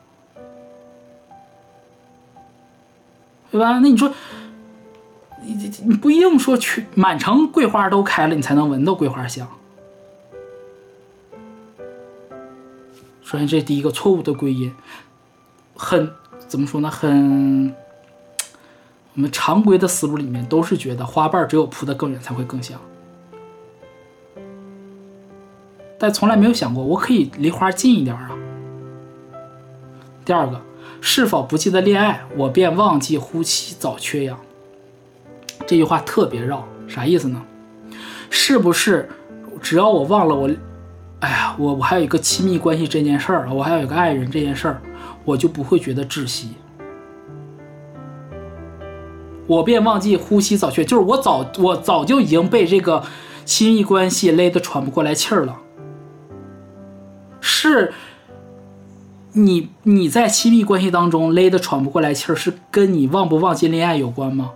[3.49, 3.79] 对吧？
[3.79, 4.11] 那你说，
[5.41, 9.47] 你你你不一定说去满城桂花都开了，你才能闻到桂花香。
[13.29, 14.73] 首先，这第一个错误的归因，
[15.75, 16.11] 很
[16.47, 16.89] 怎么说呢？
[16.89, 17.71] 很
[19.13, 22.81] 我们常规的思路里面都是觉得花瓣只有铺得更远才会更香，
[25.99, 28.31] 但从来没有想过我可以离花近一点啊。
[30.25, 30.59] 第二个，
[30.99, 34.39] 是否不记得恋爱，我便忘记呼吸早缺氧。
[35.67, 37.39] 这句话特别绕，啥意思呢？
[38.31, 39.07] 是不是
[39.61, 40.49] 只要我忘了我？
[41.19, 44.81] 哎呀，我我还有一个亲密关系这件事儿，我还有一个爱人这件事儿，
[45.25, 46.51] 我就不会觉得窒息。
[49.45, 53.03] 我便忘记呼吸早缺，就是我早我早就已经被这个
[53.43, 55.57] 亲密关系勒得喘不过来气儿了。
[57.41, 57.91] 是
[59.33, 64.51] 你你在亲密关系当中勒得喘不过来气儿，是跟你忘不忘记恋爱有关吗？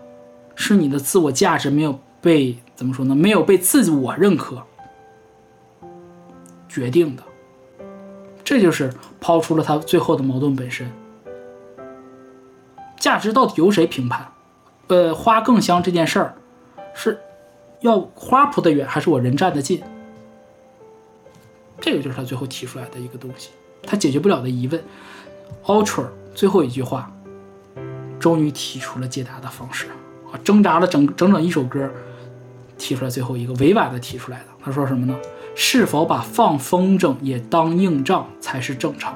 [0.56, 3.16] 是你的自我价值没有被怎么说呢？
[3.16, 4.64] 没有被自我认可。
[6.74, 7.22] 决定的，
[8.44, 8.92] 这就是
[9.22, 10.92] 抛出了他最后的矛盾本身。
[12.98, 14.32] 价值到底由谁评判？
[14.88, 16.36] 呃，花更香这件事儿，
[16.96, 17.20] 是
[17.82, 19.84] 要花铺得远，还是我人站得近？
[21.80, 23.52] 这个就是他最后提出来的一个东西，
[23.84, 24.84] 他解决不了的疑问。
[25.66, 27.12] Ultra 最后一句话，
[28.20, 29.86] 终于提出了解答的方式
[30.32, 31.90] 啊，挣扎了整整整一首歌，
[32.78, 34.46] 提出来最后一个委婉的提出来的。
[34.64, 35.16] 他说什么呢？
[35.56, 39.16] 是否把放风筝也当硬仗才是正常？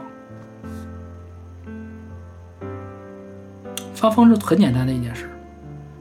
[3.94, 5.30] 放风筝很简单的一件事，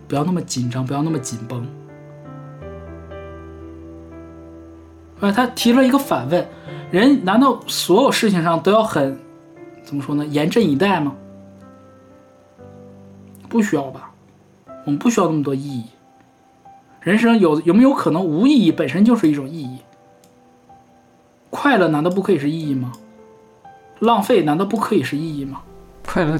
[0.06, 1.66] 不要那么紧张，不要那么紧绷。
[5.20, 6.46] 啊，他提了一个反问：
[6.90, 9.18] 人难道所有事情上都要很
[9.82, 10.26] 怎么说呢？
[10.26, 11.14] 严阵以待吗？
[13.48, 14.10] 不需要吧，
[14.84, 15.86] 我们不需要那么多意义。
[17.00, 19.78] 人生有有没有可能无意义本身就是一种意义？
[21.56, 22.92] 快乐难道不可以是意义吗？
[24.00, 25.62] 浪费难道不可以是意义吗？
[26.04, 26.38] 快乐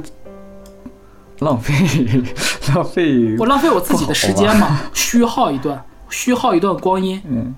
[1.39, 1.73] 浪费
[2.75, 7.19] 浪费，我浪费我自己的时间嘛，虚耗一段，虚耗一段光阴。
[7.27, 7.55] 嗯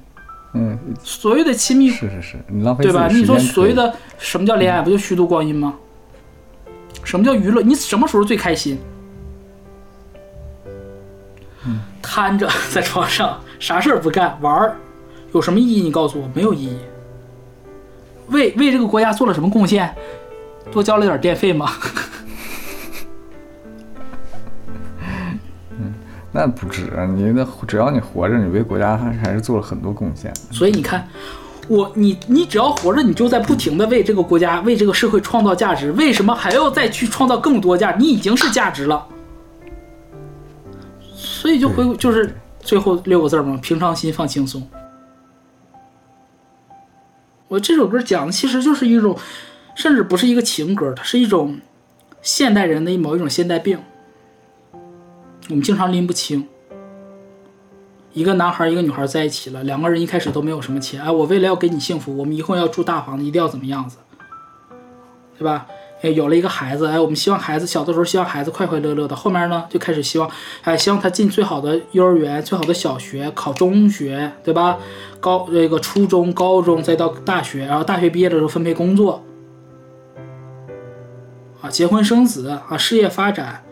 [0.54, 3.08] 嗯，所谓的亲密，是是是，你浪费对吧？
[3.08, 5.74] 你说所谓的什么叫恋爱，不就虚度光阴吗？
[7.02, 7.60] 什么叫娱乐？
[7.60, 8.78] 你什么时候最开心？
[11.66, 14.76] 嗯瘫着 在床上啥事儿不干玩儿，
[15.32, 15.82] 有什么意义？
[15.82, 16.78] 你告诉我，没有意义。
[18.30, 19.94] 为为这个国家做了什么贡献？
[20.70, 21.70] 多交了点电费吗？
[26.30, 26.82] 那不止，
[27.16, 30.30] 你那只要你活着，你为国家还还是做了很多贡献。
[30.52, 31.08] 所以你看，
[31.68, 35.90] 我你你只要活着，你就在不停的为这个国家、为这个社会创造价值。
[35.92, 37.98] 为什么还要再去创造更多价值？
[37.98, 39.06] 你已经是价值了。
[41.14, 44.62] 所以就回就是最后六个字嘛，平常心放轻松。
[47.48, 49.18] 我这首歌讲的其实就是一种，
[49.74, 51.58] 甚至不是一个情歌，它是一种
[52.20, 53.78] 现代人的某一种现代病。
[55.48, 56.46] 我们经常拎不清。
[58.12, 63.96] 一个男孩一个女孩在一起了，两个人一开始都没有什么钱，哎，我为了要给你幸福，我们以后要住大房子，一定要怎么样子，
[65.38, 65.66] 对吧？
[66.00, 70.30] 哎，有了一个孩子，哎，我们希望孩子小的时候希望孩子快快乐乐的，后面呢就开始希望，
[70.62, 74.78] 哎，希望他进最好的幼儿园、最好的小学，考中学，对吧？
[75.18, 79.24] 高这个初中、高中，再到大学，然后大学毕业的时候分配工作，
[81.60, 83.64] 啊，结婚生子啊，事业发展。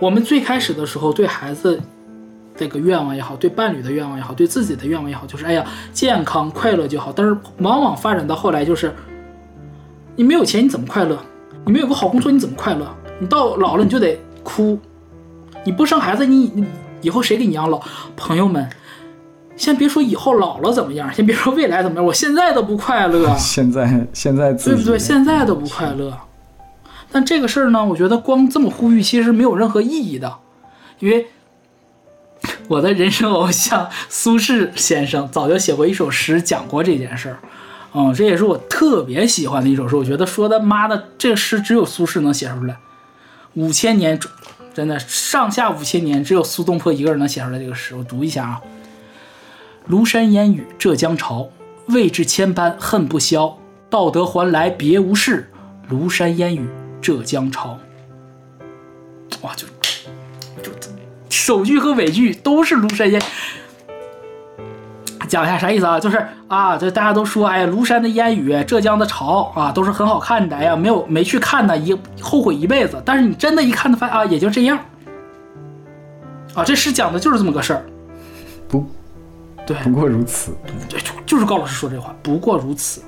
[0.00, 1.78] 我们最开始的时候对孩子
[2.56, 7.12] 这个愿望也好，对伴侣的愿望也好，对自己的愿望也好，就是哎呀健康快乐就好。
[7.14, 8.94] 但是往往发展到后来就是，
[10.16, 11.18] 你没有钱你怎么快乐？
[11.66, 12.86] 你没有个好工作你怎么快乐？
[13.18, 14.78] 你到老了你就得哭，
[15.64, 16.66] 你不生孩子你你
[17.00, 17.80] 以后谁给你养老？
[18.16, 18.68] 朋友们，
[19.56, 23.34] 先别说以后老了怎么样，先别说未来怎么样，我现在都不快乐。
[23.36, 24.98] 现在现在对不对？
[24.98, 26.18] 现在都不快乐。
[27.10, 30.38] 但这个事儿呢，我觉得光这么呼吁其实没有任何意义的，
[30.98, 31.28] 因为
[32.66, 37.38] 我的人生偶像苏轼先生早就写过一首诗讲过这件事儿，
[37.96, 39.94] 嗯，这也是我特别喜欢的一首诗。
[39.94, 42.76] 我觉得说的妈的，这个诗只有苏轼能写出来，
[43.54, 44.18] 五千年
[44.74, 47.94] 真的上下五千年，只有苏东坡一个人能写出来这个诗。
[47.94, 48.60] 我读一下啊：
[49.88, 51.48] 庐山烟雨浙江潮，
[51.86, 53.56] 为治千般恨不消。
[53.88, 55.48] 道德还来别无事，
[55.88, 56.68] 庐山烟雨
[57.00, 57.78] 浙江潮。
[59.42, 59.68] 哇，就
[60.60, 60.72] 就
[61.30, 63.22] 首句和尾句都是庐山烟。
[65.34, 65.98] 讲一下啥意思啊？
[65.98, 70.54] 就是啊，这大家都说，哎呀，庐山的烟雨，浙江的潮啊，都是很好看的。
[70.54, 73.02] 哎呀，没有没去看呢，一后悔一辈子。
[73.04, 74.78] 但是你真的一看，发现啊，也就这样。
[76.54, 77.84] 啊，这诗讲的就是这么个事儿。
[78.68, 78.86] 不
[79.66, 80.52] 对，不过如此，
[80.88, 83.02] 对，就就是高老师说这话，不过如此。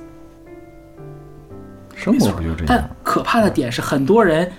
[1.95, 2.89] 生活不就这样但？
[3.03, 4.51] 可怕的点是，很多人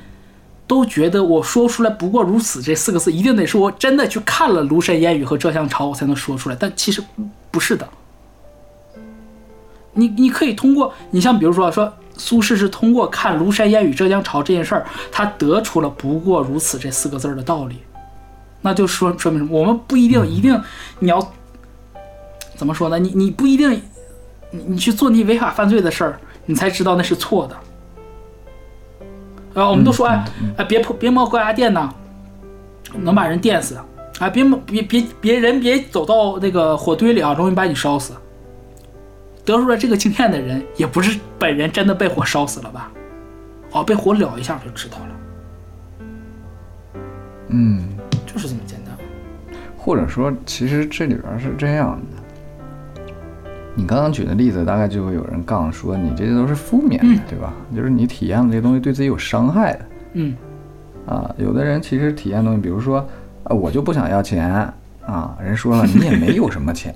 [0.66, 6.56] 都觉得我说出来“不过如此”这四个字，一定得是我真的去看了庐山烟雨和浙江潮，我才能说出来。
[6.58, 7.02] 但其实
[7.50, 7.88] 不是的。
[9.92, 17.78] 你你可以通过，你像比如说说苏轼是通过看庐山烟雨浙江潮这件事儿，他得出了“不过如此”这四个字儿的道理。
[18.60, 19.58] 那就说说明什么？
[19.58, 20.60] 我们不一定一定
[20.98, 21.32] 你要
[22.56, 22.98] 怎么说呢？
[22.98, 23.80] 你你不一定
[24.50, 27.56] 你你去做你违法犯罪的事儿，你才知道那是错的。
[29.60, 30.24] 啊，我们都说哎
[30.58, 31.88] 哎，别破别摸高压电呐，
[32.94, 33.76] 能把人电死。
[34.18, 38.14] 啊，别摸别别别人别走到那个火堆里啊，容易把你烧死。
[39.44, 42.92] 得出来这个经验的人，也不是本人真的被火烧死了吧？
[43.72, 46.94] 哦，被火燎一下就知道了，
[47.48, 47.88] 嗯，
[48.26, 48.94] 就是这么简单。
[49.76, 53.12] 或者说，其实这里边是这样的。
[53.74, 57.54] 你刚刚举的例子，大概就会有人杠说你这些都是负面的，对吧？
[57.74, 60.36] 就是你体验的这些东西对自己有伤害的嗯
[61.06, 61.32] 啊。
[61.38, 63.06] 有的人其实体验东西，比如说，
[63.48, 64.72] 啊，我就不想要钱
[65.04, 66.94] 啊，人说了，你也没有什么钱，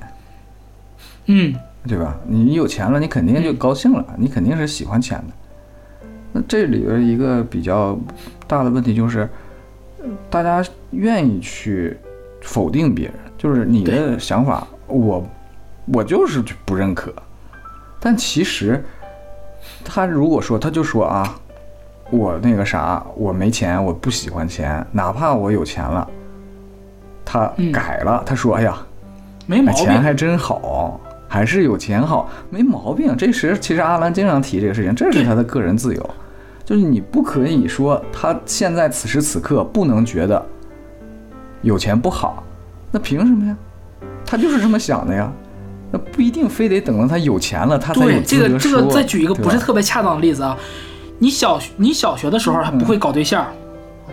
[1.26, 1.54] 嗯
[1.88, 2.14] 对吧？
[2.26, 5.34] 你有钱了，你肯定就高兴了，你肯定是喜欢钱的。
[6.32, 7.98] 那这里边一个比较
[8.46, 9.28] 大的问题就是，
[10.30, 11.96] 大家愿意去
[12.40, 15.26] 否定别人，就是你的想法，我
[15.86, 17.12] 我就是不认可。
[17.98, 18.84] 但其实
[19.84, 21.34] 他如果说，他就说啊，
[22.10, 26.08] 我那个啥，我没钱，我不喜欢钱，哪怕我有钱了，
[27.24, 28.86] 他嗯改了，他说，哎呀，哎
[29.46, 29.84] 没毛病。
[29.84, 33.16] 钱还真好，还是有钱好，没毛病。
[33.16, 36.10] 这时其实阿兰经常提这个事情，这是他的个人自由，
[36.64, 40.44] 就是你不可以说他现在此时此刻不能觉得
[41.62, 42.42] 有钱不好，
[42.90, 43.56] 那凭什么呀？
[44.24, 45.30] 他就是这么想的呀。
[45.94, 48.52] 那不一定非得等到他有钱了，他才有对，这资格说。
[48.52, 50.56] 个这个再举一个不是特别恰当的例子啊，
[51.18, 53.46] 你小你小学的时候还不会搞对象，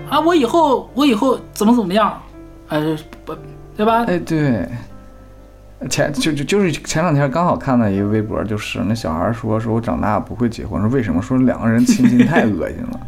[0.09, 2.21] 啊，我以后我以后怎么怎么样，
[2.69, 3.35] 呃，不，
[3.75, 4.03] 对吧？
[4.05, 4.67] 哎，对，
[5.89, 11.21] 前就就就是前两天刚好看到一个微博，就是那小孩说说我长大不会结婚，说为什么？
[11.21, 12.99] 说两个人亲亲太恶心了。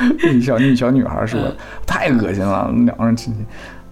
[0.32, 1.56] 一小一小女孩说嗯
[1.86, 3.44] 太恶心了，两个人亲亲，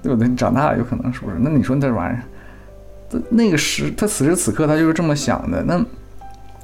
[0.03, 0.29] 对不对？
[0.29, 1.37] 你长大了有可能是不是？
[1.41, 2.23] 那你说这玩意儿，
[3.11, 5.85] 这那个时他此时此刻他就是这么想的，那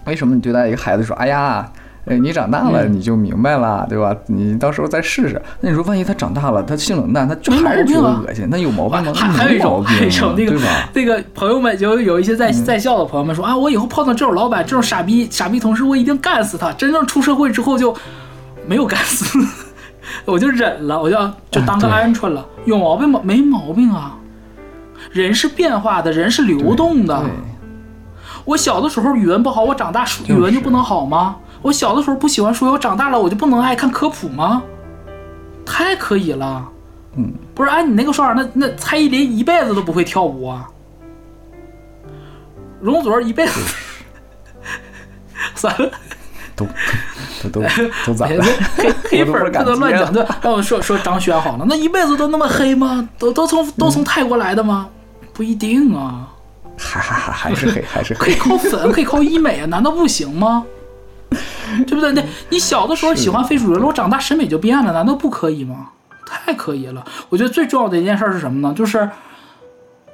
[0.06, 1.68] 为什么你对待一个孩子说，哎呀？
[2.06, 4.14] 哎，你长大了嗯你就明白了，对吧？
[4.26, 5.40] 你到时候再试试。
[5.60, 9.12] 那你说，万一他长大了，他性冷淡，他就还是觉得恶心，那有毛病吗？
[9.14, 10.58] 还还有一种，没毛病还有一种啊那个？
[10.92, 16.70] 那个朋友们就有一些在在校的朋友们说啊，我以后碰到这种老板、这种傻逼傻逼同事，我一定干死他。
[16.72, 17.94] 真正出社会之后就
[18.66, 19.38] 没有干死，
[20.26, 21.16] 我就忍了，我就
[21.50, 22.44] 就当个鹌鹑了。
[22.66, 23.20] 有毛病吗？
[23.22, 24.14] 没毛病啊。
[25.10, 27.22] 人是变化的，人是流动的。
[28.44, 31.36] 我小的时候语文不好，我长大语文就不能好吗？
[31.64, 34.62] 我小的时候不喜欢书，我长大了我就不能爱看科普吗？
[35.64, 36.68] 太可以了。
[37.16, 40.68] 嗯，不是按你那个说法，那那蔡依林一辈子都不会跳舞啊。
[42.82, 43.60] 容祖儿一辈子，
[45.56, 45.90] 算了，
[46.54, 46.66] 都
[47.44, 47.62] 都 都
[48.08, 48.44] 都咋黑了？
[49.08, 50.12] 黑粉儿我都不能乱讲。
[50.12, 53.08] 对，让我说说张轩好了，那一辈子都那么黑吗？
[53.18, 54.86] 都都从都从泰国来的吗？
[55.32, 56.28] 不一定啊，
[56.76, 58.50] 还还还还是黑，还是可以黑。
[58.50, 60.62] 靠粉，可以靠医美啊，难道不行吗？
[61.86, 62.12] 对不对？
[62.12, 65.90] 那你小的时候喜欢非主流，我长大审美就变了，难道不可以吗？
[66.26, 67.04] 太可以了！
[67.28, 68.74] 我觉得最重要的一件事是什么呢？
[68.74, 69.08] 就是，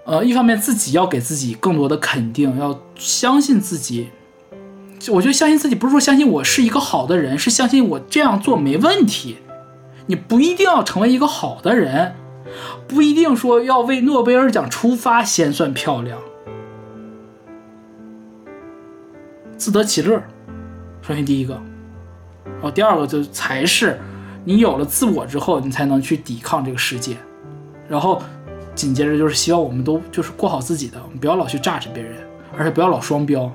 [0.04, 4.10] 呃，一方面自己要给自己更多的肯定，要相信自己。
[5.08, 9.38] 我觉得相信自己不是说相信我是一个好的人，是相信我这样做没问题。
[10.06, 12.14] 你不一定要成为一个好的人，
[12.86, 16.18] 不一定说要为诺贝尔奖出发先算漂亮。
[19.56, 20.22] 自得其乐，
[21.10, 21.54] 首先第一个，
[22.44, 24.00] 然后第二个就才是
[24.44, 27.16] 你有了自我之后，你才能去抵抗这个世界。
[27.88, 28.22] 然后
[28.76, 32.16] 紧接着就是希望我们都就是过好自己的，不要老去榨着别人，
[32.56, 33.50] 而且不要老双标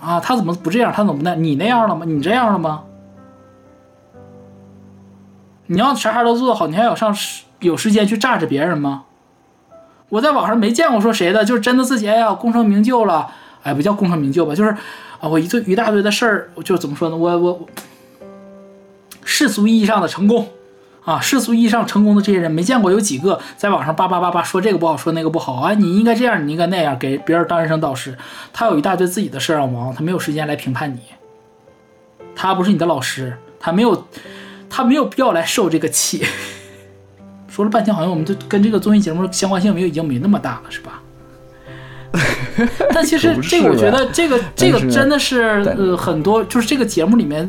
[0.00, 0.18] 啊！
[0.18, 0.90] 他怎么不这样？
[0.90, 1.34] 他怎么不那？
[1.34, 2.06] 你那样了吗？
[2.06, 2.84] 你这样了吗？
[5.66, 7.14] 你要啥啥都做得好，你还有上
[7.58, 9.04] 有时间去榨着别人吗？
[10.08, 13.30] 我在网上没见过说谁的，就是真的自己哎呀功成名就了，
[13.64, 14.74] 哎不叫功成名就吧，就是
[15.20, 17.16] 啊我一堆一大堆的事儿，就怎么说呢？
[17.16, 17.68] 我我
[19.24, 20.48] 世俗意义上的成功
[21.04, 28.16] 啊，世俗意义上成功的这些人，没见过有几个在网上叭叭叭叭说这个不好，说那个不好啊，你应该这样，你应该那样，给别人当人生导师。
[28.52, 31.00] 他有一大堆自己的事儿要忙，他没有时间来评判你。
[32.34, 34.06] 他不是你的老师，他没有，
[34.68, 36.24] 他没有必要来受这个气。
[37.48, 41.02] 说了半天，好像我们就跟这个综艺节目相关性没有已经没那么大了，是吧？
[42.92, 45.42] 但其实这个，我觉得这个这个真的是
[45.76, 47.48] 呃很多，就是这个节目里面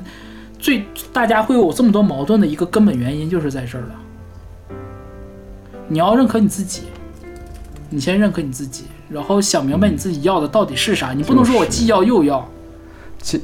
[0.59, 4.75] 最大家会有这么多矛盾的一个根本原因就是在这儿了。
[5.87, 6.83] 你要认可你自己，
[7.89, 11.11] 你先认可你自己，然后想明白你自己要的到底是啥。
[11.11, 12.47] 你不能说我既要又要，
[13.21, 13.41] 其，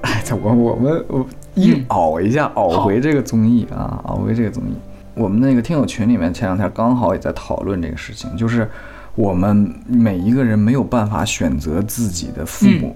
[0.00, 1.26] 哎，这我我们我
[1.56, 4.72] 硬熬一下，熬回这个综艺啊，熬回这个综艺。
[5.14, 8.70] 我们那个听友群里面前两天刚好也在讨论这个事情，就是
[9.16, 12.94] 我们每一个人没有办法选择自己的父母，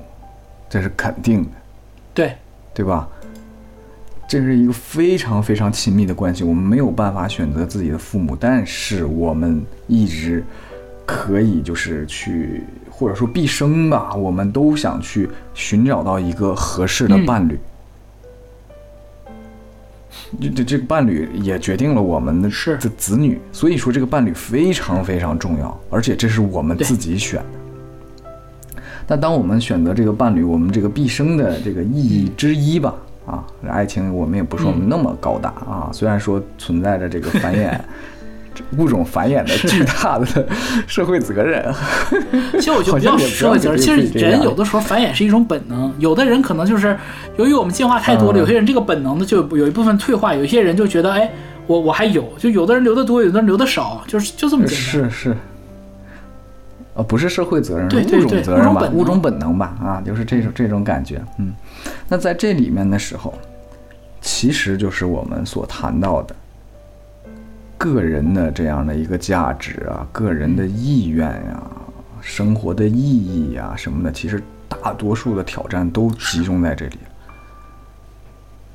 [0.69, 1.51] 这是肯定的，
[2.15, 2.35] 对，
[2.73, 3.09] 对吧？
[4.29, 10.45] 这是一个非常非常亲密的关系，我们没有办法选择自己的父母，但是我们一直
[11.05, 17.55] 可以就是去，或者说毕生吧，我们都想去寻找到一个合适的嗯伴侣。
[17.55, 17.61] 这
[20.55, 22.77] 这这个伴侣也决定了我们的是。
[22.77, 28.82] 的子女，所以说这个伴侣非常非常重要，而且这是我们自己选的。
[29.07, 32.94] 但当我们选择这个伴侣，我们这个毕生的这个意义之一吧，
[33.27, 34.89] 啊，爱情我们也不说嗯。
[34.89, 38.20] 那么高大啊，虽然说存在着这个繁衍这
[38.77, 40.47] 物种繁衍的巨大的
[40.86, 41.72] 社会责任。
[42.52, 45.93] 其实我觉得不要社会责任，其实人有的时候繁衍是一种本能。
[45.98, 46.97] 有的人可能就是
[47.36, 51.31] 由于我们进化太多了，有些人这个本能的就有一部分退化，有些人就觉得哎，
[51.66, 54.78] 我我还有，就有的人留的多，有的人留的少，就是就这么简单。
[54.78, 55.36] 是是。
[56.93, 58.82] 呃，不是社会责任，是物种责任吧？
[58.93, 59.77] 物种本能吧？
[59.81, 61.22] 啊，就是这种这种感觉。
[61.39, 61.52] 嗯，
[62.09, 63.32] 那在这里面的时候，
[64.20, 66.35] 其实就是我们所谈到的
[67.81, 71.62] 个人的这样的一个价值啊，个人的意愿呀，
[72.20, 76.98] 生活的意义呀什么的，其实大多数的挑战都集中在这里。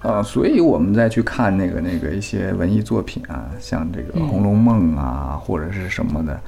[0.01, 6.41] 呃，所以我们再去看那个那个一些文艺作品啊，像这个《红楼梦》啊，或者是什么的。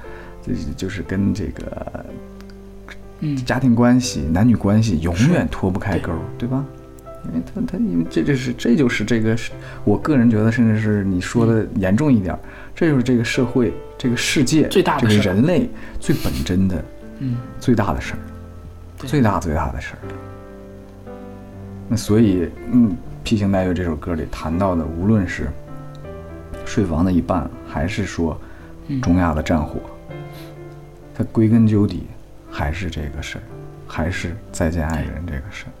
[0.78, 2.06] 就是跟这个，
[3.20, 6.64] 嗯，家庭关系、男女关系永远脱不开钩，对吧？
[7.28, 9.36] 因为他他因为这就是这就是这个，
[9.84, 12.38] 我个人觉得，甚至是你说的严重一点，
[12.74, 15.68] 这就是这个社会、这个世界、最大的这个人类
[16.00, 16.84] 最本真的，
[17.18, 18.18] 嗯，最大的事儿，
[19.06, 19.98] 最大最大的事儿。
[21.88, 22.90] 那所以，嗯，
[23.24, 25.48] 《披星戴月》这首歌里谈到的，无论是
[26.66, 28.38] 睡房的一半，还是说
[29.02, 29.80] 中亚的战火。
[31.14, 32.06] 它归根究底
[32.50, 33.42] 还是这个事儿，
[33.86, 35.72] 还是再见爱人这个事儿。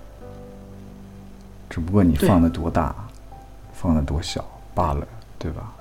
[1.68, 2.94] 只不过你放的多大，
[3.72, 5.06] 放的多小罢了，
[5.38, 5.72] 对吧？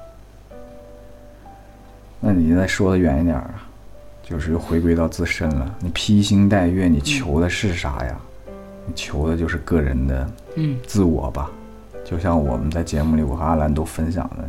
[2.19, 3.49] 那你再说的远一点啊，
[4.23, 5.75] 就是又回归到自身了。
[5.79, 8.17] 你披星戴月，你求的是啥呀？
[8.85, 10.29] 你求的就是个人的
[10.85, 11.49] 自我吧。
[12.05, 14.47] 就像我们在节目里，我和阿兰都分享的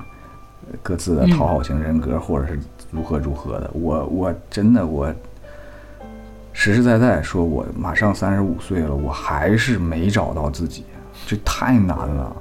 [0.83, 2.59] 各自的讨好型人格，或者是。
[2.91, 3.71] 如何如何的？
[3.75, 5.15] 我我真的我
[6.55, 10.87] 实实在在说，我马上三十五岁了，我还是没找到自己，
[11.27, 12.37] 这太难了。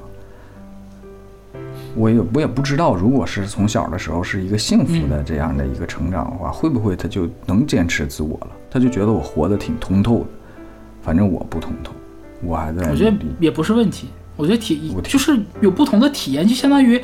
[1.96, 8.48] 我也我也不知道，如果是从小的时候是一个幸福的这样的一个成长的话，会不会他就能坚持自我了？
[8.70, 10.28] 他就觉得我活得挺通透的。
[11.02, 11.94] 反正我不通透，
[12.44, 12.90] 我还在。
[12.92, 17.02] 我觉得也不是问题，我觉得体就是有不同的体验，就相当于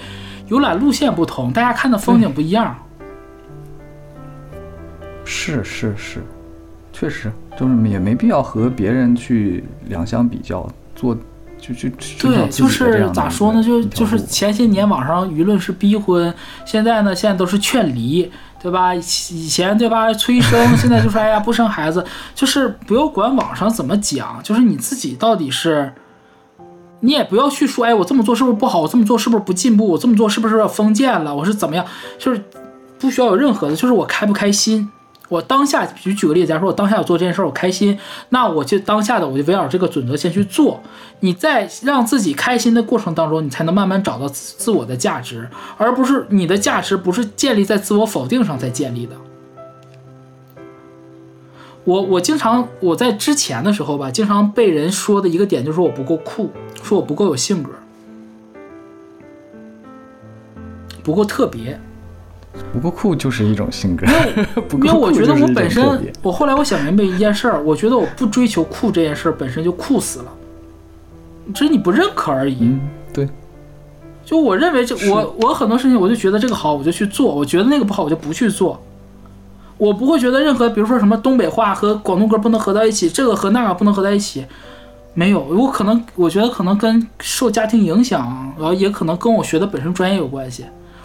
[0.48, 2.76] 游览路线不同，大家看的风景不一样。
[5.26, 6.22] 是是是，
[6.92, 11.18] 确实就是也没必要和别人去两相比较，做
[11.64, 13.64] 就就对，就是咋说呢？
[13.64, 16.34] 就就是前些年网上舆论是逼婚，
[16.66, 18.30] 现在呢，现在都是劝离，
[18.62, 18.94] 对吧？
[18.94, 25.94] 以前对吧催生，现在就说哎呀不生孩子，就是不要管网上怎么讲，就是你自己到底是，
[27.00, 28.82] 你也不要去说哎我这么做是不是不好？
[28.82, 29.88] 我这么做是不是不进步？
[29.88, 31.34] 我这么做是不是封建了？
[31.34, 31.86] 我是怎么样？
[32.20, 32.44] 就是
[33.00, 34.90] 不需要有任何的，就是我开不开心。
[35.34, 37.98] 我当下，举举个例子，假如说我当下我做这件事我开心，
[38.30, 40.80] 那我就当下的我就围绕这个准则先去做。
[41.22, 49.16] 你在让自己开心的过程当中，你才能慢慢找到自我的价值，而不是你的价值不是建立在自我否定上才建立的。
[51.84, 56.52] 我我经常我在之前的时候吧，经常被人说的一个点就是说我不够酷，
[56.84, 57.72] 说我不够有性格，
[61.04, 61.80] 不够特别。
[62.74, 64.06] 不够酷就是一种性格，
[64.84, 70.26] 因为我觉得我本身，我后来我想明白一件事儿，我觉得我不追求酷这件事儿本身就酷死了，
[71.54, 72.58] 只是你不认可而已。
[72.62, 72.82] 嗯，
[73.14, 73.30] 对。
[74.26, 78.82] 就我认为这我我很多事情我就觉得这个好我就去做，我觉得那个不好我就不去做。
[79.78, 84.46] 我不会觉得任何比如说什么东北话和广东歌不能合在一起，这个和那个不能合在一起，
[85.14, 85.42] 没有。
[85.42, 90.64] 我可能我觉得可能跟受家庭影响，然后也可能跟我学的本身专业有关系。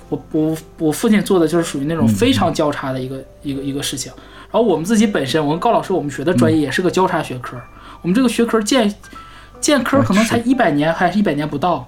[0.08, 4.12] 我我我父亲做的就是属于那种非常交叉的一个一个一个事情，
[4.50, 7.56] 然后我们自己本身，我跟高老师我们学的专业也是个交叉学科，
[8.02, 8.94] 我们这个学科建
[9.60, 11.86] 建科可能才一百年还是一百年不到，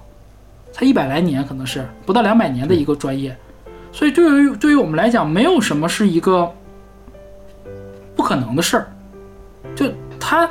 [0.71, 3.35] 才一百来年可能是不到两百年的一个专业，
[3.91, 6.51] 所以对于对于我们来讲，没有什么是一个
[8.15, 8.87] 不可能的事儿，
[9.75, 9.85] 就
[10.19, 10.49] 他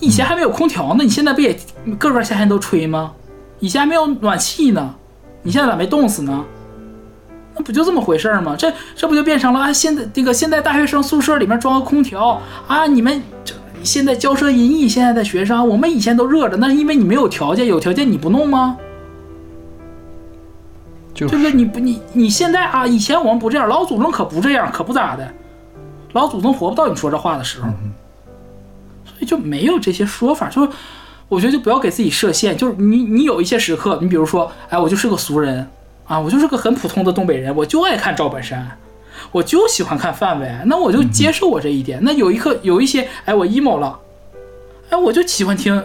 [0.00, 1.56] 以前还没有空调呢，你现在不也
[1.98, 3.12] 个个夏天都吹吗？
[3.60, 4.94] 以前还没有暖气呢，
[5.42, 6.44] 你现在咋没冻死呢？
[7.56, 8.56] 那不就这么回事儿吗？
[8.58, 9.72] 这这不就变成了啊？
[9.72, 12.86] 现在这个现在大学生宿舍里面装个空调啊？
[12.86, 18.76] 你们这现在骄奢淫逸，现在的学生，我们以前都热着，那是因为你没有条件，有条件你不弄吗？
[21.14, 21.52] 对不对？
[21.52, 22.84] 你不你你现在啊？
[22.84, 25.32] 以前我们不这样，老祖宗可不这样，可不咋的，
[26.12, 27.68] 老祖宗活不到你说这话的时候，
[29.04, 30.48] 所以就没有这些说法。
[30.48, 30.68] 就是
[31.28, 35.64] 我觉得就不要给自己设限，就是你你有一些时刻，你比如说，哎，我就是个俗人。
[36.06, 38.78] 啊，我就是个很普通的东北人，我就爱看赵本山，
[39.32, 41.98] 我就喜欢看范伟，那我就接受我这一点。
[42.02, 43.98] 那有一刻有一些，哎，我 emo 了，
[44.90, 45.82] 哎，我就喜欢听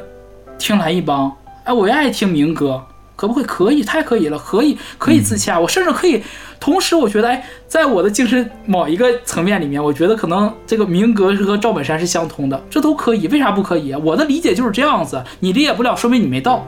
[0.58, 1.32] 听蓝一帮，
[1.64, 2.84] 哎，我也爱听民歌，
[3.16, 3.44] 可不可以？
[3.46, 5.60] 可以，太可以了，可以，可以自洽。
[5.60, 6.22] 我甚至可以，
[6.60, 13.94] 同时我觉得，哎，在我的精神某一个层面里面，我觉得可能这个民歌是和赵本山是相通的，这都可以，为啥不可以？
[13.96, 16.66] 我的理解就是这样子，你理解不了，说明你没到。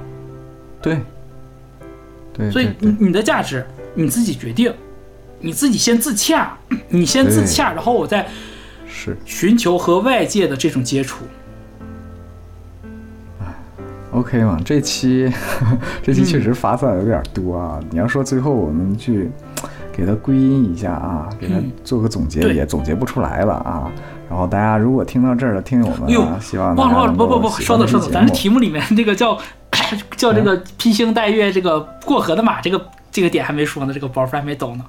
[0.82, 0.99] 对，
[2.34, 4.74] 对，所以你你的价值你自己决定，
[5.40, 6.58] 你自己先自洽，
[6.90, 8.28] 你先自洽，然后我再
[8.88, 11.26] 是寻求和外界的这种接触。
[14.12, 15.32] OK 嘛，这期
[16.03, 17.80] 这期确实发散有点多啊。
[17.90, 19.32] 你要说最后我们去
[19.94, 23.90] 给它归因一下啊，给它做个总结，也总结不出来了啊。
[24.30, 29.38] 然后大家如果听到这儿的听友们，希望忘了忘了，不不不，稍等稍等，咱这题目里面这个叫
[30.18, 34.85] 叫这个披星戴月这个过河的马，这个这个点还没说呢，这个包袱还没抖呢，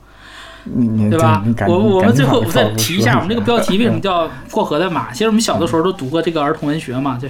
[1.11, 1.43] 对吧？
[1.67, 5.13] 我我们最后我再提一下，我们这个标题为什么叫过河的马？
[5.13, 7.29] 其实我们小的时候都读过这个儿童文学嘛，叫。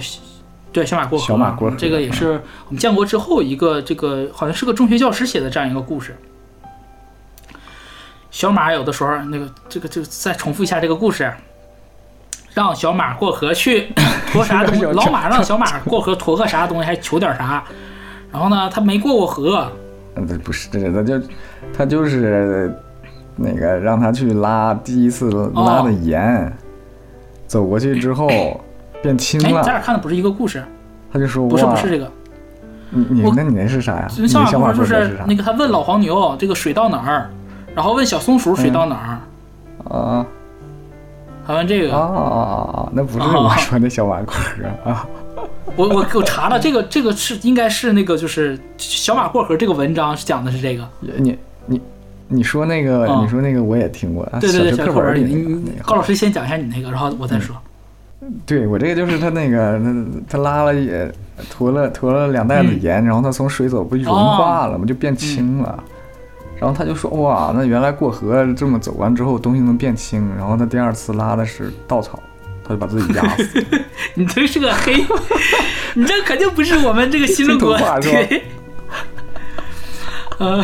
[0.71, 6.17] 对，小马过河，小马过河，这个也是我们建国之后一个这个好像是个中学教师写的这样一个故事。
[8.31, 11.31] 小马有的时候那个这个就再重复一下这个故事，
[12.53, 13.93] 让小马过河去
[14.31, 17.63] 驮啥东西，老马 让小马过河驮个啥东西，还求点啥，
[18.31, 19.67] 然后呢，他没过过河。
[20.15, 21.21] 嗯，不是，这他就
[21.75, 22.73] 他就是
[23.35, 26.51] 那个让他去拉第一次拉的盐，
[27.47, 28.29] 走过去之后。
[29.03, 29.61] 变轻了。
[29.63, 30.63] 咱俩看的不是一个故事。
[31.11, 32.09] 他就说不是不是这个。
[32.89, 34.07] 你你那你那是啥呀？
[34.29, 37.29] 小马故事就是那个他问老黄牛这个水到哪儿，
[37.75, 39.93] 然后问小松鼠水到哪儿。
[39.93, 40.25] 啊。
[41.45, 41.95] 还问这个。
[41.95, 42.21] 啊啊
[42.73, 42.89] 啊！
[42.93, 45.07] 那不是我说那小马故事啊。
[45.75, 50.87] 我我我查了，这个这个是应该是那个就是小马过河这个文章是讲的是这个。
[50.99, 51.81] 你你
[52.27, 54.27] 你说那个你说那个我也听过。
[54.39, 55.23] 对对对，课本里。
[55.23, 57.55] 你高老师先讲一下你那个，然后我再说。
[58.45, 61.11] 对我这个就是他那个，他他拉了也
[61.49, 65.83] 驮了驮了两袋子盐，然后他从水走不融化了嘛，就变轻了。
[66.63, 70.33] 然后他就说哇，那原来过河这么走完之后东西能变轻。
[70.37, 72.17] 然后他第二次拉的是稻草，
[72.63, 73.65] 他就把自己压死。
[74.15, 75.05] 你这是个黑，
[75.93, 78.43] 你这肯定不是我们这个新中国对。
[80.39, 80.63] 呃，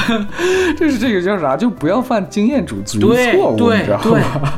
[0.78, 1.58] 这是这个叫啥？
[1.58, 4.54] 就不要犯经验主义错误，你知道吗？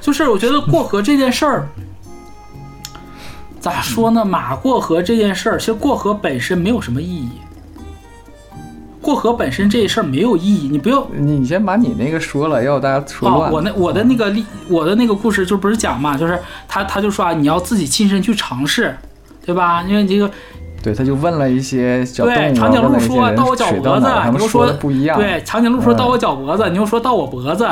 [0.00, 1.68] 就是我觉得过河这件事儿。
[3.60, 4.24] 咋说呢？
[4.24, 7.30] 马过河这件事儿，其实过河本身没有什么意义。
[9.04, 13.52] 过河本身这事儿没有意义，你不要，你先把你那个说了，要大家说乱。
[13.52, 18.96] 我那我的那个例，我的那个故事就不是讲嘛，就是他他就说啊，你要自己亲身去尝试，
[19.44, 19.84] 对吧？
[19.86, 20.30] 因为你这个，
[20.82, 25.18] 对，他就问了一些小对长颈鹿说到我脚脖子，你又说不一样。
[25.18, 27.68] 对，长颈鹿说到我脚脖子，你又说到我脖子。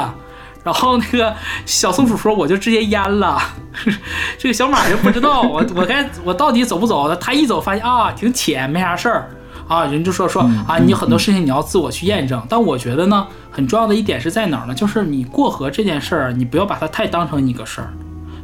[0.65, 1.35] 然后那个
[1.67, 3.37] 小松鼠说：“我就直接淹了。
[4.39, 7.13] ”这个小马就不知道我我该我到底走不走？
[7.17, 9.29] 他一走发现啊挺浅，没啥事儿
[9.73, 9.87] 啊。
[9.87, 12.43] 人就说说啊，你很多事情你要自我去验证。
[12.49, 14.75] 但我觉得呢，很重要的一点是在哪儿呢？
[14.75, 17.93] 就是你过河这件事儿，你不要把它太当成一个事儿。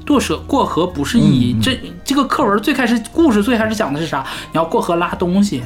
[0.07, 1.57] 过河过河不是意义。
[1.61, 4.25] 这这个课文最开始故事最开始讲的是啥？
[4.53, 5.63] 你要过河拉东西，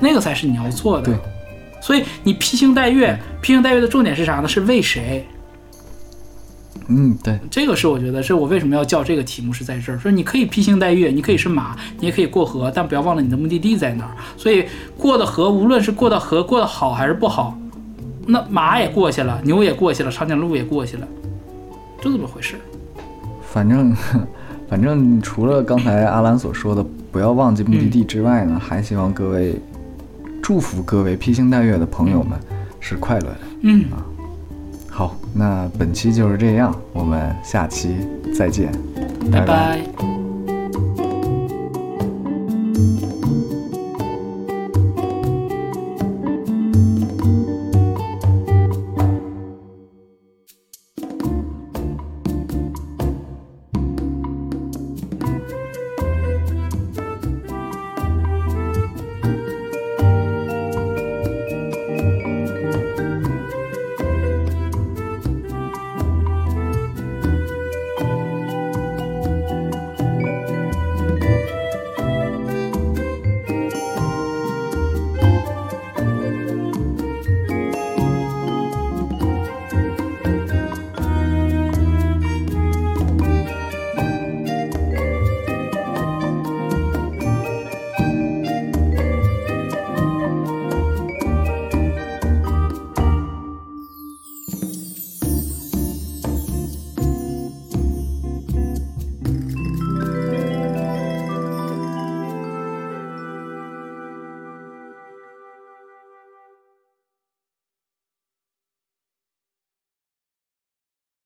[0.00, 1.12] 那个才是你要做的。
[1.80, 4.48] 所以你披星戴月，披星戴月的重点是啥呢？
[4.48, 5.26] 是为谁？
[6.90, 14.10] 嗯，对，这个是我觉得是我为什么要叫这个题目是在这儿，说你可以披星戴月，你可以是马，你也可以过河，但不要忘了你的目的地在哪儿。
[14.36, 14.64] 所以
[14.98, 17.56] 过的河，无论是过的河过得好还是不好，
[18.26, 21.06] 那马也过去了，牛也过去了，长颈鹿也过去了，
[22.00, 22.56] 就这么回事。
[23.52, 23.94] 反正，
[24.68, 29.54] 反正除了刚才阿兰所说的不要忘记目的地之外呢，还希望各位
[30.42, 32.38] 祝福各位披星戴月的朋友们
[32.80, 33.38] 是快乐的。
[33.62, 34.02] 嗯啊。
[35.32, 37.96] 那本期就是这样我们下期
[38.36, 38.70] 再见
[39.30, 39.80] 拜拜。